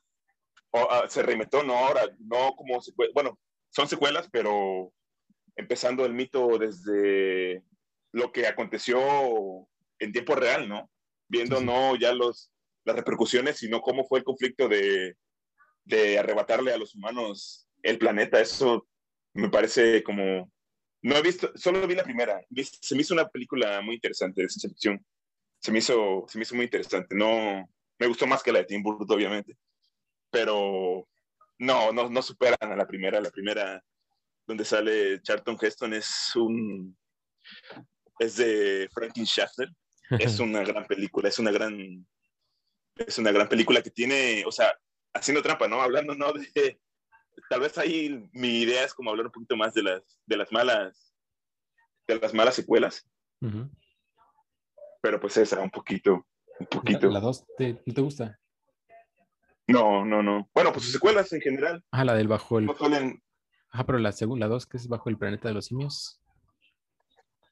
ah, 0.73 1.05
se 1.09 1.23
reinventó, 1.23 1.63
no 1.63 1.77
ahora, 1.77 2.03
no 2.19 2.55
como, 2.57 2.81
bueno, 3.13 3.39
son 3.69 3.87
secuelas, 3.87 4.29
pero 4.33 4.93
empezando 5.61 6.05
el 6.05 6.13
mito 6.13 6.59
desde 6.59 7.63
lo 8.13 8.33
que 8.33 8.47
aconteció 8.47 8.99
en 9.99 10.13
tiempo 10.13 10.35
real, 10.35 10.69
¿no? 10.69 10.91
Viendo 11.29 11.61
no 11.61 11.95
ya 11.97 12.13
los, 12.13 12.51
las 12.85 12.97
repercusiones, 12.97 13.59
sino 13.59 13.81
cómo 13.81 14.05
fue 14.05 14.19
el 14.19 14.25
conflicto 14.25 14.69
de, 14.69 15.17
de 15.85 16.19
arrebatarle 16.19 16.73
a 16.73 16.79
los 16.79 16.95
humanos 16.95 17.69
el 17.83 17.99
planeta. 17.99 18.41
Eso 18.41 18.87
me 19.35 19.49
parece 19.49 20.03
como... 20.03 20.51
No 21.03 21.17
he 21.17 21.23
visto, 21.23 21.51
solo 21.55 21.87
vi 21.87 21.95
la 21.95 22.05
primera. 22.05 22.43
Se 22.83 22.95
me 22.95 23.01
hizo 23.01 23.15
una 23.15 23.29
película 23.29 23.81
muy 23.81 23.95
interesante 23.95 24.43
de 24.43 24.49
ciencia 24.49 24.69
ficción. 24.69 25.07
Se 25.59 25.73
me 25.73 25.79
hizo, 25.79 26.25
se 26.29 26.37
me 26.37 26.43
hizo 26.43 26.55
muy 26.55 26.65
interesante. 26.65 27.15
No, 27.15 27.67
me 27.99 28.07
gustó 28.07 28.27
más 28.27 28.43
que 28.43 28.53
la 28.53 28.59
de 28.59 28.67
Tim 28.67 28.83
Burton, 28.83 29.11
obviamente. 29.11 29.57
Pero 30.31 31.09
no, 31.59 31.93
no, 31.93 32.11
no 32.11 32.23
superan 32.23 32.73
a 32.73 32.77
la 32.77 32.87
primera. 32.87 33.19
La 33.21 33.31
primera, 33.31 33.83
donde 34.51 34.65
sale 34.65 35.23
Charlton 35.23 35.57
Heston, 35.61 35.95
es 35.95 36.35
un. 36.35 36.99
Es 38.19 38.37
de 38.37 38.89
Franklin 38.93 39.25
Schaffner. 39.25 39.69
Es 40.19 40.41
una 40.41 40.65
gran 40.65 40.87
película, 40.87 41.29
es 41.29 41.39
una 41.39 41.53
gran. 41.53 42.05
Es 42.97 43.17
una 43.19 43.31
gran 43.31 43.49
película 43.49 43.81
que 43.81 43.91
tiene, 43.91 44.43
o 44.45 44.51
sea, 44.51 44.77
haciendo 45.15 45.41
trampa, 45.41 45.69
¿no? 45.69 45.81
Hablando, 45.81 46.17
¿no? 46.17 46.33
De. 46.33 46.81
Tal 47.49 47.61
vez 47.61 47.79
ahí 47.79 48.29
mi 48.33 48.63
idea 48.63 48.85
es 48.85 48.93
como 48.93 49.11
hablar 49.11 49.27
un 49.27 49.33
poquito 49.33 49.57
más 49.57 49.73
de 49.73 49.85
las, 49.85 50.03
de 50.27 50.37
las 50.37 50.51
malas. 50.51 51.15
De 52.09 52.19
las 52.19 52.35
malas 52.35 52.57
secuelas. 52.57 53.09
Pero 55.01 55.21
pues 55.21 55.37
esa, 55.37 55.61
un 55.61 55.71
poquito. 55.71 56.27
Un 56.59 56.67
poquito. 56.67 57.09
¿La 57.09 57.21
2 57.21 57.47
te, 57.57 57.75
te 57.75 58.01
gusta? 58.01 58.37
No, 59.69 60.05
no, 60.05 60.25
no. 60.25 60.51
Bueno, 60.53 60.73
pues 60.73 60.87
sus 60.87 60.93
secuelas 60.93 61.33
en 61.33 61.41
general. 61.41 61.85
Ah, 61.93 62.05
la 62.05 62.15
del 62.15 62.27
bajo 62.27 62.59
el. 62.59 62.67
Ajá, 63.71 63.85
pero 63.87 63.99
la 63.99 64.13
segunda, 64.13 64.47
la 64.47 64.55
2, 64.55 64.67
que 64.67 64.77
es 64.77 64.89
bajo 64.89 65.09
el 65.09 65.19
planeta 65.19 65.49
de 65.49 65.55
los 65.55 65.67
simios. 65.67 66.21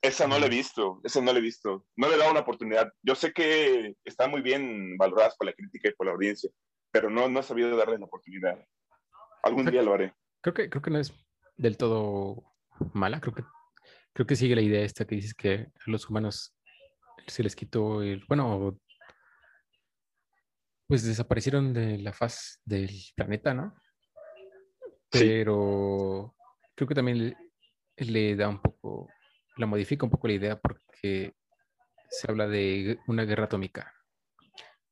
Esa 0.01 0.27
no 0.27 0.39
la 0.39 0.47
he 0.47 0.51
visto, 0.51 1.01
esa 1.05 1.21
no 1.21 1.33
la 1.33 1.39
he 1.39 1.43
visto. 1.43 1.87
No 1.97 2.09
le 2.09 2.15
he 2.15 2.19
dado 2.19 2.31
una 2.31 2.41
oportunidad. 2.41 2.93
Yo 3.03 3.15
sé 3.15 3.33
que 3.33 3.97
están 4.05 4.31
muy 4.31 4.43
bien 4.43 4.97
valoradas 4.97 5.37
por 5.37 5.47
la 5.47 5.53
crítica 5.53 5.89
y 5.89 5.95
por 5.95 6.07
la 6.07 6.13
audiencia, 6.13 6.51
pero 6.91 7.11
no, 7.11 7.29
no 7.29 7.41
he 7.41 7.43
sabido 7.43 7.77
darle 7.77 7.99
la 7.99 8.07
oportunidad. 8.07 8.65
Algún 9.43 9.67
día 9.67 9.83
lo 9.83 9.95
haré. 9.95 10.15
Creo 10.41 10.55
que, 10.55 10.71
creo 10.71 10.83
que 10.83 10.91
no 10.91 10.99
es 10.99 11.13
del 11.57 11.77
todo 11.77 12.45
mala. 12.93 13.21
Creo 13.21 13.35
que, 13.35 13.45
creo 14.13 14.27
que 14.27 14.37
sigue 14.37 14.55
la 14.55 14.63
idea 14.63 14.83
esta 14.83 15.05
que 15.05 15.17
dices 15.17 15.35
que 15.35 15.55
a 15.55 15.91
los 15.91 16.09
humanos 16.09 16.57
se 17.27 17.43
les 17.43 17.57
quitó 17.57 18.03
el. 18.03 18.25
Bueno, 18.29 18.79
pues 20.87 21.05
desaparecieron 21.05 21.73
de 21.73 21.99
la 21.99 22.13
faz 22.13 22.61
del 22.65 22.91
planeta, 23.15 23.53
¿no? 23.53 23.75
Pero 25.11 26.35
creo 26.75 26.89
que 26.89 26.95
también 26.95 27.37
le, 27.97 28.37
da 28.37 28.49
un 28.49 28.61
poco, 28.61 29.09
la 29.57 29.67
modifica 29.67 30.05
un 30.05 30.11
poco 30.11 30.29
la 30.29 30.35
idea 30.35 30.61
porque 30.61 31.35
se 32.11 32.31
habla 32.31 32.47
de 32.47 32.99
una 33.07 33.25
guerra 33.25 33.45
atómica 33.45 33.93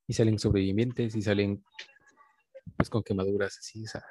y 0.07 0.15
salen 0.15 0.39
sobrevivientes 0.39 1.15
y 1.15 1.23
salen 1.23 1.65
pues 2.77 2.91
con 2.91 3.03
quemaduras 3.03 3.59
así, 3.59 3.85
o 3.85 3.89
sea. 3.89 4.05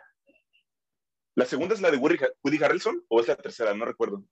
¿La 1.36 1.46
segunda 1.46 1.76
es 1.76 1.82
la 1.82 1.92
de 1.92 1.98
Woody, 1.98 2.64
Harrelson 2.64 3.04
o 3.10 3.20
es 3.20 3.28
la 3.28 3.36
tercera? 3.36 3.74
No 3.74 3.86
recuerdo. 3.86 4.24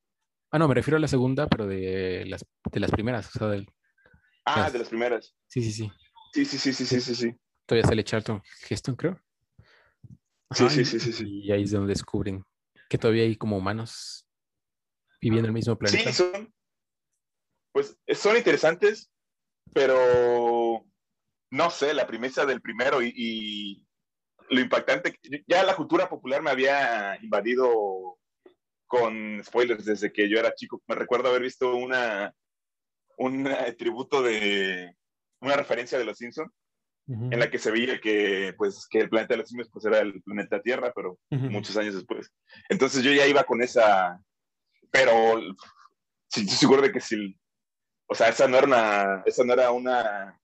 Ah, 0.52 0.60
no, 0.60 0.68
me 0.68 0.76
refiero 0.76 0.98
a 0.98 1.00
la 1.00 1.08
segunda, 1.08 1.48
pero 1.48 1.68
de 1.68 2.26
las, 2.28 2.46
de 2.72 2.80
las 2.80 2.92
primeras, 2.92 3.36
o 3.36 3.40
sea, 3.40 3.48
del, 3.50 3.68
Ah, 4.46 4.70
de 4.70 4.80
las 4.80 4.90
primeras. 4.90 5.36
Sí, 5.48 5.62
sí, 5.62 5.72
sí. 5.72 5.92
Sí, 6.34 6.46
sí, 6.46 6.58
sí, 6.58 6.74
sí, 6.74 6.86
sí, 6.86 7.02
sí, 7.02 7.16
sí. 7.16 7.36
Todavía 7.66 7.88
sale 7.88 8.04
Charlton 8.04 8.42
Heston, 8.70 8.96
creo. 8.96 9.20
Sí, 10.54 10.70
sí, 10.70 10.86
sí, 10.86 11.00
sí, 11.00 11.14
sí. 11.14 11.42
Y 11.44 11.52
ahí 11.52 11.64
es 11.64 11.72
donde 11.72 11.90
descubren 11.90 12.44
que 12.90 12.98
todavía 12.98 13.24
hay 13.24 13.36
como 13.36 13.58
humanos 13.58 14.28
viviendo 15.22 15.48
en 15.48 15.52
el 15.52 15.54
mismo 15.54 15.78
planeta. 15.78 16.12
Sí, 16.12 16.18
son, 16.18 16.54
pues 17.72 17.98
son 18.14 18.38
interesantes, 18.38 19.12
pero 19.74 20.86
no 21.52 21.70
sé, 21.70 21.94
la 21.94 22.08
premisa 22.08 22.46
del 22.46 22.62
primero 22.62 23.02
y, 23.02 23.86
lo 24.50 24.60
impactante, 24.60 25.18
ya 25.48 25.64
la 25.64 25.76
cultura 25.76 26.10
popular 26.10 26.42
me 26.42 26.52
había 26.52 27.18
invadido 27.22 28.20
con 28.86 29.42
spoilers 29.44 29.86
desde 29.86 30.12
que 30.12 30.30
yo 30.30 30.38
era 30.38 30.54
chico. 30.54 30.84
Me 30.88 30.96
recuerdo 30.96 31.30
haber 31.30 31.42
visto 31.42 31.76
una, 31.76 32.36
un 33.18 33.50
tributo 33.78 34.22
de 34.22 34.96
una 35.40 35.56
referencia 35.56 35.98
de 35.98 36.06
los 36.06 36.18
Simpsons 36.18 36.52
en 37.08 37.38
la 37.38 37.50
que 37.50 37.60
se 37.60 37.72
veía 37.72 38.00
que, 38.00 38.54
pues, 38.58 38.88
que 38.90 39.00
el 39.00 39.10
planeta 39.10 39.34
de 39.34 39.40
los 39.40 39.50
simios 39.50 39.70
pues, 39.72 39.86
era 39.86 40.00
el 40.00 40.22
planeta 40.24 40.62
Tierra, 40.62 40.94
pero 40.96 41.20
muchos 41.30 41.76
años 41.78 41.96
después. 41.96 42.32
Entonces 42.70 43.04
yo 43.04 43.12
ya 43.12 43.28
iba 43.28 43.44
con 43.44 43.62
esa, 43.62 44.22
pero 44.90 45.40
sí, 46.30 46.42
estoy 46.42 46.58
seguro 46.58 46.82
de 46.82 46.92
que 46.92 47.02
si, 47.02 47.38
o 48.08 48.16
sea, 48.16 48.30
esa 48.30 48.48
no 48.48 48.58
era 48.58 48.68
una, 48.68 49.24
esa 49.26 49.44
no 49.44 49.54
era 49.54 49.72
una, 49.72 50.40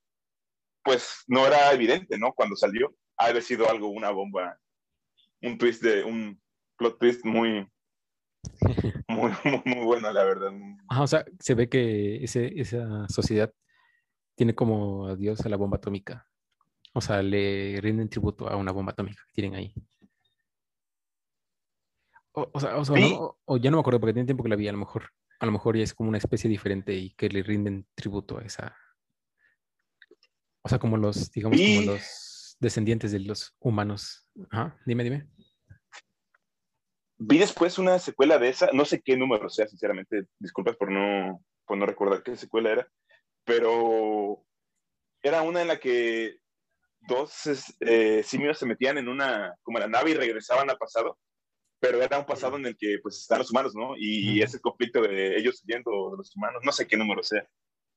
pues 0.84 1.24
no 1.28 1.48
era 1.48 1.72
evidente, 1.72 2.18
¿no? 2.18 2.34
Cuando 2.34 2.56
salió, 2.56 2.94
ha 3.18 3.28
haber 3.28 3.42
sido 3.42 3.70
algo, 3.70 3.90
una 3.90 4.12
bomba, 4.12 4.60
un 5.42 5.58
twist 5.58 5.82
de, 5.82 6.04
un 6.04 6.42
plot 6.78 7.00
twist 7.00 7.26
muy, 7.26 7.68
muy, 9.08 9.32
muy, 9.66 9.86
bueno, 9.86 10.12
la 10.12 10.24
verdad. 10.24 10.52
o 10.98 11.08
sea, 11.08 11.24
se 11.40 11.54
ve 11.54 11.70
que 11.70 12.24
ese, 12.24 12.60
esa 12.60 13.08
sociedad 13.08 13.54
tiene 14.36 14.56
como 14.56 15.08
a 15.08 15.16
Dios 15.16 15.42
a 15.42 15.50
la 15.50 15.58
bomba 15.58 15.78
atómica. 15.78 16.29
O 16.94 17.02
sea, 17.02 17.22
le 17.22 17.80
rinden 17.82 18.10
tributo 18.10 18.50
a 18.50 18.56
una 18.56 18.72
bomba 18.72 18.92
atómica 18.92 19.22
que 19.28 19.34
tienen 19.34 19.56
ahí. 19.56 19.74
O, 22.32 22.60
sea, 22.60 22.78
o, 22.78 23.58
ya 23.58 23.72
no 23.72 23.78
me 23.78 23.82
acuerdo 23.82 24.00
porque 24.00 24.14
tiene 24.14 24.26
tiempo 24.26 24.44
que 24.44 24.50
la 24.50 24.56
vi, 24.56 24.68
a 24.68 24.72
lo 24.72 24.78
mejor, 24.78 25.10
a 25.40 25.46
lo 25.46 25.52
mejor 25.52 25.76
ya 25.76 25.84
es 25.84 25.94
como 25.94 26.10
una 26.10 26.18
especie 26.18 26.50
diferente 26.50 26.94
y 26.94 27.12
que 27.12 27.30
le 27.30 27.44
rinden 27.44 27.88
tributo 27.96 28.38
a 28.38 28.44
esa. 28.44 28.76
O 30.62 30.70
sea, 30.70 30.80
como 30.80 30.98
los, 30.98 31.32
digamos, 31.32 31.60
como 31.60 31.94
los 31.94 32.58
descendientes 32.60 33.12
de 33.12 33.20
los 33.20 33.56
humanos. 33.60 34.28
Ajá, 34.52 34.78
dime, 34.86 35.04
dime. 35.04 35.28
Vi 37.18 37.38
después 37.38 37.78
una 37.78 38.00
secuela 38.00 38.38
de 38.38 38.50
esa, 38.50 38.70
no 38.72 38.86
sé 38.86 39.02
qué 39.02 39.18
número 39.18 39.50
sea, 39.50 39.68
sinceramente, 39.68 40.28
disculpas 40.40 40.78
por 40.78 40.90
no, 40.90 41.44
por 41.66 41.78
no 41.78 41.86
recordar 41.86 42.24
qué 42.24 42.36
secuela 42.38 42.72
era, 42.72 42.88
pero 43.44 44.46
era 45.22 45.42
una 45.42 45.62
en 45.62 45.68
la 45.68 45.80
que 45.80 46.40
dos 47.02 47.76
eh, 47.80 48.24
simios 48.24 48.58
se 48.58 48.66
metían 48.66 48.98
en 48.98 49.08
una, 49.08 49.56
como 49.64 49.80
la 49.80 49.88
nave 49.88 50.12
y 50.12 50.14
regresaban 50.16 50.70
al 50.70 50.78
pasado, 50.78 51.18
pero 51.80 52.02
era 52.02 52.20
un 52.20 52.26
pasado 52.26 52.58
en 52.58 52.66
el 52.66 52.78
que 52.78 53.00
pues 53.02 53.18
están 53.18 53.40
los 53.40 53.52
humanos, 53.52 53.74
¿no? 53.76 53.96
Y, 53.98 54.42
ese 54.42 54.60
conflicto 54.60 55.02
de 55.02 55.38
ellos 55.38 55.64
huyendo 55.64 56.12
de 56.12 56.18
los 56.18 56.36
humanos, 56.36 56.62
no 56.64 56.72
sé 56.72 56.88
qué 56.88 56.98
número 56.98 57.24
sea. 57.24 57.48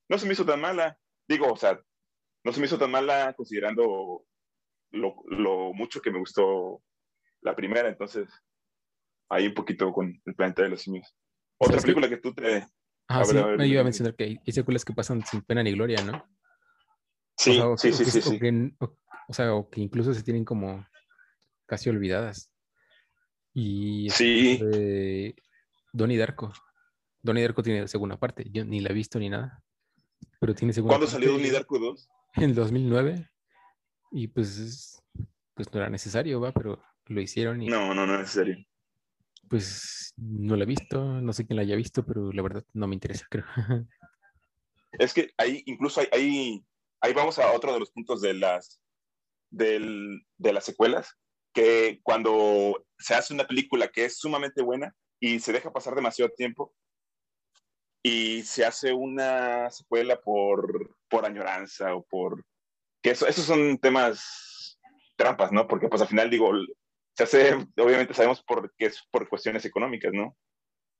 No 0.09 0.19
se 0.19 0.27
me 0.27 0.33
hizo 0.33 0.45
tan 0.45 0.61
mala, 0.61 0.97
digo, 1.29 1.53
o 1.53 1.57
sea, 1.57 1.81
no 2.45 2.53
se 2.53 2.61
me 2.61 2.67
hizo 2.67 2.79
tan 2.79 2.91
mala 2.91 3.35
considerando 3.35 4.25
lo, 4.91 5.17
lo 5.27 5.73
mucho 5.73 6.01
que 6.01 6.11
me 6.11 6.19
gustó 6.19 6.83
la 7.41 7.57
primera, 7.57 7.89
entonces 7.89 8.29
ahí 9.29 9.47
un 9.49 9.55
poquito 9.55 9.93
con 9.93 10.21
el 10.25 10.35
planeta 10.35 10.63
de 10.63 10.69
los 10.69 10.83
simios. 10.83 11.15
Otra 11.59 11.81
película 11.81 12.09
que... 12.09 12.19
tú 12.19 12.35
te... 12.35 12.67
Ah, 13.09 13.25
sí, 13.25 13.37
me 13.37 13.67
iba 13.67 13.81
a 13.81 13.85
mencionar 13.85 14.15
que 14.15 14.39
hay 14.45 14.53
secuelas 14.53 14.85
que 14.85 14.93
pasan 14.93 15.25
sin 15.27 15.43
pena 15.43 15.63
ni 15.63 15.73
gloria, 15.73 16.03
¿no? 16.05 16.25
Sí, 17.43 17.93
sí, 17.93 17.93
sí, 17.93 18.21
sí, 18.21 18.77
o 19.29 19.33
sea, 19.33 19.55
o 19.55 19.69
que 19.69 19.81
incluso 19.81 20.15
se 20.15 20.23
tienen 20.23 20.45
como 20.45 20.87
casi 21.67 21.89
olvidadas. 21.91 22.53
Y 23.55 24.11
sí. 24.11 24.59
de 24.59 25.35
Donnie 25.93 26.19
Darko. 26.19 26.53
Donnie 27.23 27.43
Darko 27.43 27.63
tiene 27.63 27.89
segunda 27.89 28.19
parte. 28.19 28.45
Yo 28.51 28.65
ni 28.65 28.81
la 28.81 28.91
he 28.91 28.95
visto 28.95 29.19
ni 29.19 29.29
nada. 29.29 29.63
Pero 30.39 30.55
tiene 30.55 30.73
segunda 30.73 30.97
¿Cuándo 30.97 31.11
salió 31.11 31.33
Donnie 31.33 31.51
Darko 31.51 31.79
2? 31.79 32.09
En 32.35 32.43
el 32.45 32.55
2009. 32.55 33.29
Y 34.13 34.29
pues, 34.29 35.03
pues 35.55 35.73
no 35.73 35.81
era 35.81 35.91
necesario, 35.91 36.41
va, 36.41 36.53
pero 36.53 36.83
lo 37.07 37.21
hicieron. 37.21 37.63
Y, 37.63 37.69
no, 37.69 37.95
no, 37.95 38.07
no 38.07 38.15
es 38.15 38.21
necesario. 38.21 38.57
Pues 39.49 40.15
no 40.17 40.57
la 40.57 40.65
he 40.65 40.67
visto, 40.67 41.21
no 41.21 41.33
sé 41.33 41.47
quién 41.47 41.57
la 41.57 41.63
haya 41.63 41.77
visto, 41.77 42.05
pero 42.05 42.33
la 42.33 42.43
verdad 42.43 42.65
no 42.73 42.87
me 42.87 42.95
interesa, 42.95 43.27
creo. 43.29 43.45
Es 44.99 45.15
que 45.15 45.31
ahí, 45.39 45.63
incluso 45.65 46.03
hay, 46.13 46.63
ahí 47.03 47.13
vamos 47.13 47.39
a 47.39 47.53
otro 47.53 47.73
de 47.73 47.81
los 47.81 47.91
puntos 47.91 48.23
de 48.23 48.35
las, 48.35 48.81
de 49.51 50.23
las 50.39 50.65
secuelas, 50.65 51.19
que 51.53 52.01
cuando 52.03 52.87
se 52.99 53.15
hace 53.15 53.35
una 53.35 53.47
película 53.47 53.89
que 53.89 54.07
es 54.07 54.19
sumamente 54.19 54.63
buena 54.63 54.95
y 55.21 55.41
se 55.41 55.53
deja 55.53 55.73
pasar 55.73 55.95
demasiado 55.95 56.31
tiempo 56.31 56.75
y 58.03 58.43
se 58.43 58.65
hace 58.65 58.93
una 58.93 59.71
secuela 59.71 60.21
por, 60.21 60.97
por 61.09 61.27
añoranza 61.27 61.95
o 61.95 62.05
por... 62.05 62.45
que 63.03 63.11
eso, 63.11 63.27
esos 63.27 63.45
son 63.45 63.79
temas 63.79 64.79
trampas, 65.17 65.53
¿no? 65.53 65.69
Porque 65.69 65.89
pues 65.89 66.03
al 66.03 66.09
final 66.09 66.31
digo, 66.31 66.51
se 67.17 67.25
hace, 67.25 67.55
obviamente 67.77 68.15
sabemos 68.15 68.43
por 68.43 68.73
qué 68.77 68.87
es 68.87 69.03
por 69.11 69.29
cuestiones 69.29 69.65
económicas, 69.65 70.13
¿no? 70.13 70.37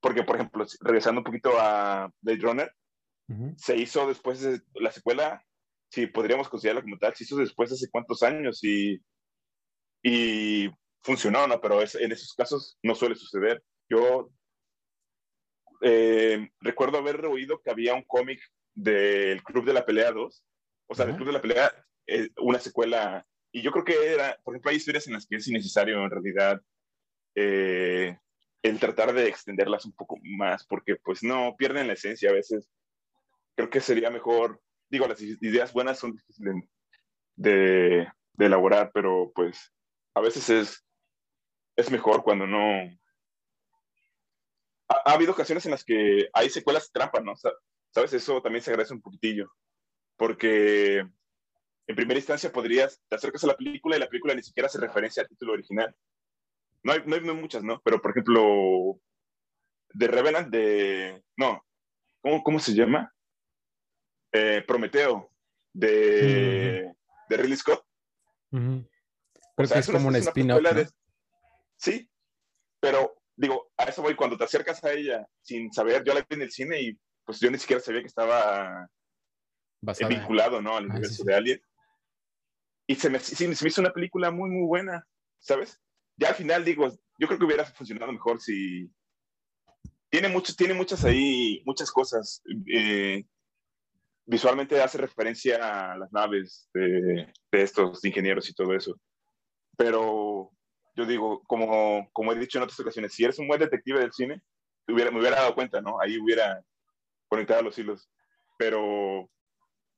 Porque, 0.01 0.23
por 0.23 0.35
ejemplo, 0.35 0.65
regresando 0.81 1.21
un 1.21 1.25
poquito 1.25 1.53
a 1.57 2.11
Blade 2.21 2.41
Runner, 2.41 2.75
se 3.57 3.77
hizo 3.77 4.05
después 4.07 4.41
de 4.41 4.61
la 4.75 4.91
secuela 4.91 5.43
si 5.93 6.07
podríamos 6.07 6.49
considerarlo 6.49 6.81
como 6.81 6.97
tal, 6.97 7.13
se 7.13 7.23
hizo 7.23 7.37
después 7.37 7.69
de 7.69 7.75
hace 7.75 7.87
cuántos 7.91 8.23
años 8.23 8.63
y, 8.63 8.99
y 10.01 10.67
funcionó, 11.03 11.45
¿no? 11.45 11.61
Pero 11.61 11.79
en 11.81 12.11
esos 12.11 12.33
casos 12.33 12.79
no 12.81 12.95
suele 12.95 13.13
suceder. 13.13 13.63
Yo 13.87 14.31
eh, 15.81 16.49
recuerdo 16.61 16.97
haber 16.97 17.23
oído 17.27 17.61
que 17.61 17.69
había 17.69 17.93
un 17.93 18.01
cómic 18.05 18.41
del 18.73 19.43
Club 19.43 19.65
de 19.65 19.73
la 19.73 19.85
Pelea 19.85 20.11
2, 20.11 20.43
o 20.87 20.95
sea, 20.95 21.05
del 21.05 21.15
Club 21.15 21.27
de 21.27 21.33
la 21.33 21.41
Pelea, 21.41 21.85
eh, 22.07 22.29
una 22.41 22.57
secuela, 22.57 23.23
y 23.51 23.61
yo 23.61 23.71
creo 23.71 23.85
que 23.85 24.13
era, 24.13 24.35
por 24.43 24.55
ejemplo, 24.55 24.71
hay 24.71 24.77
historias 24.77 25.05
en 25.05 25.13
las 25.13 25.27
que 25.27 25.35
es 25.35 25.47
innecesario 25.47 26.03
en 26.03 26.09
realidad 26.09 26.59
eh, 27.35 28.17
el 28.63 28.79
tratar 28.79 29.13
de 29.13 29.27
extenderlas 29.27 29.85
un 29.85 29.93
poco 29.93 30.17
más, 30.23 30.65
porque 30.65 30.95
pues 30.95 31.21
no, 31.21 31.55
pierden 31.55 31.85
la 31.85 31.93
esencia 31.93 32.31
a 32.31 32.33
veces. 32.33 32.67
Creo 33.55 33.69
que 33.69 33.79
sería 33.79 34.09
mejor 34.09 34.59
digo, 34.93 35.07
las 35.07 35.19
ideas 35.19 35.73
buenas 35.73 35.97
son 35.97 36.11
difíciles 36.11 36.55
de, 37.35 38.07
elaborar, 38.37 38.91
pero 38.93 39.31
pues 39.33 39.73
a 40.13 40.21
veces 40.21 40.49
es, 40.49 40.85
es 41.75 41.89
mejor 41.89 42.23
cuando 42.23 42.45
no... 42.45 42.59
Ha, 44.89 45.13
habido 45.13 45.31
ocasiones 45.31 45.65
en 45.65 45.71
las 45.71 45.83
que 45.83 46.29
hay 46.31 46.49
secuelas 46.51 46.91
trampa, 46.91 47.19
¿no? 47.21 47.33
¿Sabes? 47.89 48.13
Eso 48.13 48.39
también 48.41 48.61
se 48.61 48.69
agradece 48.69 48.93
un 48.93 49.01
poquitillo, 49.01 49.51
porque 50.15 50.99
en 50.99 51.95
primera 51.95 52.19
instancia 52.19 52.51
podrías, 52.51 53.01
te 53.09 53.15
acercas 53.15 53.43
a 53.45 53.47
la 53.47 53.57
película 53.57 53.95
y 53.95 53.99
la 53.99 54.07
película 54.07 54.35
ni 54.35 54.43
siquiera 54.43 54.67
hace 54.67 54.79
referencia 54.79 55.23
al 55.23 55.29
título 55.29 55.53
original. 55.53 55.95
No 56.83 56.93
hay, 56.93 57.01
no 57.03 57.15
hay 57.15 57.21
muchas, 57.21 57.63
¿no? 57.63 57.81
Pero, 57.83 57.99
por 57.99 58.11
ejemplo, 58.11 58.99
de 59.89 60.07
Revenant, 60.07 60.49
de... 60.49 61.23
No, 61.35 61.65
¿cómo, 62.21 62.43
cómo 62.43 62.59
se 62.59 62.75
llama? 62.75 63.11
Eh, 64.33 64.63
Prometeo 64.67 65.31
de, 65.71 66.91
de 67.29 67.37
Ridley 67.37 67.57
Scott. 67.57 67.85
es, 69.57 69.87
como 69.87 70.07
una, 70.07 70.17
spin-off. 70.17 70.61
Sí, 71.77 72.09
pero 72.79 73.15
digo, 73.35 73.71
a 73.77 73.83
eso 73.85 74.01
voy, 74.01 74.15
cuando 74.15 74.37
te 74.37 74.43
acercas 74.43 74.83
a 74.83 74.91
ella 74.91 75.27
sin 75.41 75.71
saber, 75.71 76.03
yo 76.03 76.13
la 76.13 76.21
vi 76.21 76.35
en 76.35 76.41
el 76.41 76.51
cine 76.51 76.81
y 76.81 76.99
pues 77.23 77.39
yo 77.39 77.49
ni 77.51 77.57
siquiera 77.57 77.81
sabía 77.81 78.01
que 78.01 78.07
estaba 78.07 78.89
vinculado 80.07 80.61
¿no? 80.61 80.77
al 80.77 80.85
ah, 80.85 80.93
universo 80.93 81.23
de 81.23 81.35
Alien. 81.35 81.61
Y 82.87 82.95
se 82.95 83.09
me, 83.09 83.19
se 83.19 83.47
me 83.47 83.53
hizo 83.53 83.81
una 83.81 83.93
película 83.93 84.31
muy, 84.31 84.49
muy 84.49 84.65
buena, 84.65 85.07
¿sabes? 85.39 85.79
Ya 86.17 86.29
al 86.29 86.35
final 86.35 86.65
digo, 86.65 86.89
yo 87.17 87.27
creo 87.27 87.39
que 87.39 87.45
hubiera 87.45 87.65
funcionado 87.65 88.11
mejor 88.11 88.41
si... 88.41 88.91
Tiene, 90.09 90.27
mucho, 90.27 90.53
tiene 90.55 90.75
muchas 90.75 91.03
ahí, 91.05 91.63
muchas 91.65 91.91
cosas. 91.91 92.43
Eh, 92.71 93.25
visualmente 94.25 94.81
hace 94.81 94.97
referencia 94.97 95.91
a 95.91 95.97
las 95.97 96.11
naves 96.11 96.69
de, 96.73 97.31
estos 97.51 98.03
ingenieros 98.05 98.49
y 98.49 98.53
todo 98.53 98.73
eso. 98.73 98.99
Pero 99.77 100.51
yo 100.95 101.05
digo, 101.05 101.43
como, 101.47 102.09
como 102.13 102.31
he 102.31 102.39
dicho 102.39 102.57
en 102.57 102.63
otras 102.63 102.79
ocasiones, 102.79 103.13
si 103.13 103.23
eres 103.23 103.39
un 103.39 103.47
buen 103.47 103.59
detective 103.59 103.99
del 103.99 104.13
cine, 104.13 104.41
hubiera, 104.87 105.11
me 105.11 105.19
hubiera 105.19 105.37
dado 105.37 105.55
cuenta, 105.55 105.81
¿no? 105.81 105.99
Ahí 105.99 106.17
hubiera 106.17 106.63
conectado 107.27 107.63
los 107.63 107.77
hilos. 107.77 108.09
Pero, 108.57 109.29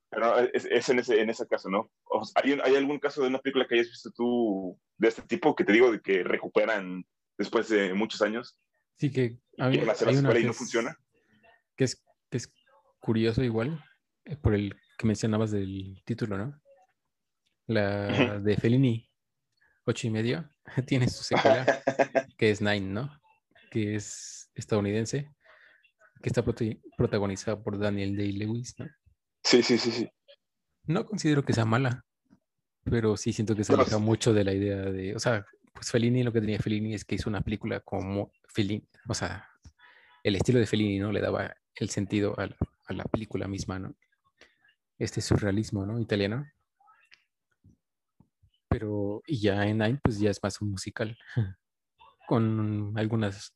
pero 0.09 0.39
es, 0.39 0.89
en, 0.89 0.99
ese, 0.99 1.19
en 1.19 1.29
ese 1.29 1.45
caso, 1.47 1.69
¿no? 1.69 1.91
¿hay, 2.35 2.57
¿Hay 2.63 2.75
algún 2.75 2.99
caso 2.99 3.21
de 3.21 3.27
una 3.27 3.39
película 3.39 3.67
que 3.67 3.75
hayas 3.75 3.89
visto 3.89 4.11
tú 4.11 4.79
de 4.97 5.09
este 5.09 5.21
tipo 5.23 5.55
que 5.55 5.65
te 5.65 5.73
digo 5.73 5.91
de 5.91 6.01
que 6.01 6.23
recuperan 6.23 7.05
después 7.37 7.67
de 7.69 7.93
muchos 7.93 8.21
años? 8.21 8.57
Sí, 8.97 9.11
que 9.11 9.37
hay 9.57 9.79
una 9.79 9.93
que 9.93 10.39
y 10.39 10.45
no 10.45 10.53
funciona. 10.53 10.97
Que 11.75 11.83
es, 11.83 12.01
que 12.29 12.37
es 12.37 12.53
curioso 13.01 13.43
igual, 13.43 13.83
por 14.41 14.55
el 14.55 14.75
que 14.97 15.07
mencionabas 15.07 15.51
del 15.51 16.01
título, 16.05 16.37
¿no? 16.37 16.61
La 17.67 18.39
de 18.39 18.57
Fellini, 18.57 19.09
ocho 19.85 20.07
y 20.07 20.09
medio, 20.09 20.49
tiene 20.87 21.09
su 21.09 21.23
secuela, 21.23 21.65
que 22.37 22.51
es 22.51 22.61
Nine, 22.61 22.81
¿no? 22.81 23.21
Que 23.71 23.95
es 23.95 24.49
estadounidense, 24.55 25.31
que 26.21 26.29
está 26.29 26.43
protagonizada 26.97 27.61
por 27.61 27.77
Daniel 27.77 28.15
Day-Lewis, 28.15 28.75
¿no? 28.79 28.87
Sí, 29.43 29.61
sí, 29.61 29.77
sí, 29.77 29.91
sí. 29.91 30.09
No 30.85 31.05
considero 31.05 31.43
que 31.43 31.53
sea 31.53 31.65
mala, 31.65 32.05
pero 32.83 33.17
sí 33.17 33.33
siento 33.33 33.55
que 33.55 33.63
se 33.63 33.73
aleja 33.73 33.97
mucho 33.97 34.33
de 34.33 34.43
la 34.43 34.53
idea 34.53 34.77
de, 34.77 35.15
o 35.15 35.19
sea, 35.19 35.45
pues 35.73 35.91
Fellini 35.91 36.23
lo 36.23 36.31
que 36.31 36.41
tenía 36.41 36.59
Fellini 36.59 36.93
es 36.93 37.03
que 37.03 37.15
hizo 37.15 37.29
una 37.29 37.41
película 37.41 37.79
como 37.81 38.31
Fellini, 38.47 38.87
o 39.07 39.13
sea, 39.13 39.49
el 40.23 40.35
estilo 40.35 40.59
de 40.59 40.67
Fellini, 40.67 40.99
¿no? 40.99 41.11
Le 41.11 41.21
daba 41.21 41.55
el 41.75 41.89
sentido 41.89 42.39
a 42.39 42.47
a 42.87 42.93
la 42.93 43.03
película 43.05 43.47
misma, 43.47 43.79
¿no? 43.79 43.95
Este 44.97 45.21
surrealismo, 45.21 45.85
¿no? 45.85 45.99
Italiano. 45.99 46.45
Pero, 48.69 49.21
y 49.25 49.39
ya 49.39 49.65
en 49.65 49.77
Nine, 49.77 49.99
pues 50.03 50.19
ya 50.19 50.29
es 50.29 50.41
más 50.41 50.61
un 50.61 50.71
musical, 50.71 51.17
con 52.27 52.93
algunas 52.97 53.55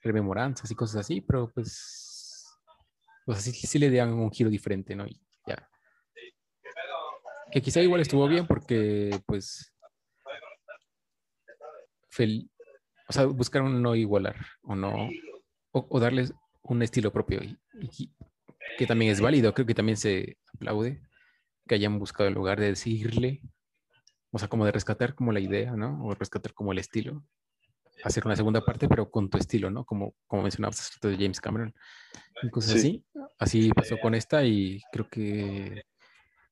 rememoranzas 0.00 0.70
y 0.70 0.74
cosas 0.74 1.00
así, 1.00 1.20
pero 1.20 1.50
pues, 1.52 2.58
pues 3.24 3.38
así 3.38 3.52
sí 3.52 3.78
le 3.78 3.90
dan 3.90 4.12
un 4.12 4.30
giro 4.30 4.50
diferente, 4.50 4.94
¿no? 4.94 5.06
Y 5.06 5.20
ya. 5.46 5.68
Que 7.50 7.62
quizá 7.62 7.80
igual 7.80 8.00
estuvo 8.00 8.26
bien 8.28 8.46
porque, 8.46 9.20
pues, 9.26 9.72
o 13.08 13.12
sea, 13.12 13.26
buscaron 13.26 13.82
no 13.82 13.94
igualar 13.94 14.36
o 14.62 14.74
no, 14.74 15.08
o, 15.72 16.00
darles 16.00 16.34
un 16.62 16.82
estilo 16.82 17.12
propio 17.12 17.40
que 18.78 18.86
también 18.86 19.12
es 19.12 19.20
válido, 19.20 19.52
creo 19.54 19.66
que 19.66 19.74
también 19.74 19.96
se 19.96 20.38
aplaude 20.62 21.02
que 21.66 21.74
hayan 21.74 21.98
buscado 21.98 22.28
el 22.28 22.34
lugar 22.34 22.58
de 22.60 22.66
decirle, 22.66 23.42
o 24.30 24.38
sea, 24.38 24.48
como 24.48 24.64
de 24.64 24.72
rescatar 24.72 25.14
como 25.14 25.32
la 25.32 25.40
idea, 25.40 25.72
¿no? 25.76 26.04
O 26.04 26.14
rescatar 26.14 26.54
como 26.54 26.72
el 26.72 26.78
estilo, 26.78 27.24
hacer 28.02 28.24
una 28.26 28.36
segunda 28.36 28.64
parte, 28.64 28.88
pero 28.88 29.10
con 29.10 29.28
tu 29.28 29.38
estilo, 29.38 29.70
¿no? 29.70 29.84
Como, 29.84 30.14
como 30.26 30.42
mencionabas 30.42 30.98
de 31.00 31.16
James 31.16 31.40
Cameron, 31.40 31.74
y 32.42 32.50
cosas 32.50 32.76
así. 32.76 33.04
Así 33.38 33.70
pasó 33.70 33.98
con 33.98 34.14
esta 34.14 34.44
y 34.44 34.80
creo 34.92 35.08
que, 35.08 35.84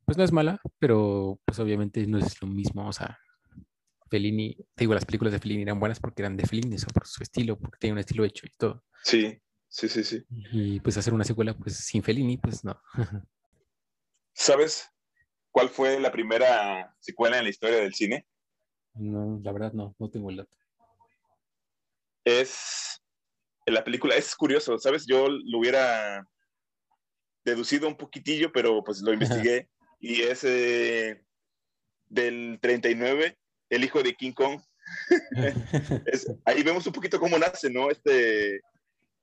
pues 0.05 0.19
no 0.19 0.25
es 0.25 0.33
mala, 0.33 0.61
pero 0.79 1.41
pues 1.45 1.59
obviamente 1.59 2.07
no 2.07 2.19
es 2.19 2.41
lo 2.41 2.49
mismo, 2.49 2.87
o 2.87 2.93
sea, 2.93 3.19
Fellini, 4.09 4.55
te 4.75 4.83
digo, 4.83 4.95
las 4.95 5.05
películas 5.05 5.33
de 5.33 5.39
Fellini 5.39 5.63
eran 5.63 5.79
buenas 5.79 6.01
porque 6.01 6.23
eran 6.23 6.37
de 6.37 6.45
Fellini, 6.45 6.77
eso 6.77 6.89
por 6.89 7.07
su 7.07 7.23
estilo, 7.23 7.57
porque 7.57 7.79
tiene 7.79 7.93
un 7.93 8.01
estilo 8.01 8.25
hecho 8.25 8.47
y 8.47 8.51
todo. 8.57 8.85
Sí, 9.05 9.41
Sí, 9.71 9.89
sí, 9.89 10.03
sí. 10.03 10.25
Y 10.53 10.81
pues 10.81 10.97
hacer 10.99 11.15
una 11.15 11.25
secuela 11.25 11.55
pues 11.57 11.77
sin 11.77 12.03
Fellini, 12.03 12.37
pues 12.37 12.65
no. 12.65 12.79
¿Sabes? 14.41 14.91
cuál 15.51 15.69
fue 15.69 16.01
la 16.01 16.11
primera 16.11 16.95
secuela 17.01 17.39
en 17.39 17.45
la 17.45 17.51
historia 17.51 17.79
del 17.79 17.95
cine? 17.95 18.27
No, 18.95 19.39
la 19.43 19.53
verdad 19.53 19.73
no, 19.73 19.95
no 19.99 20.11
tengo 20.11 20.31
el 20.31 20.39
dato. 20.39 20.57
Es 22.25 23.03
la 23.67 23.85
película, 23.85 24.17
es 24.17 24.35
curioso, 24.35 24.79
¿sabes? 24.79 25.07
Yo 25.07 25.29
lo 25.29 25.59
hubiera 25.59 26.27
deducido 27.45 27.87
un 27.87 27.97
poquitillo, 27.97 28.51
pero 28.53 28.83
pues 28.83 29.01
lo 29.01 29.13
investigué 29.13 29.69
y 29.99 30.23
es 30.23 30.45
eh, 30.45 31.23
del 32.09 32.59
39, 32.63 33.39
El 33.69 33.85
hijo 33.85 34.03
de 34.03 34.15
King 34.15 34.33
Kong. 34.33 34.61
ahí 36.47 36.63
vemos 36.63 36.87
un 36.87 36.93
poquito 36.93 37.21
cómo 37.21 37.39
nace, 37.39 37.71
¿no? 37.71 37.91
Este, 37.91 38.61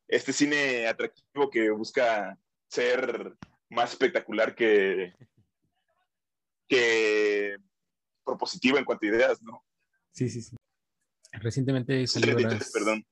este 0.08 0.34
cine 0.34 0.88
atractivo 0.88 1.50
que 1.50 1.72
busca 1.72 2.38
ser 2.68 3.36
más 3.70 3.92
espectacular 3.92 4.56
que, 4.56 5.14
que 6.68 7.58
propositivo 8.24 8.78
en 8.78 8.86
cuanto 8.86 9.06
a 9.06 9.10
ideas, 9.10 9.42
¿no? 9.42 9.64
Sí, 10.12 10.30
sí, 10.30 10.42
sí. 10.42 10.56
Recientemente 11.34 12.08
salió 12.08 12.36
perdón. 12.36 13.06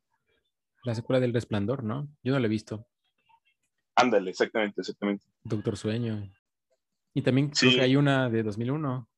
la 0.83 0.95
secuela 0.95 1.19
del 1.19 1.33
Resplandor, 1.33 1.83
¿no? 1.83 2.07
Yo 2.23 2.33
no 2.33 2.39
la 2.39 2.47
he 2.47 2.49
visto. 2.49 2.87
Ándale, 3.95 4.31
exactamente, 4.31 4.81
exactamente. 4.81 5.25
Doctor 5.43 5.77
Sueño. 5.77 6.31
Y 7.13 7.21
también 7.21 7.49
creo 7.49 7.71
que 7.71 7.81
hay 7.81 7.95
una 7.95 8.29
de 8.29 8.43
2001. 8.43 9.09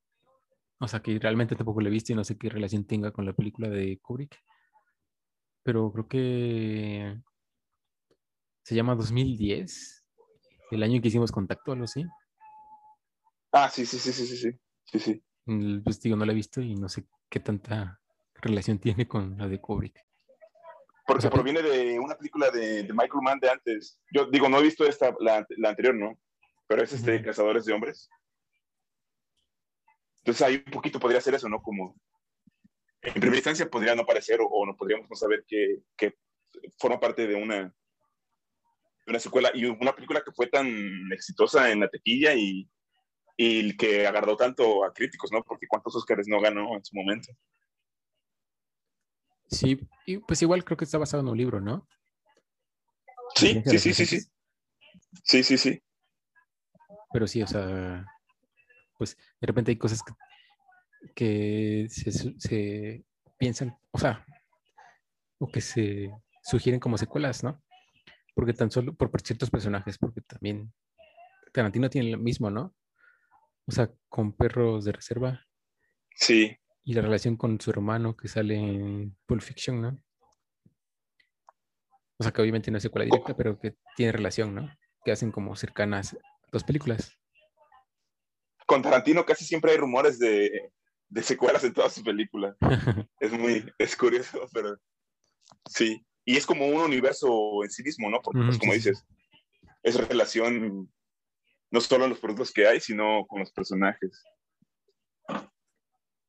O 0.80 0.88
sea, 0.88 1.02
que 1.02 1.18
realmente 1.18 1.56
tampoco 1.56 1.82
la 1.82 1.88
he 1.88 1.92
visto 1.92 2.12
y 2.12 2.16
no 2.16 2.24
sé 2.24 2.38
qué 2.38 2.50
relación 2.50 2.86
tenga 2.86 3.12
con 3.12 3.26
la 3.26 3.34
película 3.34 3.70
de 3.70 3.98
Kubrick. 4.00 4.38
Pero 5.64 5.92
creo 5.92 6.08
que 6.08 7.20
se 8.64 8.76
llama 8.76 8.96
2010, 8.96 9.97
el 10.72 10.84
año 10.84 11.02
que 11.02 11.08
hicimos 11.08 11.32
contacto, 11.32 11.72
algo 11.72 11.86
así. 11.86 12.06
Ah, 13.52 13.70
sí, 13.70 13.86
sí, 13.86 13.98
sí, 13.98 14.12
sí, 14.12 14.28
sí, 14.28 14.52
sí, 14.86 15.00
sí. 15.00 15.24
Pues 15.84 16.02
digo, 16.02 16.16
no 16.16 16.26
la 16.26 16.34
he 16.34 16.36
visto 16.36 16.62
y 16.62 16.76
no 16.76 16.90
sé 16.90 17.06
qué 17.30 17.40
tanta 17.40 18.02
relación 18.36 18.80
tiene 18.80 19.08
con 19.08 19.38
la 19.38 19.48
de 19.48 19.60
Kubrick. 19.60 20.06
Porque 21.06 21.30
proviene 21.30 21.62
de 21.62 21.98
una 22.00 22.16
película 22.16 22.52
de, 22.52 22.84
Michael 22.84 23.22
Mann 23.22 23.40
de 23.40 23.50
antes. 23.50 23.98
Yo 24.12 24.26
digo, 24.26 24.50
no 24.50 24.60
he 24.60 24.64
visto 24.64 24.86
esta, 24.86 25.16
la, 25.22 25.48
anterior, 25.64 25.96
¿no? 25.96 26.20
Pero 26.68 26.84
es 26.84 26.92
este, 26.92 27.22
Cazadores 27.22 27.64
de 27.64 27.72
Hombres. 27.72 28.10
Entonces 30.18 30.42
ahí 30.46 30.64
un 30.66 30.72
poquito 30.74 31.00
podría 31.00 31.22
ser 31.22 31.36
eso, 31.36 31.48
¿no? 31.48 31.62
Como 31.62 31.96
en 33.02 33.14
primera 33.14 33.38
instancia 33.38 33.70
podría 33.70 33.96
no 33.96 34.06
parecer 34.06 34.40
o, 34.42 34.66
no 34.66 34.76
podríamos 34.76 35.10
no 35.10 35.16
saber 35.16 35.46
que, 35.48 35.80
que, 35.96 36.18
forma 36.78 37.00
parte 37.00 37.26
de 37.28 37.36
una, 37.36 37.74
una 39.08 39.20
secuela 39.20 39.52
y 39.54 39.66
una 39.66 39.96
película 39.96 40.22
que 40.22 40.32
fue 40.32 40.48
tan 40.48 40.68
exitosa 41.12 41.72
en 41.72 41.80
la 41.80 41.90
tequilla 41.90 42.34
y, 42.34 42.70
y 43.38 43.76
que 43.78 44.06
agarró 44.06 44.36
tanto 44.36 44.84
a 44.84 44.94
críticos, 44.94 45.32
¿no? 45.32 45.44
Porque 45.44 45.68
cuántos 45.68 45.96
Oscars 45.96 46.28
no 46.28 46.42
ganó 46.42 46.76
en 46.76 46.84
su 46.84 46.96
momento. 46.96 47.32
Sí, 49.50 49.80
y 50.06 50.18
pues 50.18 50.42
igual 50.42 50.64
creo 50.64 50.78
que 50.78 50.86
está 50.86 50.98
basado 50.98 51.24
en 51.24 51.30
un 51.30 51.38
libro, 51.38 51.62
¿no? 51.62 51.88
Sí, 53.36 53.62
sí, 53.66 53.80
sí, 53.80 53.94
sí, 53.94 54.06
sí. 54.06 54.20
Sí, 55.24 55.44
sí, 55.44 55.58
sí. 55.58 55.82
Pero 57.14 57.28
sí, 57.28 57.42
o 57.42 57.48
sea, 57.48 58.06
pues 58.98 59.18
de 59.40 59.48
repente 59.48 59.72
hay 59.72 59.78
cosas 59.78 60.02
que, 61.16 61.88
se, 61.90 63.06
piensan, 63.38 63.78
o 63.92 64.00
sea, 64.00 64.26
o 65.40 65.48
que 65.48 65.62
se 65.62 66.12
sugieren 66.44 66.80
como 66.80 66.98
secuelas, 66.98 67.44
¿no? 67.44 67.62
Porque 68.38 68.54
tan 68.54 68.72
solo 68.72 68.94
por, 68.94 69.10
ciertos 69.22 69.50
personajes, 69.50 69.98
porque 69.98 70.22
también 70.22 70.72
Tarantino 71.52 71.90
tiene 71.90 72.12
lo 72.12 72.18
mismo, 72.18 72.50
¿no? 72.50 72.74
O 73.66 73.72
sea, 73.72 73.92
con 74.08 74.32
perros 74.32 74.86
de 74.86 74.94
reserva. 74.94 75.46
Sí 76.16 76.58
y 76.88 76.94
la 76.94 77.02
relación 77.02 77.36
con 77.36 77.60
su 77.60 77.70
hermano 77.70 78.16
que 78.16 78.30
sale 78.30 78.56
en 78.56 79.14
Pulp 79.26 79.42
Fiction, 79.42 79.82
¿no? 79.82 80.02
O 82.18 82.24
sea, 82.24 82.32
que 82.32 82.42
obviamente 82.42 82.72
no 82.72 82.78
es 82.78 82.84
secuela 82.84 83.04
directa, 83.04 83.36
pero 83.36 83.60
que 83.60 83.76
tiene 83.98 84.14
relación, 84.14 84.56
¿no? 84.56 84.74
Que 85.04 85.12
hacen 85.12 85.30
como 85.30 85.54
cercanas 85.58 86.18
dos 86.50 86.64
películas. 86.64 87.12
Con 88.66 88.82
Tarantino 88.82 89.26
casi 89.26 89.44
siempre 89.44 89.72
hay 89.72 89.78
rumores 89.78 90.18
de, 90.18 90.72
de 91.10 91.24
secuelas 91.24 91.66
en 91.66 91.74
todas 91.74 91.92
sus 91.92 92.04
películas. 92.04 92.56
es 93.20 93.34
muy, 93.34 93.70
es 93.78 93.98
curioso, 93.98 94.48
pero 94.54 94.80
sí. 95.70 96.06
Y 96.30 96.36
es 96.36 96.46
como 96.46 96.68
un 96.68 96.82
universo 96.82 97.64
en 97.64 97.70
sí 97.70 97.82
mismo, 97.84 98.10
¿no? 98.10 98.22
Porque, 98.22 98.42
pues, 98.46 98.60
como 98.60 98.74
dices, 98.74 99.08
es 99.82 99.96
relación 99.96 100.92
no 101.72 101.80
solo 101.80 102.04
en 102.04 102.10
los 102.10 102.20
productos 102.20 102.52
que 102.52 102.68
hay, 102.68 102.82
sino 102.82 103.26
con 103.28 103.40
los 103.40 103.52
personajes. 103.54 104.26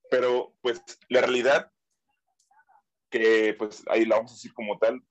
Pero 0.08 0.54
pues 0.60 0.80
la 1.08 1.22
realidad, 1.22 1.72
que 3.10 3.56
pues 3.58 3.82
ahí 3.88 4.04
la 4.04 4.16
vamos 4.16 4.30
a 4.30 4.34
decir 4.34 4.52
como 4.54 4.78
tal, 4.78 5.02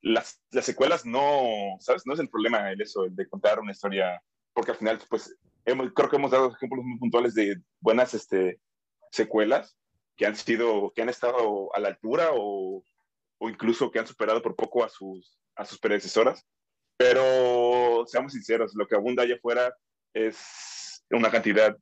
las, 0.00 0.42
las, 0.50 0.64
secuelas 0.64 1.06
no, 1.06 1.76
¿sabes? 1.78 2.02
No 2.04 2.14
es 2.14 2.20
el 2.20 2.28
problema 2.28 2.72
el 2.72 2.82
eso, 2.82 3.04
el 3.04 3.14
de 3.14 3.28
contar 3.28 3.60
una 3.60 3.70
historia, 3.70 4.20
porque 4.52 4.72
al 4.72 4.78
final 4.78 4.98
pues 5.08 5.38
hemos, 5.64 5.92
creo 5.92 6.10
que 6.10 6.16
hemos 6.16 6.32
dado 6.32 6.52
ejemplos 6.52 6.84
muy 6.84 6.98
puntuales 6.98 7.34
de 7.34 7.56
buenas 7.78 8.14
este, 8.14 8.60
secuelas 9.12 9.78
que 10.16 10.26
han 10.26 10.34
sido, 10.34 10.92
que 10.92 11.02
han 11.02 11.08
estado 11.08 11.72
a 11.76 11.78
la 11.78 11.86
altura 11.86 12.30
o, 12.32 12.82
o 13.42 13.50
incluso 13.50 13.90
que 13.90 13.98
han 13.98 14.06
superado 14.06 14.40
por 14.40 14.54
poco 14.54 14.84
a 14.84 14.88
sus, 14.88 15.36
a 15.56 15.64
sus 15.64 15.80
predecesoras. 15.80 16.46
Pero 16.96 18.04
seamos 18.06 18.32
sinceros, 18.32 18.72
lo 18.76 18.86
que 18.86 18.94
abunda 18.94 19.24
allá 19.24 19.34
afuera 19.34 19.74
es 20.14 21.04
una 21.10 21.28
cantidad 21.28 21.76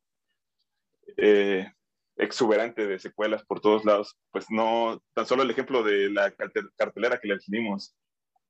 eh, 1.19 1.71
exuberante 2.17 2.87
de 2.87 2.99
secuelas 2.99 3.45
por 3.45 3.61
todos 3.61 3.85
lados. 3.85 4.17
Pues 4.31 4.47
no, 4.49 5.03
tan 5.13 5.27
solo 5.27 5.43
el 5.43 5.51
ejemplo 5.51 5.83
de 5.83 6.09
la 6.09 6.33
cartelera 6.77 7.21
que 7.21 7.29
le 7.29 7.37
dimos 7.49 7.95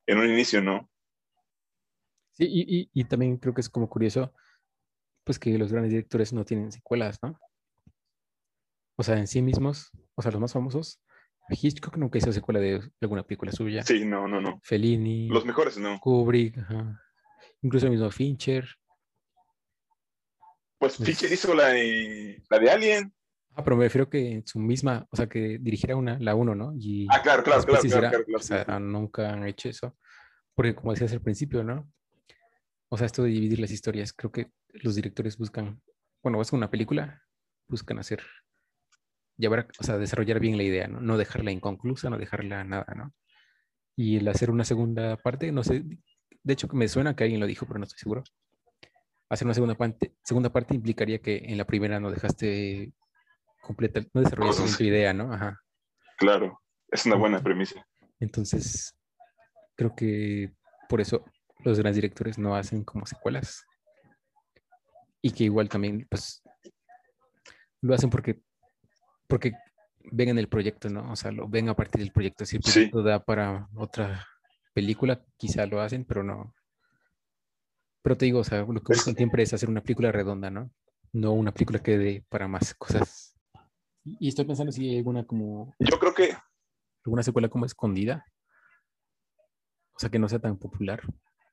en 0.07 0.19
un 0.19 0.31
inicio, 0.31 0.63
¿no? 0.63 0.89
Sí, 2.31 2.47
y, 2.49 2.91
y, 2.95 3.05
también 3.07 3.39
creo 3.39 3.55
que 3.55 3.61
es 3.61 3.69
como 3.69 3.91
curioso, 3.91 4.33
pues 5.25 5.41
que 5.41 5.59
los 5.59 5.73
grandes 5.73 5.91
directores 5.91 6.33
no 6.33 6.45
tienen 6.45 6.71
secuelas, 6.71 7.19
¿no? 7.23 7.37
O 8.97 9.03
sea, 9.03 9.19
en 9.19 9.27
sí 9.27 9.43
mismos, 9.43 9.91
o 10.15 10.23
sea, 10.23 10.31
los 10.31 10.41
más 10.41 10.53
famosos, 10.53 11.01
Hitchcock 11.61 11.97
nunca 11.97 12.19
hizo 12.19 12.33
secuela 12.33 12.61
de 12.61 12.81
alguna 13.01 13.23
película 13.23 13.53
suya. 13.53 13.83
Sí, 13.83 14.05
no, 14.05 14.29
no, 14.29 14.41
no. 14.41 14.61
Fellini. 14.63 15.29
Los 15.29 15.45
mejores, 15.45 15.79
no. 15.79 15.99
Kubrick, 16.01 16.57
incluso 17.63 17.87
el 17.87 17.93
mismo 17.93 18.11
Fincher. 18.11 18.69
Pues 20.79 20.97
Fisher 20.97 21.31
hizo 21.31 21.55
la 21.55 21.69
de, 21.69 22.43
la 22.49 22.59
de 22.59 22.71
Alien. 22.71 23.15
Ah, 23.55 23.65
pero 23.65 23.77
me 23.77 23.85
refiero 23.85 24.09
que 24.09 24.33
en 24.33 24.47
su 24.47 24.59
misma, 24.59 25.07
o 25.11 25.17
sea, 25.17 25.29
que 25.29 25.59
dirigiera 25.61 25.97
una, 25.97 26.19
la 26.19 26.35
uno, 26.35 26.55
¿no? 26.55 26.73
Y 26.79 27.07
ah, 27.11 27.21
claro, 27.23 27.43
claro, 27.43 27.63
claro, 27.65 27.83
claro, 27.83 28.25
O 28.35 28.39
sea, 28.39 28.79
nunca 28.79 29.33
han 29.33 29.47
hecho 29.47 29.69
eso. 29.69 29.97
Porque 30.55 30.75
como 30.75 30.93
decías 30.93 31.13
al 31.13 31.21
principio, 31.21 31.63
¿no? 31.65 31.93
O 32.89 32.97
sea, 32.97 33.07
esto 33.07 33.23
de 33.23 33.31
dividir 33.31 33.61
las 33.61 33.71
historias, 33.71 34.13
creo 34.13 34.33
que 34.33 34.51
los 34.73 34.95
directores 34.95 35.37
buscan, 35.37 35.83
bueno, 36.23 36.41
es 36.41 36.53
una 36.53 36.71
película, 36.71 37.23
buscan 37.69 37.99
hacer, 37.99 38.23
llevar, 39.41 39.67
o 39.79 39.83
sea, 39.83 39.99
desarrollar 39.99 40.39
bien 40.39 40.57
la 40.57 40.63
idea, 40.63 40.87
¿no? 40.87 41.01
No 41.01 41.17
dejarla 41.17 41.51
inconclusa, 41.51 42.11
no 42.11 42.19
dejarla 42.19 42.63
nada, 42.65 42.95
¿no? 42.95 43.13
Y 43.97 44.19
el 44.19 44.29
hacer 44.29 44.51
una 44.51 44.65
segunda 44.65 45.17
parte, 45.17 45.51
no 45.51 45.65
sé, 45.65 45.85
de 46.43 46.53
hecho 46.53 46.69
me 46.73 46.89
suena 46.89 47.17
que 47.17 47.25
alguien 47.25 47.41
lo 47.41 47.47
dijo, 47.47 47.67
pero 47.67 47.79
no 47.79 47.85
estoy 47.85 47.99
seguro 47.99 48.23
hacer 49.31 49.47
una 49.47 49.55
segunda 49.55 49.77
parte, 49.77 50.13
segunda 50.25 50.51
parte 50.51 50.75
implicaría 50.75 51.21
que 51.21 51.39
en 51.47 51.57
la 51.57 51.65
primera 51.65 52.01
no 52.01 52.11
dejaste 52.11 52.93
completa, 53.63 54.01
no 54.13 54.23
desarrollaste 54.23 54.77
tu 54.77 54.85
idea, 54.85 55.15
¿no? 55.15 55.33
Ajá. 55.33 55.61
Claro, 56.19 56.61
es 56.89 57.07
una 57.07 57.15
buena 57.15 57.41
premisa. 57.41 57.87
Entonces, 58.19 58.99
creo 59.77 59.95
que 59.95 60.53
por 60.89 61.01
eso 61.01 61.25
los 61.61 61.79
grandes 61.79 61.95
directores 61.95 62.39
no 62.39 62.57
hacen 62.57 62.83
como 62.83 63.07
secuelas. 63.07 63.65
Y 65.23 65.31
que 65.31 65.45
igual 65.45 65.69
también, 65.69 66.07
pues, 66.11 66.43
lo 67.83 67.95
hacen 67.95 68.11
porque, 68.11 68.43
porque 69.31 69.53
ven 70.13 70.29
en 70.29 70.39
el 70.39 70.49
proyecto, 70.49 70.91
¿no? 70.91 71.11
O 71.11 71.17
sea, 71.17 71.31
lo 71.31 71.49
ven 71.49 71.71
a 71.71 71.75
partir 71.75 72.03
del 72.03 72.13
proyecto. 72.13 72.45
Si 72.45 72.57
el 72.57 72.63
proyecto 72.63 73.03
da 73.03 73.25
para 73.25 73.69
otra 73.75 74.27
película, 74.75 75.25
quizá 75.39 75.65
lo 75.65 75.81
hacen, 75.81 76.05
pero 76.05 76.23
no, 76.23 76.55
pero 78.03 78.17
te 78.17 78.25
digo, 78.25 78.41
o 78.41 78.45
sea, 78.45 78.61
lo 78.61 78.81
que 78.81 78.95
buscan 78.95 79.15
siempre 79.15 79.43
es 79.43 79.53
hacer 79.53 79.69
una 79.69 79.83
película 79.83 80.11
redonda, 80.11 80.51
¿no? 80.51 80.71
No 81.13 81.33
una 81.33 81.53
película 81.53 81.81
que 81.81 81.99
dé 81.99 82.25
para 82.29 82.49
más 82.49 82.75
cosas. 82.75 83.37
Y 84.05 84.29
estoy 84.29 84.47
pensando 84.47 84.73
si 84.73 84.89
hay 84.89 84.99
alguna 84.99 85.27
como... 85.27 85.75
Yo 85.79 85.99
creo 85.99 86.15
que... 86.15 86.35
Alguna 87.05 87.23
secuela 87.23 87.49
como 87.49 87.67
escondida. 87.67 88.25
O 89.95 89.99
sea, 89.99 90.09
que 90.09 90.19
no 90.19 90.29
sea 90.29 90.39
tan 90.39 90.57
popular. 90.57 91.03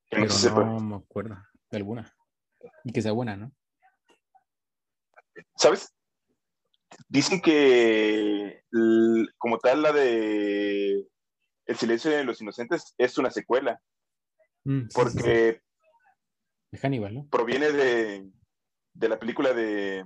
Que 0.09 0.25
no, 0.25 0.79
me 0.79 0.95
acuerdo 0.95 1.37
de 1.69 1.77
alguna. 1.77 2.15
Y 2.85 2.93
que 2.93 3.01
sea 3.01 3.11
buena, 3.11 3.35
¿no? 3.35 3.51
¿Sabes? 5.55 5.93
Dicen 7.09 7.41
que 7.41 8.63
como 9.37 9.59
tal 9.59 9.81
la 9.81 9.91
de 9.91 11.05
El 11.65 11.75
silencio 11.75 12.11
de 12.11 12.23
los 12.23 12.41
inocentes 12.41 12.93
es 12.97 13.17
una 13.17 13.29
secuela. 13.29 13.81
Mm, 14.63 14.87
porque 14.93 15.61
de 16.71 16.79
Hannibal, 16.79 17.13
¿no? 17.13 17.27
Proviene 17.29 17.71
de, 17.71 18.29
de 18.93 19.09
la 19.09 19.19
película 19.19 19.53
de... 19.53 20.05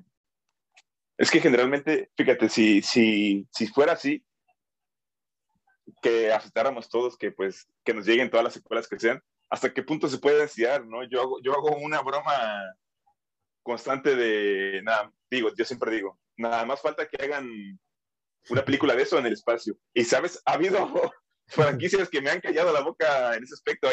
Es 1.17 1.29
que 1.29 1.39
generalmente, 1.39 2.11
fíjate, 2.15 2.49
si, 2.49 2.81
si, 2.81 3.47
si 3.51 3.67
fuera 3.67 3.93
así, 3.93 4.23
que 6.01 6.31
aceptáramos 6.31 6.89
todos 6.89 7.17
que 7.17 7.31
pues 7.31 7.67
que 7.83 7.93
nos 7.93 8.05
lleguen 8.05 8.29
todas 8.29 8.43
las 8.43 8.53
secuelas 8.53 8.87
que 8.87 8.99
sean, 8.99 9.21
hasta 9.49 9.73
qué 9.73 9.83
punto 9.83 10.07
se 10.07 10.17
puede 10.17 10.41
desear, 10.41 10.85
¿no? 10.85 11.03
Yo 11.03 11.21
hago, 11.21 11.41
yo 11.41 11.53
hago 11.53 11.75
una 11.77 12.01
broma 12.01 12.33
constante 13.61 14.15
de, 14.15 14.81
nada, 14.83 15.11
digo, 15.29 15.49
yo 15.55 15.65
siempre 15.65 15.91
digo, 15.91 16.19
nada 16.41 16.65
más 16.65 16.81
falta 16.81 17.07
que 17.07 17.23
hagan 17.23 17.49
una 18.49 18.65
película 18.65 18.95
de 18.95 19.03
eso 19.03 19.17
en 19.17 19.25
el 19.25 19.33
espacio. 19.33 19.77
Y 19.93 20.03
sabes, 20.03 20.41
ha 20.45 20.53
habido 20.53 20.89
franquicias 21.47 22.09
que 22.09 22.21
me 22.21 22.31
han 22.31 22.41
callado 22.41 22.73
la 22.73 22.81
boca 22.81 23.35
en 23.35 23.43
ese 23.43 23.53
aspecto. 23.53 23.89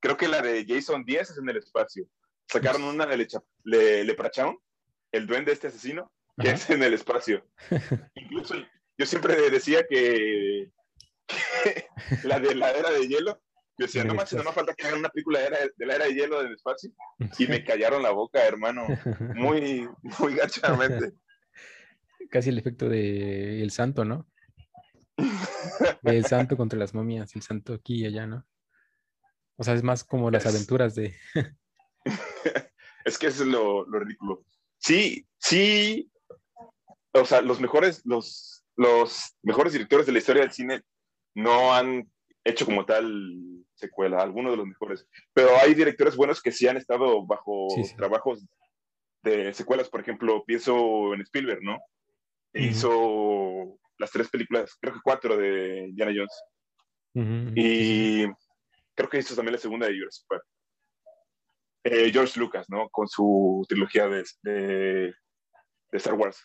Creo 0.00 0.16
que 0.16 0.28
la 0.28 0.42
de 0.42 0.64
Jason 0.66 1.04
10 1.04 1.30
es 1.30 1.38
en 1.38 1.48
el 1.48 1.56
espacio. 1.56 2.06
Sacaron 2.50 2.84
una 2.84 3.06
de 3.06 3.26
Le, 3.64 4.04
Leprechaun, 4.04 4.58
el 5.12 5.26
duende 5.26 5.52
este 5.52 5.68
asesino, 5.68 6.12
que 6.38 6.50
es 6.50 6.68
en 6.70 6.82
el 6.82 6.94
espacio. 6.94 7.46
Incluso 8.14 8.54
yo 8.98 9.06
siempre 9.06 9.50
decía 9.50 9.84
que, 9.88 10.70
la 12.24 12.38
de 12.38 12.54
la 12.54 12.70
era 12.70 12.90
de 12.90 13.08
hielo, 13.08 13.40
yo 13.76 13.86
decía, 13.86 14.04
no 14.04 14.14
manches, 14.14 14.38
no 14.38 14.44
me 14.44 14.52
falta 14.52 14.74
que 14.74 14.86
hagan 14.86 15.00
una 15.00 15.08
película 15.08 15.40
de, 15.40 15.72
la 15.78 15.96
era 15.96 16.04
de 16.04 16.14
hielo 16.14 16.42
del 16.42 16.54
espacio. 16.54 16.92
Y 17.38 17.46
me 17.48 17.64
callaron 17.64 18.02
la 18.02 18.10
boca, 18.10 18.44
hermano, 18.44 18.86
muy, 19.34 19.88
muy 20.20 20.34
gachamente. 20.34 21.12
Casi 22.30 22.50
el 22.50 22.58
efecto 22.58 22.88
de 22.88 23.62
El 23.62 23.70
Santo, 23.70 24.04
¿no? 24.04 24.26
El 26.02 26.24
Santo 26.26 26.56
contra 26.56 26.78
las 26.78 26.94
momias, 26.94 27.34
el 27.36 27.42
Santo 27.42 27.74
aquí 27.74 28.02
y 28.02 28.06
allá, 28.06 28.26
¿no? 28.26 28.46
O 29.56 29.64
sea, 29.64 29.74
es 29.74 29.82
más 29.82 30.04
como 30.04 30.30
las 30.30 30.46
aventuras 30.46 30.94
de... 30.94 31.14
es 33.04 33.18
que 33.18 33.28
eso 33.28 33.44
es 33.44 33.48
lo, 33.48 33.84
ridículo. 33.84 34.44
Sí, 34.78 35.26
sí, 35.38 36.10
o 37.12 37.24
sea, 37.24 37.40
los 37.40 37.60
mejores, 37.60 38.02
los, 38.04 38.64
los 38.76 39.36
mejores 39.42 39.72
directores 39.72 40.06
de 40.06 40.12
la 40.12 40.18
historia 40.18 40.42
del 40.42 40.52
cine 40.52 40.82
no 41.34 41.72
han 41.72 42.10
hecho 42.44 42.66
como 42.66 42.84
tal 42.84 43.64
secuela, 43.74 44.20
algunos 44.20 44.52
de 44.52 44.56
los 44.56 44.66
mejores. 44.66 45.06
Pero 45.32 45.56
hay 45.56 45.74
directores 45.74 46.16
buenos 46.16 46.42
que 46.42 46.52
sí 46.52 46.66
han 46.66 46.76
estado 46.76 47.24
bajo 47.24 47.68
trabajos 47.96 48.44
de 49.22 49.54
secuelas, 49.54 49.88
por 49.88 50.00
ejemplo, 50.00 50.44
pienso 50.44 51.14
en 51.14 51.22
Spielberg, 51.22 51.62
¿no? 51.62 51.78
Hizo 52.54 53.78
las 53.98 54.10
tres 54.10 54.28
películas, 54.28 54.76
creo 54.80 54.94
que 54.94 55.00
cuatro 55.02 55.36
de 55.36 55.90
Diana 55.92 56.12
Jones. 56.14 56.42
Y 57.56 58.24
creo 58.94 59.08
que 59.08 59.18
hizo 59.18 59.34
también 59.34 59.54
la 59.54 59.60
segunda 59.60 59.86
de 59.86 59.98
Jurassic 59.98 60.26
Park. 60.28 60.44
Eh, 61.84 62.10
George 62.10 62.40
Lucas, 62.40 62.66
¿no? 62.68 62.88
Con 62.88 63.06
su 63.08 63.64
trilogía 63.68 64.08
de, 64.08 64.24
de, 64.42 65.14
Star 65.92 66.14
Wars. 66.14 66.44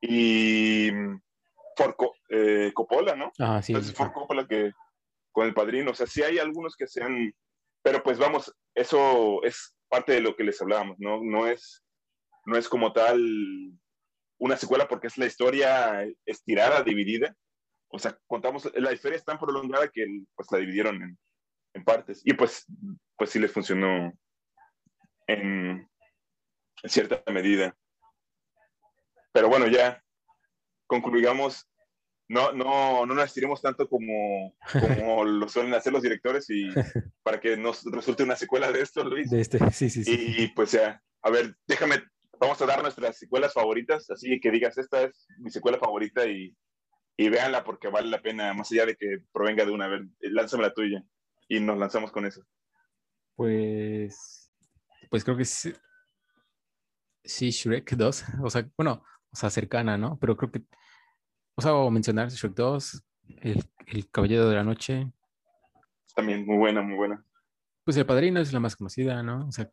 Y 0.00 0.90
Ford 1.76 1.94
eh, 2.30 2.72
Coppola, 2.74 3.14
¿no? 3.14 3.30
Ah, 3.38 3.62
sí. 3.62 3.72
Entonces, 3.72 3.94
Ford 3.94 4.12
Coppola 4.12 4.46
que 4.46 4.72
con 5.30 5.46
el 5.46 5.54
padrino, 5.54 5.90
o 5.90 5.94
sea, 5.94 6.06
sí 6.06 6.22
hay 6.22 6.38
algunos 6.38 6.74
que 6.76 6.86
sean, 6.86 7.32
pero 7.82 8.02
pues 8.02 8.18
vamos, 8.18 8.52
eso 8.74 9.42
es 9.42 9.76
parte 9.88 10.14
de 10.14 10.20
lo 10.20 10.34
que 10.34 10.44
les 10.44 10.60
hablábamos, 10.60 10.96
¿no? 10.98 11.20
No 11.22 11.46
es, 11.46 11.84
no 12.46 12.56
es 12.56 12.68
como 12.68 12.92
tal 12.92 13.20
una 14.38 14.56
secuela 14.56 14.88
porque 14.88 15.06
es 15.06 15.18
la 15.18 15.26
historia 15.26 16.06
estirada, 16.24 16.82
dividida. 16.82 17.34
O 17.88 17.98
sea, 17.98 18.18
contamos, 18.26 18.70
la 18.74 18.92
historia 18.92 19.16
es 19.16 19.24
tan 19.24 19.38
prolongada 19.38 19.88
que 19.88 20.06
pues 20.34 20.48
la 20.50 20.58
dividieron 20.58 21.02
en, 21.02 21.18
en 21.74 21.84
partes. 21.84 22.22
Y 22.24 22.34
pues, 22.34 22.66
pues 23.16 23.30
sí 23.30 23.38
les 23.38 23.52
funcionó 23.52 24.12
en, 25.26 25.88
en 26.82 26.90
cierta 26.90 27.22
medida. 27.32 27.76
Pero 29.32 29.48
bueno, 29.48 29.66
ya 29.66 30.02
concluyamos 30.86 31.68
no, 32.28 32.52
no, 32.52 33.06
no 33.06 33.14
nos 33.14 33.24
estiremos 33.24 33.62
tanto 33.62 33.88
como, 33.88 34.54
como 34.72 35.24
lo 35.24 35.48
suelen 35.48 35.74
hacer 35.74 35.92
los 35.92 36.02
directores 36.02 36.48
y 36.50 36.70
para 37.22 37.40
que 37.40 37.56
nos 37.56 37.84
resulte 37.84 38.22
una 38.22 38.36
secuela 38.36 38.72
de 38.72 38.82
esto, 38.82 39.04
Luis. 39.04 39.30
De 39.30 39.40
este, 39.40 39.58
sí, 39.70 39.90
sí, 39.90 40.04
sí. 40.04 40.34
Y 40.38 40.48
pues 40.48 40.72
ya, 40.72 41.00
a 41.22 41.30
ver, 41.30 41.56
déjame, 41.66 42.02
vamos 42.40 42.60
a 42.60 42.66
dar 42.66 42.82
nuestras 42.82 43.18
secuelas 43.18 43.52
favoritas, 43.52 44.10
así 44.10 44.38
que 44.40 44.50
digas, 44.50 44.78
esta 44.78 45.02
es 45.02 45.26
mi 45.38 45.50
secuela 45.50 45.78
favorita 45.78 46.26
y, 46.26 46.56
y 47.16 47.28
véanla 47.28 47.64
porque 47.64 47.88
vale 47.88 48.08
la 48.08 48.22
pena, 48.22 48.52
más 48.54 48.70
allá 48.72 48.86
de 48.86 48.96
que 48.96 49.18
provenga 49.32 49.64
de 49.64 49.72
una, 49.72 49.86
a 49.86 49.88
ver, 49.88 50.06
lánzame 50.20 50.64
la 50.64 50.72
tuya 50.72 51.02
y 51.48 51.60
nos 51.60 51.78
lanzamos 51.78 52.12
con 52.12 52.26
eso. 52.26 52.42
Pues, 53.34 54.50
pues 55.10 55.24
creo 55.24 55.36
que 55.36 55.44
sí, 55.44 55.72
sí 57.24 57.50
Shrek 57.50 57.92
2, 57.92 58.24
o 58.42 58.50
sea, 58.50 58.68
bueno, 58.76 59.02
o 59.30 59.36
sea, 59.36 59.50
cercana, 59.50 59.98
¿no? 59.98 60.18
Pero 60.18 60.36
creo 60.36 60.50
que 60.50 60.62
o 61.56 61.62
sea, 61.62 61.74
o 61.74 61.90
mencionar 61.90 62.28
Shrek 62.28 62.54
2, 62.54 63.02
el, 63.40 63.64
el, 63.86 64.10
Caballero 64.10 64.48
de 64.48 64.56
la 64.56 64.64
Noche. 64.64 65.10
También 66.14 66.44
muy 66.44 66.58
buena, 66.58 66.82
muy 66.82 66.96
buena. 66.96 67.24
Pues 67.82 67.96
El 67.96 68.04
Padrino 68.04 68.40
es 68.40 68.52
la 68.52 68.60
más 68.60 68.76
conocida, 68.76 69.22
¿no? 69.22 69.46
O 69.48 69.52
sea, 69.52 69.70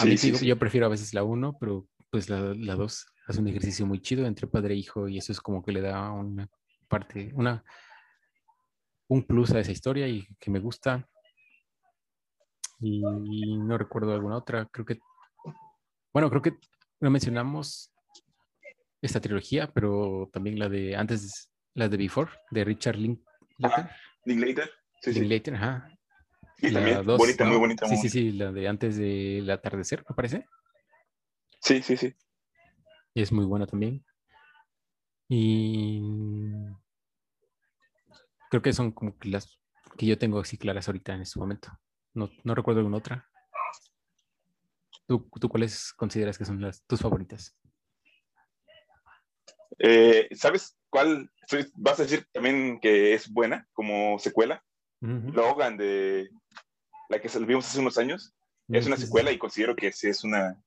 a 0.00 0.04
mí 0.04 0.16
yo 0.16 0.58
prefiero 0.58 0.86
a 0.86 0.90
veces 0.90 1.14
la 1.14 1.22
1, 1.22 1.56
pero 1.58 1.86
pues 2.12 2.28
la 2.28 2.74
2 2.74 3.06
hace 3.26 3.40
un 3.40 3.48
ejercicio 3.48 3.86
muy 3.86 3.98
chido 4.02 4.26
entre 4.26 4.46
padre 4.46 4.74
e 4.74 4.76
hijo 4.76 5.08
y 5.08 5.16
eso 5.16 5.32
es 5.32 5.40
como 5.40 5.64
que 5.64 5.72
le 5.72 5.80
da 5.80 6.10
una 6.10 6.46
parte, 6.86 7.32
una, 7.34 7.64
un 9.08 9.22
plus 9.26 9.52
a 9.52 9.60
esa 9.60 9.72
historia 9.72 10.06
y 10.06 10.28
que 10.38 10.50
me 10.50 10.60
gusta. 10.60 11.08
Y 12.80 13.00
no 13.56 13.78
recuerdo 13.78 14.12
alguna 14.12 14.36
otra, 14.36 14.68
creo 14.70 14.84
que, 14.84 14.98
bueno, 16.12 16.28
creo 16.28 16.42
que 16.42 16.58
lo 17.00 17.10
mencionamos 17.10 17.90
esta 19.00 19.20
trilogía, 19.20 19.72
pero 19.72 20.28
también 20.34 20.58
la 20.58 20.68
de 20.68 20.94
antes, 20.94 21.50
la 21.72 21.88
de 21.88 21.96
Before, 21.96 22.30
de 22.50 22.64
Richard 22.64 22.96
Linklater. 22.96 23.88
Linklater, 24.26 24.70
sí, 25.00 25.12
Linklater, 25.12 25.54
ajá. 25.54 25.88
Sí, 26.58 26.74
también, 26.74 27.06
bonita, 27.06 27.44
muy 27.46 27.56
bonita. 27.56 27.88
Sí, 27.88 27.96
sí, 27.96 28.08
sí, 28.10 28.32
la 28.32 28.52
de 28.52 28.68
antes 28.68 28.98
del 28.98 29.48
atardecer, 29.50 30.04
me 30.06 30.14
parece. 30.14 30.46
Sí, 31.62 31.80
sí, 31.80 31.96
sí. 31.96 32.14
Es 33.14 33.30
muy 33.30 33.44
buena 33.44 33.66
también. 33.66 34.04
Y 35.28 36.02
creo 38.50 38.62
que 38.62 38.72
son 38.72 38.90
como 38.90 39.14
las 39.22 39.60
que 39.96 40.06
yo 40.06 40.18
tengo 40.18 40.40
así 40.40 40.58
claras 40.58 40.88
ahorita 40.88 41.14
en 41.14 41.22
este 41.22 41.38
momento. 41.38 41.68
No, 42.14 42.30
no 42.42 42.54
recuerdo 42.54 42.80
alguna 42.80 42.98
otra. 42.98 43.30
¿Tú, 45.06 45.28
¿Tú 45.40 45.48
cuáles 45.48 45.92
consideras 45.92 46.36
que 46.36 46.44
son 46.44 46.60
las 46.60 46.82
tus 46.84 47.00
favoritas? 47.00 47.56
Eh, 49.78 50.28
¿Sabes 50.34 50.76
cuál? 50.90 51.30
Vas 51.74 52.00
a 52.00 52.02
decir 52.04 52.26
también 52.32 52.80
que 52.80 53.14
es 53.14 53.30
buena 53.30 53.68
como 53.72 54.18
secuela. 54.18 54.64
Logan, 55.00 55.76
de 55.76 56.28
la 57.08 57.20
que 57.20 57.28
vimos 57.40 57.66
hace 57.66 57.80
unos 57.80 57.98
años, 57.98 58.34
es 58.68 58.86
una 58.86 58.96
secuela 58.96 59.32
y 59.32 59.38
considero 59.38 59.74
que 59.74 59.90
sí 59.90 60.08
es 60.08 60.22
una, 60.22 60.62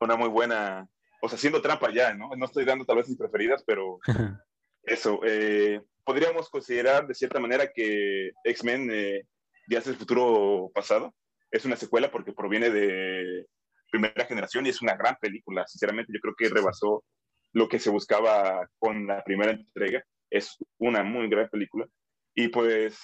una 0.00 0.16
muy 0.16 0.28
buena, 0.28 0.88
o 1.20 1.28
sea, 1.28 1.36
haciendo 1.36 1.62
trampa 1.62 1.90
ya, 1.92 2.14
¿no? 2.14 2.30
No 2.36 2.46
estoy 2.46 2.64
dando 2.64 2.84
tal 2.84 2.96
vez 2.96 3.08
mis 3.08 3.18
preferidas, 3.18 3.62
pero 3.66 3.98
eso. 4.82 5.20
Eh, 5.24 5.80
podríamos 6.04 6.48
considerar 6.48 7.06
de 7.06 7.14
cierta 7.14 7.38
manera 7.38 7.70
que 7.72 8.30
X-Men 8.44 8.90
eh, 8.92 9.22
Días 9.66 9.84
del 9.84 9.96
Futuro 9.96 10.70
Pasado 10.74 11.14
es 11.50 11.64
una 11.64 11.76
secuela 11.76 12.10
porque 12.10 12.32
proviene 12.32 12.70
de 12.70 13.46
primera 13.90 14.24
generación 14.24 14.66
y 14.66 14.70
es 14.70 14.82
una 14.82 14.96
gran 14.96 15.16
película. 15.20 15.66
Sinceramente, 15.66 16.12
yo 16.12 16.20
creo 16.20 16.34
que 16.36 16.48
rebasó 16.48 17.04
lo 17.52 17.68
que 17.68 17.78
se 17.78 17.90
buscaba 17.90 18.68
con 18.78 19.06
la 19.06 19.22
primera 19.24 19.52
entrega. 19.52 20.02
Es 20.30 20.56
una 20.78 21.02
muy 21.02 21.28
gran 21.28 21.48
película. 21.48 21.86
Y 22.34 22.48
pues 22.48 22.98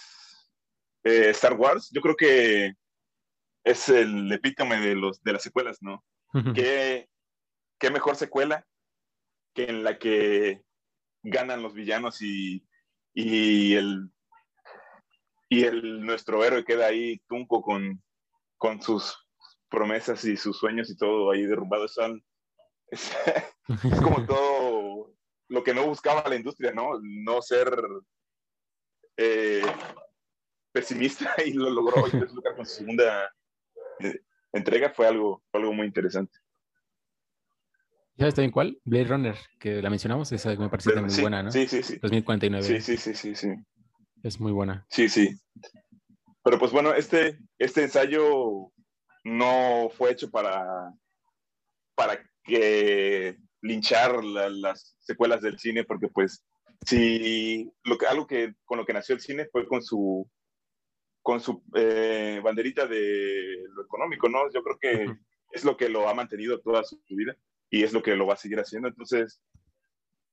eh, 1.04 1.30
Star 1.30 1.54
Wars, 1.54 1.90
yo 1.92 2.00
creo 2.00 2.16
que 2.16 2.72
es 3.64 3.88
el 3.88 4.30
epítome 4.32 4.80
de, 4.80 4.94
los, 4.94 5.22
de 5.22 5.32
las 5.32 5.42
secuelas, 5.42 5.78
¿no? 5.80 6.04
¿Qué, 6.54 7.08
¿Qué, 7.78 7.90
mejor 7.90 8.16
secuela 8.16 8.66
que 9.54 9.64
en 9.64 9.84
la 9.84 9.98
que 9.98 10.62
ganan 11.22 11.62
los 11.62 11.72
villanos 11.72 12.20
y, 12.20 12.66
y 13.14 13.74
el 13.74 14.10
y 15.48 15.64
el, 15.64 16.04
nuestro 16.04 16.44
héroe 16.44 16.64
queda 16.64 16.86
ahí 16.86 17.18
tunco 17.28 17.62
con, 17.62 18.02
con 18.58 18.82
sus 18.82 19.16
promesas 19.68 20.24
y 20.24 20.36
sus 20.36 20.58
sueños 20.58 20.90
y 20.90 20.96
todo 20.96 21.30
ahí 21.30 21.46
derrumbado. 21.46 21.88
Son, 21.88 22.22
es, 22.90 23.12
como 24.02 24.26
todo 24.26 25.14
lo 25.48 25.62
que 25.62 25.74
no 25.74 25.86
buscaba 25.86 26.28
la 26.28 26.36
industria, 26.36 26.72
¿no? 26.72 27.00
No 27.02 27.42
ser 27.42 27.70
eh, 29.16 29.62
pesimista 30.72 31.34
y 31.44 31.52
lo 31.52 31.70
logró. 31.70 32.06
Y 32.08 32.10
con 32.10 32.66
su 32.66 32.74
segunda 32.74 33.32
eh, 34.00 34.20
entrega 34.58 34.90
fue 34.90 35.06
algo, 35.06 35.42
algo 35.52 35.72
muy 35.72 35.86
interesante. 35.86 36.38
¿Ya 38.16 38.28
está 38.28 38.40
bien 38.40 38.50
cuál? 38.50 38.78
Blade 38.84 39.04
Runner, 39.04 39.36
que 39.58 39.82
la 39.82 39.90
mencionamos, 39.90 40.32
esa 40.32 40.54
me 40.56 40.68
parece 40.70 40.98
muy 41.00 41.20
buena, 41.20 41.42
¿no? 41.42 41.50
Sí, 41.50 41.66
sí, 41.66 41.82
sí. 41.82 41.98
2049. 42.00 42.66
Sí, 42.66 42.80
sí, 42.80 42.96
sí, 42.96 43.14
sí, 43.14 43.34
sí. 43.34 43.48
Es 44.22 44.40
muy 44.40 44.52
buena. 44.52 44.86
Sí, 44.88 45.08
sí. 45.08 45.38
Pero 46.42 46.58
pues 46.58 46.72
bueno, 46.72 46.94
este, 46.94 47.38
este 47.58 47.82
ensayo 47.82 48.70
no 49.24 49.90
fue 49.90 50.12
hecho 50.12 50.30
para 50.30 50.92
para 51.96 52.20
que 52.44 53.36
linchar 53.62 54.22
las 54.22 54.96
secuelas 55.00 55.40
del 55.40 55.58
cine, 55.58 55.82
porque 55.82 56.08
pues 56.08 56.44
si 56.86 57.68
lo 57.82 57.98
que, 57.98 58.06
algo 58.06 58.26
que 58.26 58.54
con 58.64 58.78
lo 58.78 58.86
que 58.86 58.92
nació 58.92 59.16
el 59.16 59.20
cine 59.20 59.46
fue 59.50 59.66
con 59.66 59.82
su 59.82 60.30
con 61.26 61.40
su 61.40 61.60
eh, 61.74 62.40
banderita 62.40 62.86
de 62.86 63.64
lo 63.74 63.82
económico, 63.82 64.28
¿no? 64.28 64.48
Yo 64.54 64.62
creo 64.62 64.78
que 64.78 65.12
es 65.50 65.64
lo 65.64 65.76
que 65.76 65.88
lo 65.88 66.08
ha 66.08 66.14
mantenido 66.14 66.60
toda 66.60 66.84
su 66.84 67.02
vida 67.08 67.36
y 67.68 67.82
es 67.82 67.92
lo 67.92 68.00
que 68.00 68.14
lo 68.14 68.28
va 68.28 68.34
a 68.34 68.36
seguir 68.36 68.60
haciendo. 68.60 68.86
Entonces, 68.86 69.42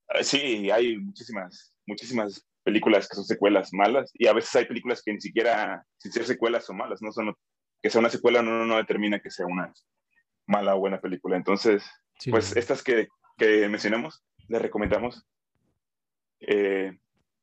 eh, 0.10 0.24
sí, 0.24 0.70
hay 0.70 1.00
muchísimas, 1.00 1.74
muchísimas 1.88 2.48
películas 2.62 3.10
que 3.10 3.16
son 3.16 3.26
secuelas 3.26 3.74
malas 3.74 4.12
y 4.14 4.28
a 4.28 4.34
veces 4.34 4.56
hay 4.56 4.66
películas 4.66 5.02
que 5.04 5.14
ni 5.14 5.20
siquiera, 5.20 5.84
sin 5.98 6.12
ser 6.12 6.26
secuelas, 6.26 6.66
son 6.66 6.78
malas, 6.78 7.02
no 7.02 7.12
son 7.12 7.34
que 7.82 7.90
sea 7.90 8.00
una 8.00 8.12
secuela 8.12 8.44
no, 8.44 8.64
no 8.64 8.78
determina 8.78 9.20
que 9.20 9.32
sea 9.32 9.48
una 9.48 9.74
mala 10.46 10.76
o 10.76 10.80
buena 10.80 11.02
película. 11.02 11.38
Entonces, 11.38 11.84
pues 12.30 12.56
estas 12.56 12.84
que, 12.84 13.08
que, 13.36 13.68
mencionamos, 13.68 14.24
les 14.48 14.62
recomendamos. 14.62 15.26
Eh, 16.40 16.96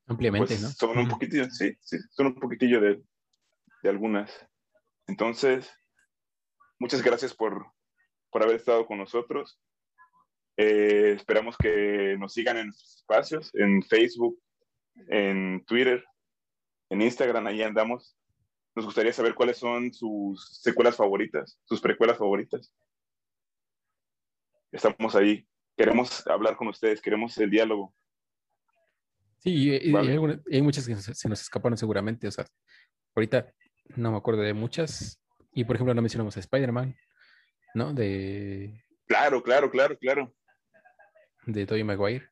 Ampliamente, 0.07 0.55
pues, 0.55 0.63
¿no? 0.63 0.69
Son 0.69 0.97
un 0.97 1.09
poquitillo, 1.09 1.51
sí, 1.51 1.77
sí, 1.81 1.99
son 2.11 2.29
un 2.29 2.35
poquitillo 2.37 2.81
de, 2.81 3.03
de 3.83 3.89
algunas. 3.89 4.47
Entonces, 5.07 5.73
muchas 6.79 7.03
gracias 7.03 7.35
por, 7.35 7.67
por 8.31 8.43
haber 8.43 8.57
estado 8.57 8.87
con 8.87 8.99
nosotros. 8.99 9.61
Eh, 10.57 11.15
esperamos 11.17 11.57
que 11.57 12.17
nos 12.19 12.35
sigan 12.35 12.59
en 12.59 12.67
nuestros 12.67 12.97
espacios, 12.97 13.51
en 13.55 13.83
Facebook, 13.83 14.39
en 15.09 15.65
Twitter, 15.65 16.05
en 16.91 17.03
Instagram, 17.03 17.47
ahí 17.47 17.63
andamos. 17.63 18.17
Nos 18.75 18.85
gustaría 18.85 19.13
saber 19.13 19.35
cuáles 19.35 19.59
son 19.59 19.93
sus 19.93 20.61
secuelas 20.61 20.97
favoritas, 20.97 21.59
sus 21.65 21.81
precuelas 21.81 22.19
favoritas. 22.19 22.75
Estamos 24.71 25.17
ahí. 25.17 25.47
Queremos 25.77 26.27
hablar 26.27 26.57
con 26.57 26.69
ustedes, 26.69 27.01
queremos 27.01 27.37
el 27.39 27.51
diálogo. 27.51 27.95
Sí, 29.39 29.71
hay, 29.73 30.63
muchas 30.63 30.87
que 30.87 30.95
se 30.95 31.29
nos 31.29 31.41
escaparon 31.41 31.79
seguramente. 31.79 32.29
O 32.29 32.31
sea, 32.31 32.47
ahorita 33.15 33.53
no 33.97 34.11
me 34.11 34.17
acuerdo 34.17 34.43
de 34.43 34.55
muchas. 34.55 35.21
Y 35.53 35.65
por 35.65 35.77
ejemplo, 35.77 35.95
no 35.95 36.03
mencionamos 36.03 36.37
a 36.37 36.41
Spider-Man, 36.41 36.97
¿no? 37.75 37.93
De. 37.93 38.85
Claro, 39.07 39.43
claro, 39.43 39.71
claro, 39.71 39.99
claro. 39.99 40.35
De 41.47 41.67
Tobey 41.67 41.85
Maguire. 41.85 42.29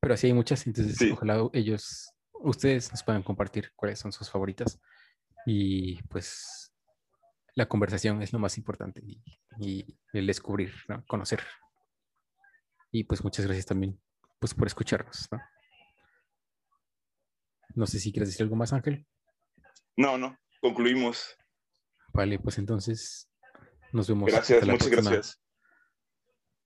Pero 0.00 0.14
así 0.14 0.28
hay 0.28 0.32
muchas, 0.32 0.66
entonces 0.66 1.12
ojalá 1.12 1.48
ellos, 1.52 2.14
ustedes 2.32 2.90
nos 2.90 3.02
puedan 3.02 3.22
compartir 3.22 3.70
cuáles 3.76 3.98
son 3.98 4.12
sus 4.12 4.30
favoritas. 4.30 4.80
Y 5.44 6.02
pues 6.04 6.72
la 7.54 7.66
conversación 7.66 8.22
es 8.22 8.32
lo 8.32 8.38
más 8.38 8.56
importante 8.56 9.02
y, 9.58 9.98
el 10.12 10.26
descubrir, 10.26 10.72
¿no? 10.88 11.04
conocer. 11.06 11.40
Y 12.90 13.04
pues 13.04 13.22
muchas 13.22 13.44
gracias 13.44 13.66
también 13.66 14.00
pues, 14.38 14.54
por 14.54 14.66
escucharnos. 14.66 15.28
¿no? 15.30 15.40
no 17.74 17.86
sé 17.86 17.98
si 18.00 18.12
quieres 18.12 18.30
decir 18.30 18.44
algo 18.44 18.56
más, 18.56 18.72
Ángel. 18.72 19.06
No, 19.96 20.16
no, 20.16 20.36
concluimos. 20.60 21.36
Vale, 22.12 22.38
pues 22.38 22.58
entonces 22.58 23.28
nos 23.92 24.08
vemos. 24.08 24.30
Gracias, 24.30 24.66
muchas 24.66 24.88
gracias. 24.88 25.40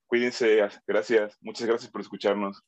Cuídense, 0.06 0.68
gracias, 0.86 1.36
muchas 1.40 1.66
gracias 1.66 1.90
por 1.90 2.00
escucharnos. 2.00 2.62